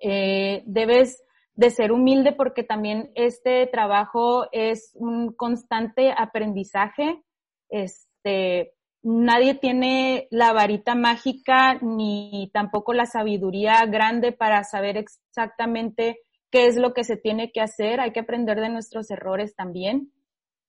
Eh, 0.00 0.62
debes 0.66 1.20
de 1.54 1.70
ser 1.70 1.90
humilde 1.90 2.32
porque 2.32 2.62
también 2.62 3.10
este 3.16 3.66
trabajo 3.66 4.46
es 4.52 4.92
un 4.94 5.32
constante 5.32 6.14
aprendizaje 6.16 7.24
Este, 7.68 8.77
nadie 9.02 9.54
tiene 9.54 10.28
la 10.30 10.52
varita 10.52 10.94
mágica 10.94 11.78
ni 11.80 12.50
tampoco 12.52 12.92
la 12.92 13.06
sabiduría 13.06 13.84
grande 13.86 14.32
para 14.32 14.64
saber 14.64 14.96
exactamente 14.96 16.20
qué 16.50 16.66
es 16.66 16.76
lo 16.76 16.94
que 16.94 17.04
se 17.04 17.16
tiene 17.16 17.52
que 17.52 17.60
hacer. 17.60 18.00
Hay 18.00 18.12
que 18.12 18.20
aprender 18.20 18.60
de 18.60 18.68
nuestros 18.68 19.10
errores 19.10 19.54
también. 19.54 20.12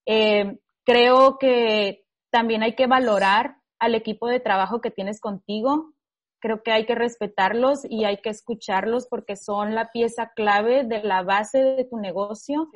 Eh, 0.05 0.57
creo 0.85 1.37
que 1.37 2.03
también 2.29 2.63
hay 2.63 2.75
que 2.75 2.87
valorar 2.87 3.57
al 3.79 3.95
equipo 3.95 4.27
de 4.27 4.39
trabajo 4.39 4.81
que 4.81 4.91
tienes 4.91 5.19
contigo. 5.21 5.93
Creo 6.39 6.63
que 6.63 6.71
hay 6.71 6.85
que 6.85 6.95
respetarlos 6.95 7.85
y 7.89 8.05
hay 8.05 8.17
que 8.17 8.29
escucharlos 8.29 9.07
porque 9.07 9.35
son 9.35 9.75
la 9.75 9.91
pieza 9.91 10.31
clave 10.35 10.83
de 10.85 11.03
la 11.03 11.23
base 11.23 11.59
de 11.59 11.85
tu 11.85 11.97
negocio. 11.97 12.69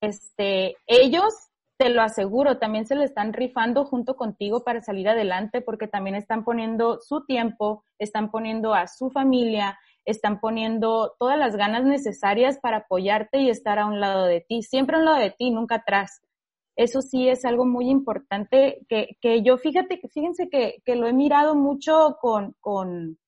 Este, 0.00 0.76
ellos, 0.86 1.34
te 1.76 1.88
lo 1.88 2.02
aseguro, 2.02 2.58
también 2.58 2.86
se 2.86 2.94
le 2.94 3.04
están 3.04 3.32
rifando 3.32 3.84
junto 3.84 4.16
contigo 4.16 4.62
para 4.62 4.80
salir 4.82 5.08
adelante 5.08 5.60
porque 5.60 5.88
también 5.88 6.16
están 6.16 6.44
poniendo 6.44 7.00
su 7.00 7.24
tiempo, 7.24 7.84
están 7.98 8.30
poniendo 8.30 8.74
a 8.74 8.86
su 8.86 9.10
familia, 9.10 9.78
están 10.04 10.40
poniendo 10.40 11.14
todas 11.18 11.38
las 11.38 11.56
ganas 11.56 11.84
necesarias 11.84 12.58
para 12.60 12.78
apoyarte 12.78 13.40
y 13.40 13.50
estar 13.50 13.78
a 13.78 13.86
un 13.86 14.00
lado 14.00 14.26
de 14.26 14.40
ti, 14.40 14.62
siempre 14.62 14.96
a 14.96 14.98
un 15.00 15.04
lado 15.04 15.18
de 15.18 15.30
ti, 15.30 15.50
nunca 15.50 15.76
atrás. 15.76 16.20
Eso 16.76 17.02
sí 17.02 17.28
es 17.28 17.44
algo 17.44 17.66
muy 17.66 17.90
importante 17.90 18.86
que, 18.88 19.16
que 19.20 19.42
yo, 19.42 19.58
fíjate, 19.58 20.00
fíjense 20.12 20.48
que, 20.48 20.82
que 20.84 20.96
lo 20.96 21.06
he 21.06 21.12
mirado 21.12 21.54
mucho 21.54 22.16
con, 22.20 22.54
con, 22.60 23.18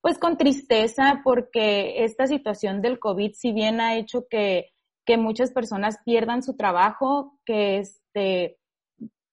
pues 0.00 0.18
con 0.18 0.36
tristeza 0.36 1.20
porque 1.22 2.04
esta 2.04 2.26
situación 2.26 2.80
del 2.80 2.98
COVID, 2.98 3.32
si 3.34 3.52
bien 3.52 3.80
ha 3.80 3.96
hecho 3.96 4.26
que, 4.28 4.72
que 5.04 5.16
muchas 5.16 5.50
personas 5.50 5.98
pierdan 6.04 6.42
su 6.42 6.56
trabajo, 6.56 7.38
que 7.44 7.78
este, 7.78 8.58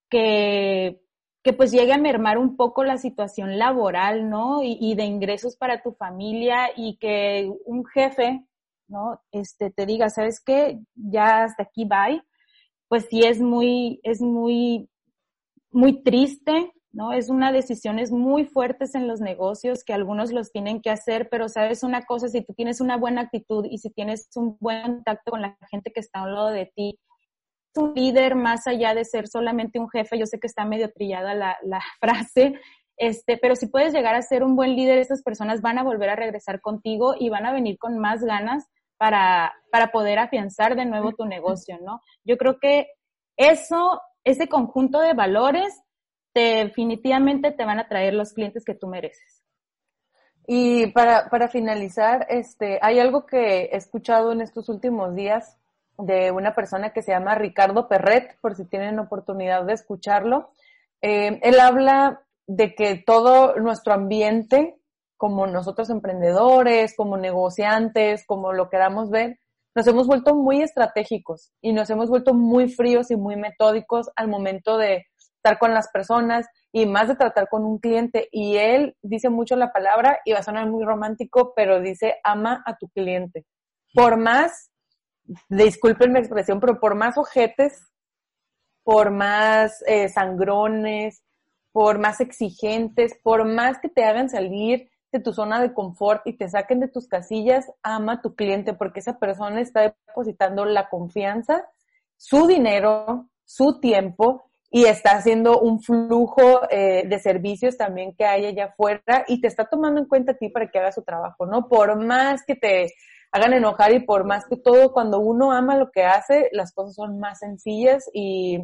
que, 0.09 1.01
que 1.43 1.53
pues 1.53 1.71
llegue 1.71 1.93
a 1.93 1.97
mermar 1.97 2.37
un 2.37 2.57
poco 2.57 2.83
la 2.83 2.97
situación 2.97 3.59
laboral, 3.59 4.29
¿no? 4.29 4.61
Y, 4.63 4.95
de 4.95 5.05
ingresos 5.05 5.55
para 5.55 5.81
tu 5.81 5.93
familia 5.93 6.69
y 6.75 6.97
que 6.97 7.51
un 7.65 7.85
jefe, 7.85 8.45
¿no? 8.87 9.21
Este, 9.31 9.69
te 9.69 9.85
diga, 9.85 10.09
¿sabes 10.09 10.41
qué? 10.43 10.79
Ya 10.95 11.43
hasta 11.43 11.63
aquí 11.63 11.85
bye 11.85 12.23
pues 12.89 13.05
sí 13.09 13.23
es 13.23 13.39
muy, 13.39 14.01
es 14.03 14.19
muy, 14.19 14.89
muy 15.71 16.03
triste, 16.03 16.73
¿no? 16.91 17.13
Es 17.13 17.29
una 17.29 17.51
decisiones 17.51 18.11
muy 18.11 18.45
fuertes 18.45 18.95
en 18.95 19.07
los 19.07 19.21
negocios 19.21 19.83
que 19.83 19.93
algunos 19.93 20.31
los 20.31 20.51
tienen 20.51 20.81
que 20.81 20.89
hacer, 20.89 21.29
pero 21.29 21.49
sabes 21.49 21.83
una 21.83 22.03
cosa, 22.03 22.27
si 22.27 22.41
tú 22.41 22.53
tienes 22.53 22.81
una 22.81 22.97
buena 22.97 23.21
actitud 23.21 23.65
y 23.69 23.77
si 23.77 23.89
tienes 23.89 24.29
un 24.35 24.57
buen 24.59 24.81
contacto 24.81 25.31
con 25.31 25.41
la 25.41 25.57
gente 25.69 25.91
que 25.91 25.99
está 25.99 26.19
a 26.19 26.23
un 26.23 26.35
lado 26.35 26.49
de 26.49 26.71
ti, 26.75 26.99
un 27.75 27.93
líder 27.95 28.35
más 28.35 28.67
allá 28.67 28.93
de 28.93 29.05
ser 29.05 29.27
solamente 29.27 29.79
un 29.79 29.89
jefe, 29.89 30.17
yo 30.17 30.25
sé 30.25 30.39
que 30.39 30.47
está 30.47 30.65
medio 30.65 30.91
trillada 30.91 31.33
la, 31.33 31.57
la 31.63 31.81
frase, 31.99 32.59
este, 32.97 33.37
pero 33.37 33.55
si 33.55 33.67
puedes 33.67 33.93
llegar 33.93 34.15
a 34.15 34.21
ser 34.21 34.43
un 34.43 34.55
buen 34.55 34.75
líder, 34.75 34.97
estas 34.97 35.23
personas 35.23 35.61
van 35.61 35.77
a 35.77 35.83
volver 35.83 36.09
a 36.09 36.17
regresar 36.17 36.59
contigo 36.59 37.15
y 37.17 37.29
van 37.29 37.45
a 37.45 37.53
venir 37.53 37.77
con 37.77 37.97
más 37.97 38.23
ganas 38.23 38.67
para, 38.97 39.53
para 39.71 39.91
poder 39.91 40.19
afianzar 40.19 40.75
de 40.75 40.85
nuevo 40.85 41.13
tu 41.13 41.25
negocio, 41.25 41.77
¿no? 41.81 42.01
Yo 42.25 42.37
creo 42.37 42.59
que 42.59 42.87
eso, 43.37 44.01
ese 44.25 44.49
conjunto 44.49 44.99
de 44.99 45.13
valores, 45.13 45.81
definitivamente 46.33 47.51
te 47.51 47.65
van 47.65 47.79
a 47.79 47.87
traer 47.87 48.13
los 48.13 48.33
clientes 48.33 48.63
que 48.65 48.75
tú 48.75 48.87
mereces. 48.87 49.43
Y 50.47 50.87
para, 50.87 51.29
para 51.29 51.47
finalizar, 51.47 52.25
este, 52.29 52.79
hay 52.81 52.99
algo 52.99 53.25
que 53.25 53.65
he 53.65 53.75
escuchado 53.75 54.31
en 54.31 54.41
estos 54.41 54.67
últimos 54.69 55.15
días 55.15 55.57
de 55.97 56.31
una 56.31 56.55
persona 56.55 56.91
que 56.91 57.01
se 57.01 57.11
llama 57.11 57.35
Ricardo 57.35 57.87
Perret, 57.87 58.37
por 58.41 58.55
si 58.55 58.65
tienen 58.65 58.99
oportunidad 58.99 59.65
de 59.65 59.73
escucharlo. 59.73 60.51
Eh, 61.01 61.39
él 61.43 61.59
habla 61.59 62.23
de 62.47 62.73
que 62.73 62.95
todo 62.95 63.55
nuestro 63.57 63.93
ambiente 63.93 64.79
como 65.19 65.47
nosotros 65.47 65.89
emprendedores, 65.89 66.95
como 66.95 67.17
negociantes, 67.17 68.25
como 68.25 68.53
lo 68.53 68.69
queramos 68.69 69.09
ver, 69.09 69.37
nos 69.75 69.85
hemos 69.85 70.07
vuelto 70.07 70.33
muy 70.33 70.61
estratégicos 70.61 71.51
y 71.61 71.73
nos 71.73 71.89
hemos 71.89 72.09
vuelto 72.09 72.33
muy 72.33 72.69
fríos 72.69 73.11
y 73.11 73.17
muy 73.17 73.35
metódicos 73.35 74.09
al 74.15 74.29
momento 74.29 74.77
de 74.77 75.05
estar 75.39 75.57
con 75.57 75.73
las 75.73 75.89
personas 75.89 76.47
y 76.71 76.85
más 76.85 77.07
de 77.07 77.15
tratar 77.15 77.47
con 77.47 77.63
un 77.63 77.79
cliente. 77.79 78.27
Y 78.31 78.57
él 78.57 78.95
dice 79.01 79.29
mucho 79.29 79.55
la 79.55 79.71
palabra 79.71 80.19
y 80.25 80.33
va 80.33 80.39
a 80.39 80.43
sonar 80.43 80.67
muy 80.67 80.83
romántico, 80.83 81.53
pero 81.55 81.79
dice 81.79 82.15
ama 82.23 82.61
a 82.65 82.77
tu 82.77 82.89
cliente. 82.89 83.45
Por 83.93 84.17
más, 84.17 84.69
disculpen 85.47 86.11
mi 86.11 86.19
expresión, 86.19 86.59
pero 86.59 86.79
por 86.79 86.95
más 86.95 87.17
ojetes, 87.17 87.81
por 88.83 89.11
más 89.11 89.81
eh, 89.87 90.09
sangrones, 90.09 91.23
por 91.71 91.99
más 91.99 92.19
exigentes, 92.19 93.17
por 93.23 93.45
más 93.45 93.79
que 93.79 93.89
te 93.89 94.03
hagan 94.03 94.29
salir 94.29 94.89
de 95.11 95.19
tu 95.19 95.33
zona 95.33 95.61
de 95.61 95.73
confort 95.73 96.21
y 96.25 96.33
te 96.33 96.49
saquen 96.49 96.81
de 96.81 96.87
tus 96.87 97.07
casillas, 97.07 97.71
ama 97.81 98.13
a 98.13 98.21
tu 98.21 98.35
cliente 98.35 98.73
porque 98.73 98.99
esa 98.99 99.17
persona 99.17 99.61
está 99.61 99.81
depositando 99.81 100.65
la 100.65 100.89
confianza, 100.89 101.65
su 102.17 102.45
dinero, 102.45 103.29
su 103.45 103.79
tiempo 103.79 104.48
y 104.71 104.85
está 104.85 105.11
haciendo 105.11 105.59
un 105.59 105.81
flujo 105.81 106.61
eh, 106.69 107.03
de 107.07 107.19
servicios 107.19 107.75
también 107.75 108.13
que 108.15 108.25
hay 108.25 108.45
allá 108.45 108.65
afuera 108.65 109.25
y 109.27 109.41
te 109.41 109.47
está 109.47 109.65
tomando 109.65 109.99
en 109.99 110.07
cuenta 110.07 110.33
a 110.33 110.37
ti 110.37 110.49
para 110.49 110.69
que 110.69 110.77
hagas 110.77 110.95
su 110.95 111.03
trabajo, 111.03 111.45
¿no? 111.45 111.67
Por 111.67 111.95
más 111.95 112.43
que 112.45 112.55
te 112.55 112.93
hagan 113.31 113.53
enojar 113.53 113.93
y 113.93 113.99
por 113.99 114.25
más 114.25 114.45
que 114.45 114.57
todo, 114.57 114.93
cuando 114.93 115.19
uno 115.19 115.51
ama 115.51 115.75
lo 115.75 115.91
que 115.91 116.03
hace, 116.03 116.49
las 116.51 116.73
cosas 116.73 116.95
son 116.95 117.19
más 117.19 117.39
sencillas 117.39 118.09
y, 118.13 118.59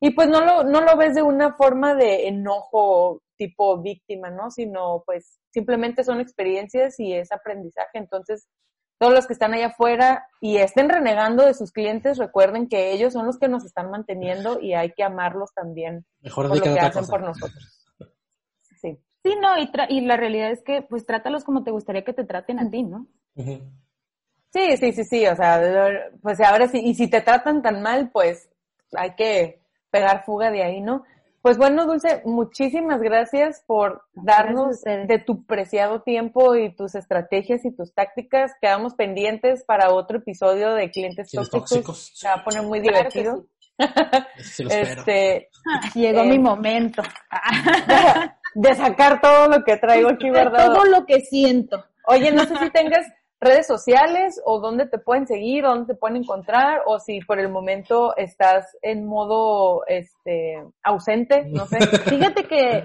y 0.00 0.10
pues 0.10 0.28
no 0.28 0.44
lo, 0.44 0.64
no 0.64 0.80
lo 0.80 0.96
ves 0.96 1.14
de 1.14 1.22
una 1.22 1.54
forma 1.54 1.94
de 1.94 2.28
enojo 2.28 3.20
tipo 3.36 3.80
víctima, 3.80 4.30
¿no? 4.30 4.50
Sino 4.50 5.02
pues 5.04 5.40
simplemente 5.50 6.04
son 6.04 6.20
experiencias 6.20 6.98
y 7.00 7.14
es 7.14 7.32
aprendizaje. 7.32 7.98
Entonces, 7.98 8.46
todos 9.02 9.14
los 9.14 9.26
que 9.26 9.32
están 9.32 9.52
allá 9.52 9.66
afuera 9.66 10.28
y 10.40 10.58
estén 10.58 10.88
renegando 10.88 11.44
de 11.44 11.54
sus 11.54 11.72
clientes, 11.72 12.18
recuerden 12.18 12.68
que 12.68 12.92
ellos 12.92 13.12
son 13.12 13.26
los 13.26 13.36
que 13.36 13.48
nos 13.48 13.64
están 13.64 13.90
manteniendo 13.90 14.60
y 14.60 14.74
hay 14.74 14.92
que 14.92 15.02
amarlos 15.02 15.52
también 15.52 16.06
Mejor 16.20 16.46
por 16.46 16.58
lo 16.58 16.62
que 16.62 16.78
hacen 16.78 17.06
por 17.06 17.20
nosotros. 17.20 17.88
Sí. 18.80 18.98
Sí, 19.24 19.36
no, 19.40 19.56
y, 19.58 19.70
y, 19.88 20.00
la 20.02 20.16
realidad 20.16 20.50
es 20.50 20.62
que 20.62 20.82
pues 20.82 21.06
trátalos 21.06 21.44
como 21.44 21.62
te 21.62 21.70
gustaría 21.70 22.04
que 22.04 22.12
te 22.12 22.24
traten 22.24 22.58
a 22.58 22.68
ti, 22.68 22.82
¿no? 22.82 23.06
Sí, 23.36 24.76
sí, 24.76 24.92
sí, 24.92 25.04
sí, 25.04 25.26
o 25.26 25.36
sea, 25.36 25.60
pues 26.20 26.40
ahora 26.40 26.66
sí, 26.66 26.80
y 26.84 26.94
si 26.94 27.08
te 27.08 27.20
tratan 27.20 27.62
tan 27.62 27.82
mal, 27.82 28.10
pues 28.10 28.50
hay 28.92 29.14
que 29.14 29.62
pegar 29.90 30.24
fuga 30.24 30.50
de 30.50 30.64
ahí, 30.64 30.80
¿no? 30.80 31.04
Pues 31.42 31.58
bueno, 31.58 31.86
Dulce, 31.86 32.22
muchísimas 32.24 33.00
gracias 33.00 33.64
por 33.66 34.04
darnos 34.14 34.82
de 34.82 35.18
tu 35.18 35.44
preciado 35.44 36.02
tiempo 36.02 36.54
y 36.54 36.72
tus 36.72 36.94
estrategias 36.94 37.64
y 37.64 37.74
tus 37.74 37.92
tácticas. 37.92 38.52
Quedamos 38.60 38.94
pendientes 38.94 39.64
para 39.64 39.92
otro 39.92 40.18
episodio 40.18 40.72
de 40.74 40.92
Clientes 40.92 41.32
Tóxicos. 41.50 42.12
Se 42.14 42.28
va 42.28 42.34
a 42.34 42.44
poner 42.44 42.62
muy 42.62 42.78
divertido. 42.78 43.44
este, 44.56 45.48
Llegó 45.96 46.20
eh, 46.20 46.28
mi 46.28 46.38
momento. 46.38 47.02
de 48.54 48.74
sacar 48.74 49.20
todo 49.20 49.48
lo 49.48 49.64
que 49.64 49.78
traigo 49.78 50.10
aquí, 50.10 50.30
¿verdad? 50.30 50.66
Todo 50.66 50.84
lo 50.84 51.04
que 51.04 51.22
siento. 51.22 51.84
Oye, 52.06 52.30
no 52.30 52.44
sé 52.44 52.56
si 52.56 52.70
tengas 52.70 53.04
redes 53.42 53.66
sociales 53.66 54.40
o 54.44 54.60
dónde 54.60 54.86
te 54.86 54.98
pueden 54.98 55.26
seguir, 55.26 55.64
dónde 55.64 55.92
te 55.92 55.98
pueden 55.98 56.18
encontrar 56.18 56.82
o 56.86 56.98
si 56.98 57.20
por 57.20 57.38
el 57.38 57.48
momento 57.48 58.16
estás 58.16 58.76
en 58.80 59.04
modo 59.04 59.84
este 59.86 60.62
ausente, 60.82 61.44
no 61.46 61.66
sé. 61.66 61.78
Fíjate 62.08 62.44
que 62.44 62.84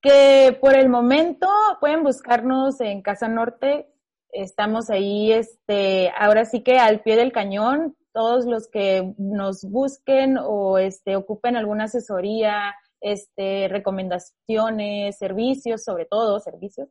que 0.00 0.56
por 0.60 0.74
el 0.74 0.88
momento 0.88 1.46
pueden 1.80 2.02
buscarnos 2.02 2.80
en 2.80 3.02
Casa 3.02 3.28
Norte. 3.28 3.86
Estamos 4.32 4.90
ahí 4.90 5.32
este 5.32 6.10
ahora 6.18 6.44
sí 6.44 6.62
que 6.62 6.78
al 6.78 7.02
pie 7.02 7.16
del 7.16 7.32
cañón, 7.32 7.96
todos 8.12 8.46
los 8.46 8.68
que 8.68 9.12
nos 9.18 9.64
busquen 9.64 10.38
o 10.38 10.78
este 10.78 11.16
ocupen 11.16 11.56
alguna 11.56 11.84
asesoría, 11.84 12.74
este 13.00 13.68
recomendaciones, 13.68 15.18
servicios, 15.18 15.84
sobre 15.84 16.06
todo 16.06 16.40
servicios, 16.40 16.88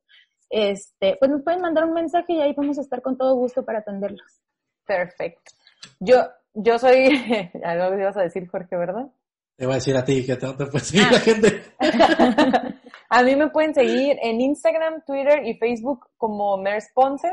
este, 0.49 1.17
pues 1.19 1.29
nos 1.31 1.43
pueden 1.43 1.61
mandar 1.61 1.85
un 1.85 1.93
mensaje 1.93 2.33
y 2.33 2.41
ahí 2.41 2.53
vamos 2.55 2.77
a 2.77 2.81
estar 2.81 3.01
con 3.01 3.17
todo 3.17 3.35
gusto 3.35 3.63
para 3.63 3.79
atenderlos. 3.79 4.41
Perfecto. 4.85 5.51
Yo, 5.99 6.27
yo 6.53 6.79
soy, 6.79 7.09
algo 7.63 7.95
que 7.95 8.01
ibas 8.01 8.17
a 8.17 8.23
decir, 8.23 8.47
Jorge, 8.47 8.75
¿verdad? 8.75 9.07
Te 9.55 9.65
voy 9.65 9.73
a 9.73 9.75
decir 9.75 9.95
a 9.97 10.05
ti 10.05 10.25
que 10.25 10.35
te, 10.35 10.47
te 10.53 10.65
puede 10.65 10.85
seguir 10.85 11.11
la 11.11 11.19
gente. 11.19 11.63
a 13.09 13.23
mí 13.23 13.35
me 13.35 13.49
pueden 13.49 13.73
seguir 13.73 14.17
en 14.21 14.39
Instagram, 14.41 15.03
Twitter 15.05 15.45
y 15.45 15.57
Facebook 15.57 16.07
como 16.17 16.57
Mers 16.57 16.87
Ponce. 16.93 17.29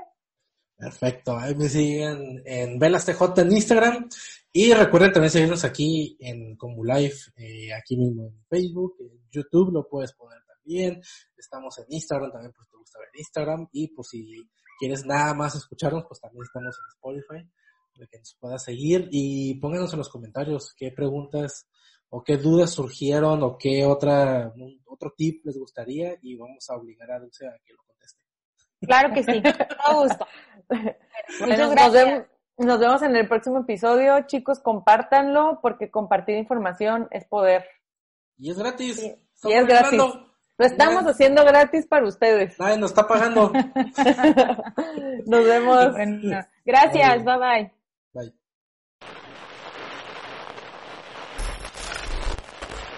Perfecto, 0.77 1.39
ahí 1.39 1.55
me 1.55 1.69
siguen 1.69 2.43
en 2.45 2.79
VelasTJ 2.79 3.39
en 3.39 3.53
Instagram 3.53 4.09
y 4.53 4.75
recuerden 4.75 5.13
también 5.13 5.31
seguirnos 5.31 5.65
aquí 5.65 6.19
en 6.21 6.55
Como 6.57 6.85
Live, 6.85 7.15
eh, 7.37 7.73
aquí 7.73 7.97
mismo 7.97 8.27
en 8.27 8.45
Facebook, 8.47 8.97
en 9.01 9.27
YouTube 9.31 9.73
lo 9.73 9.89
puedes 9.89 10.13
poner 10.13 10.39
también, 10.47 11.01
estamos 11.37 11.79
en 11.79 11.87
Instagram 11.89 12.31
también 12.31 12.53
por 12.53 12.67
en 12.95 13.19
Instagram 13.19 13.69
y 13.73 13.89
por 13.89 14.05
si 14.05 14.49
quieres 14.79 15.05
nada 15.05 15.35
más 15.35 15.55
escucharnos, 15.55 16.05
pues 16.09 16.21
también 16.21 16.45
estamos 16.45 16.77
en 16.79 16.89
Spotify 16.95 17.51
para 17.95 18.07
que 18.07 18.19
nos 18.19 18.37
puedas 18.39 18.63
seguir 18.63 19.09
y 19.11 19.59
pónganos 19.59 19.93
en 19.93 19.99
los 19.99 20.09
comentarios 20.09 20.75
qué 20.77 20.93
preguntas 20.93 21.67
o 22.11 22.23
qué 22.23 22.37
dudas 22.37 22.71
surgieron 22.71 23.43
o 23.43 23.57
qué 23.59 23.85
otra 23.85 24.53
otro 24.87 25.13
tip 25.17 25.45
les 25.45 25.59
gustaría 25.59 26.17
y 26.23 26.37
vamos 26.37 26.69
a 26.71 26.77
obligar 26.77 27.11
a 27.11 27.19
Dulce 27.19 27.47
a 27.47 27.59
que 27.65 27.73
lo 27.73 27.83
conteste. 27.83 28.21
Claro 28.81 29.15
que 29.15 29.23
sí, 29.23 29.43
todo 29.85 30.03
gusto. 30.03 30.27
Muchas 31.41 31.71
gracias. 31.71 32.27
Nos 32.59 32.81
vemos 32.81 33.03
en 33.03 33.15
el 33.17 33.29
próximo 33.29 33.61
episodio. 33.61 34.27
Chicos, 34.27 34.61
compártanlo 34.61 35.59
porque 35.61 35.91
compartir 35.91 36.37
información 36.37 37.07
es 37.11 37.27
poder. 37.27 37.67
Y 38.39 38.51
es 38.51 38.59
gratis. 38.59 39.03
Y 39.45 39.53
es 39.53 39.67
gratis. 39.67 40.01
Lo 40.59 40.65
estamos 40.65 41.05
haciendo 41.05 41.45
gratis 41.45 41.87
para 41.87 42.07
ustedes. 42.07 42.59
Nadie 42.59 42.79
nos 42.79 42.91
está 42.91 43.07
pagando. 43.07 43.53
nos 45.27 45.45
vemos. 45.45 45.95
gracias, 46.65 47.25
bye 47.25 47.39
bye. 47.39 47.73
Bye. 48.15 48.46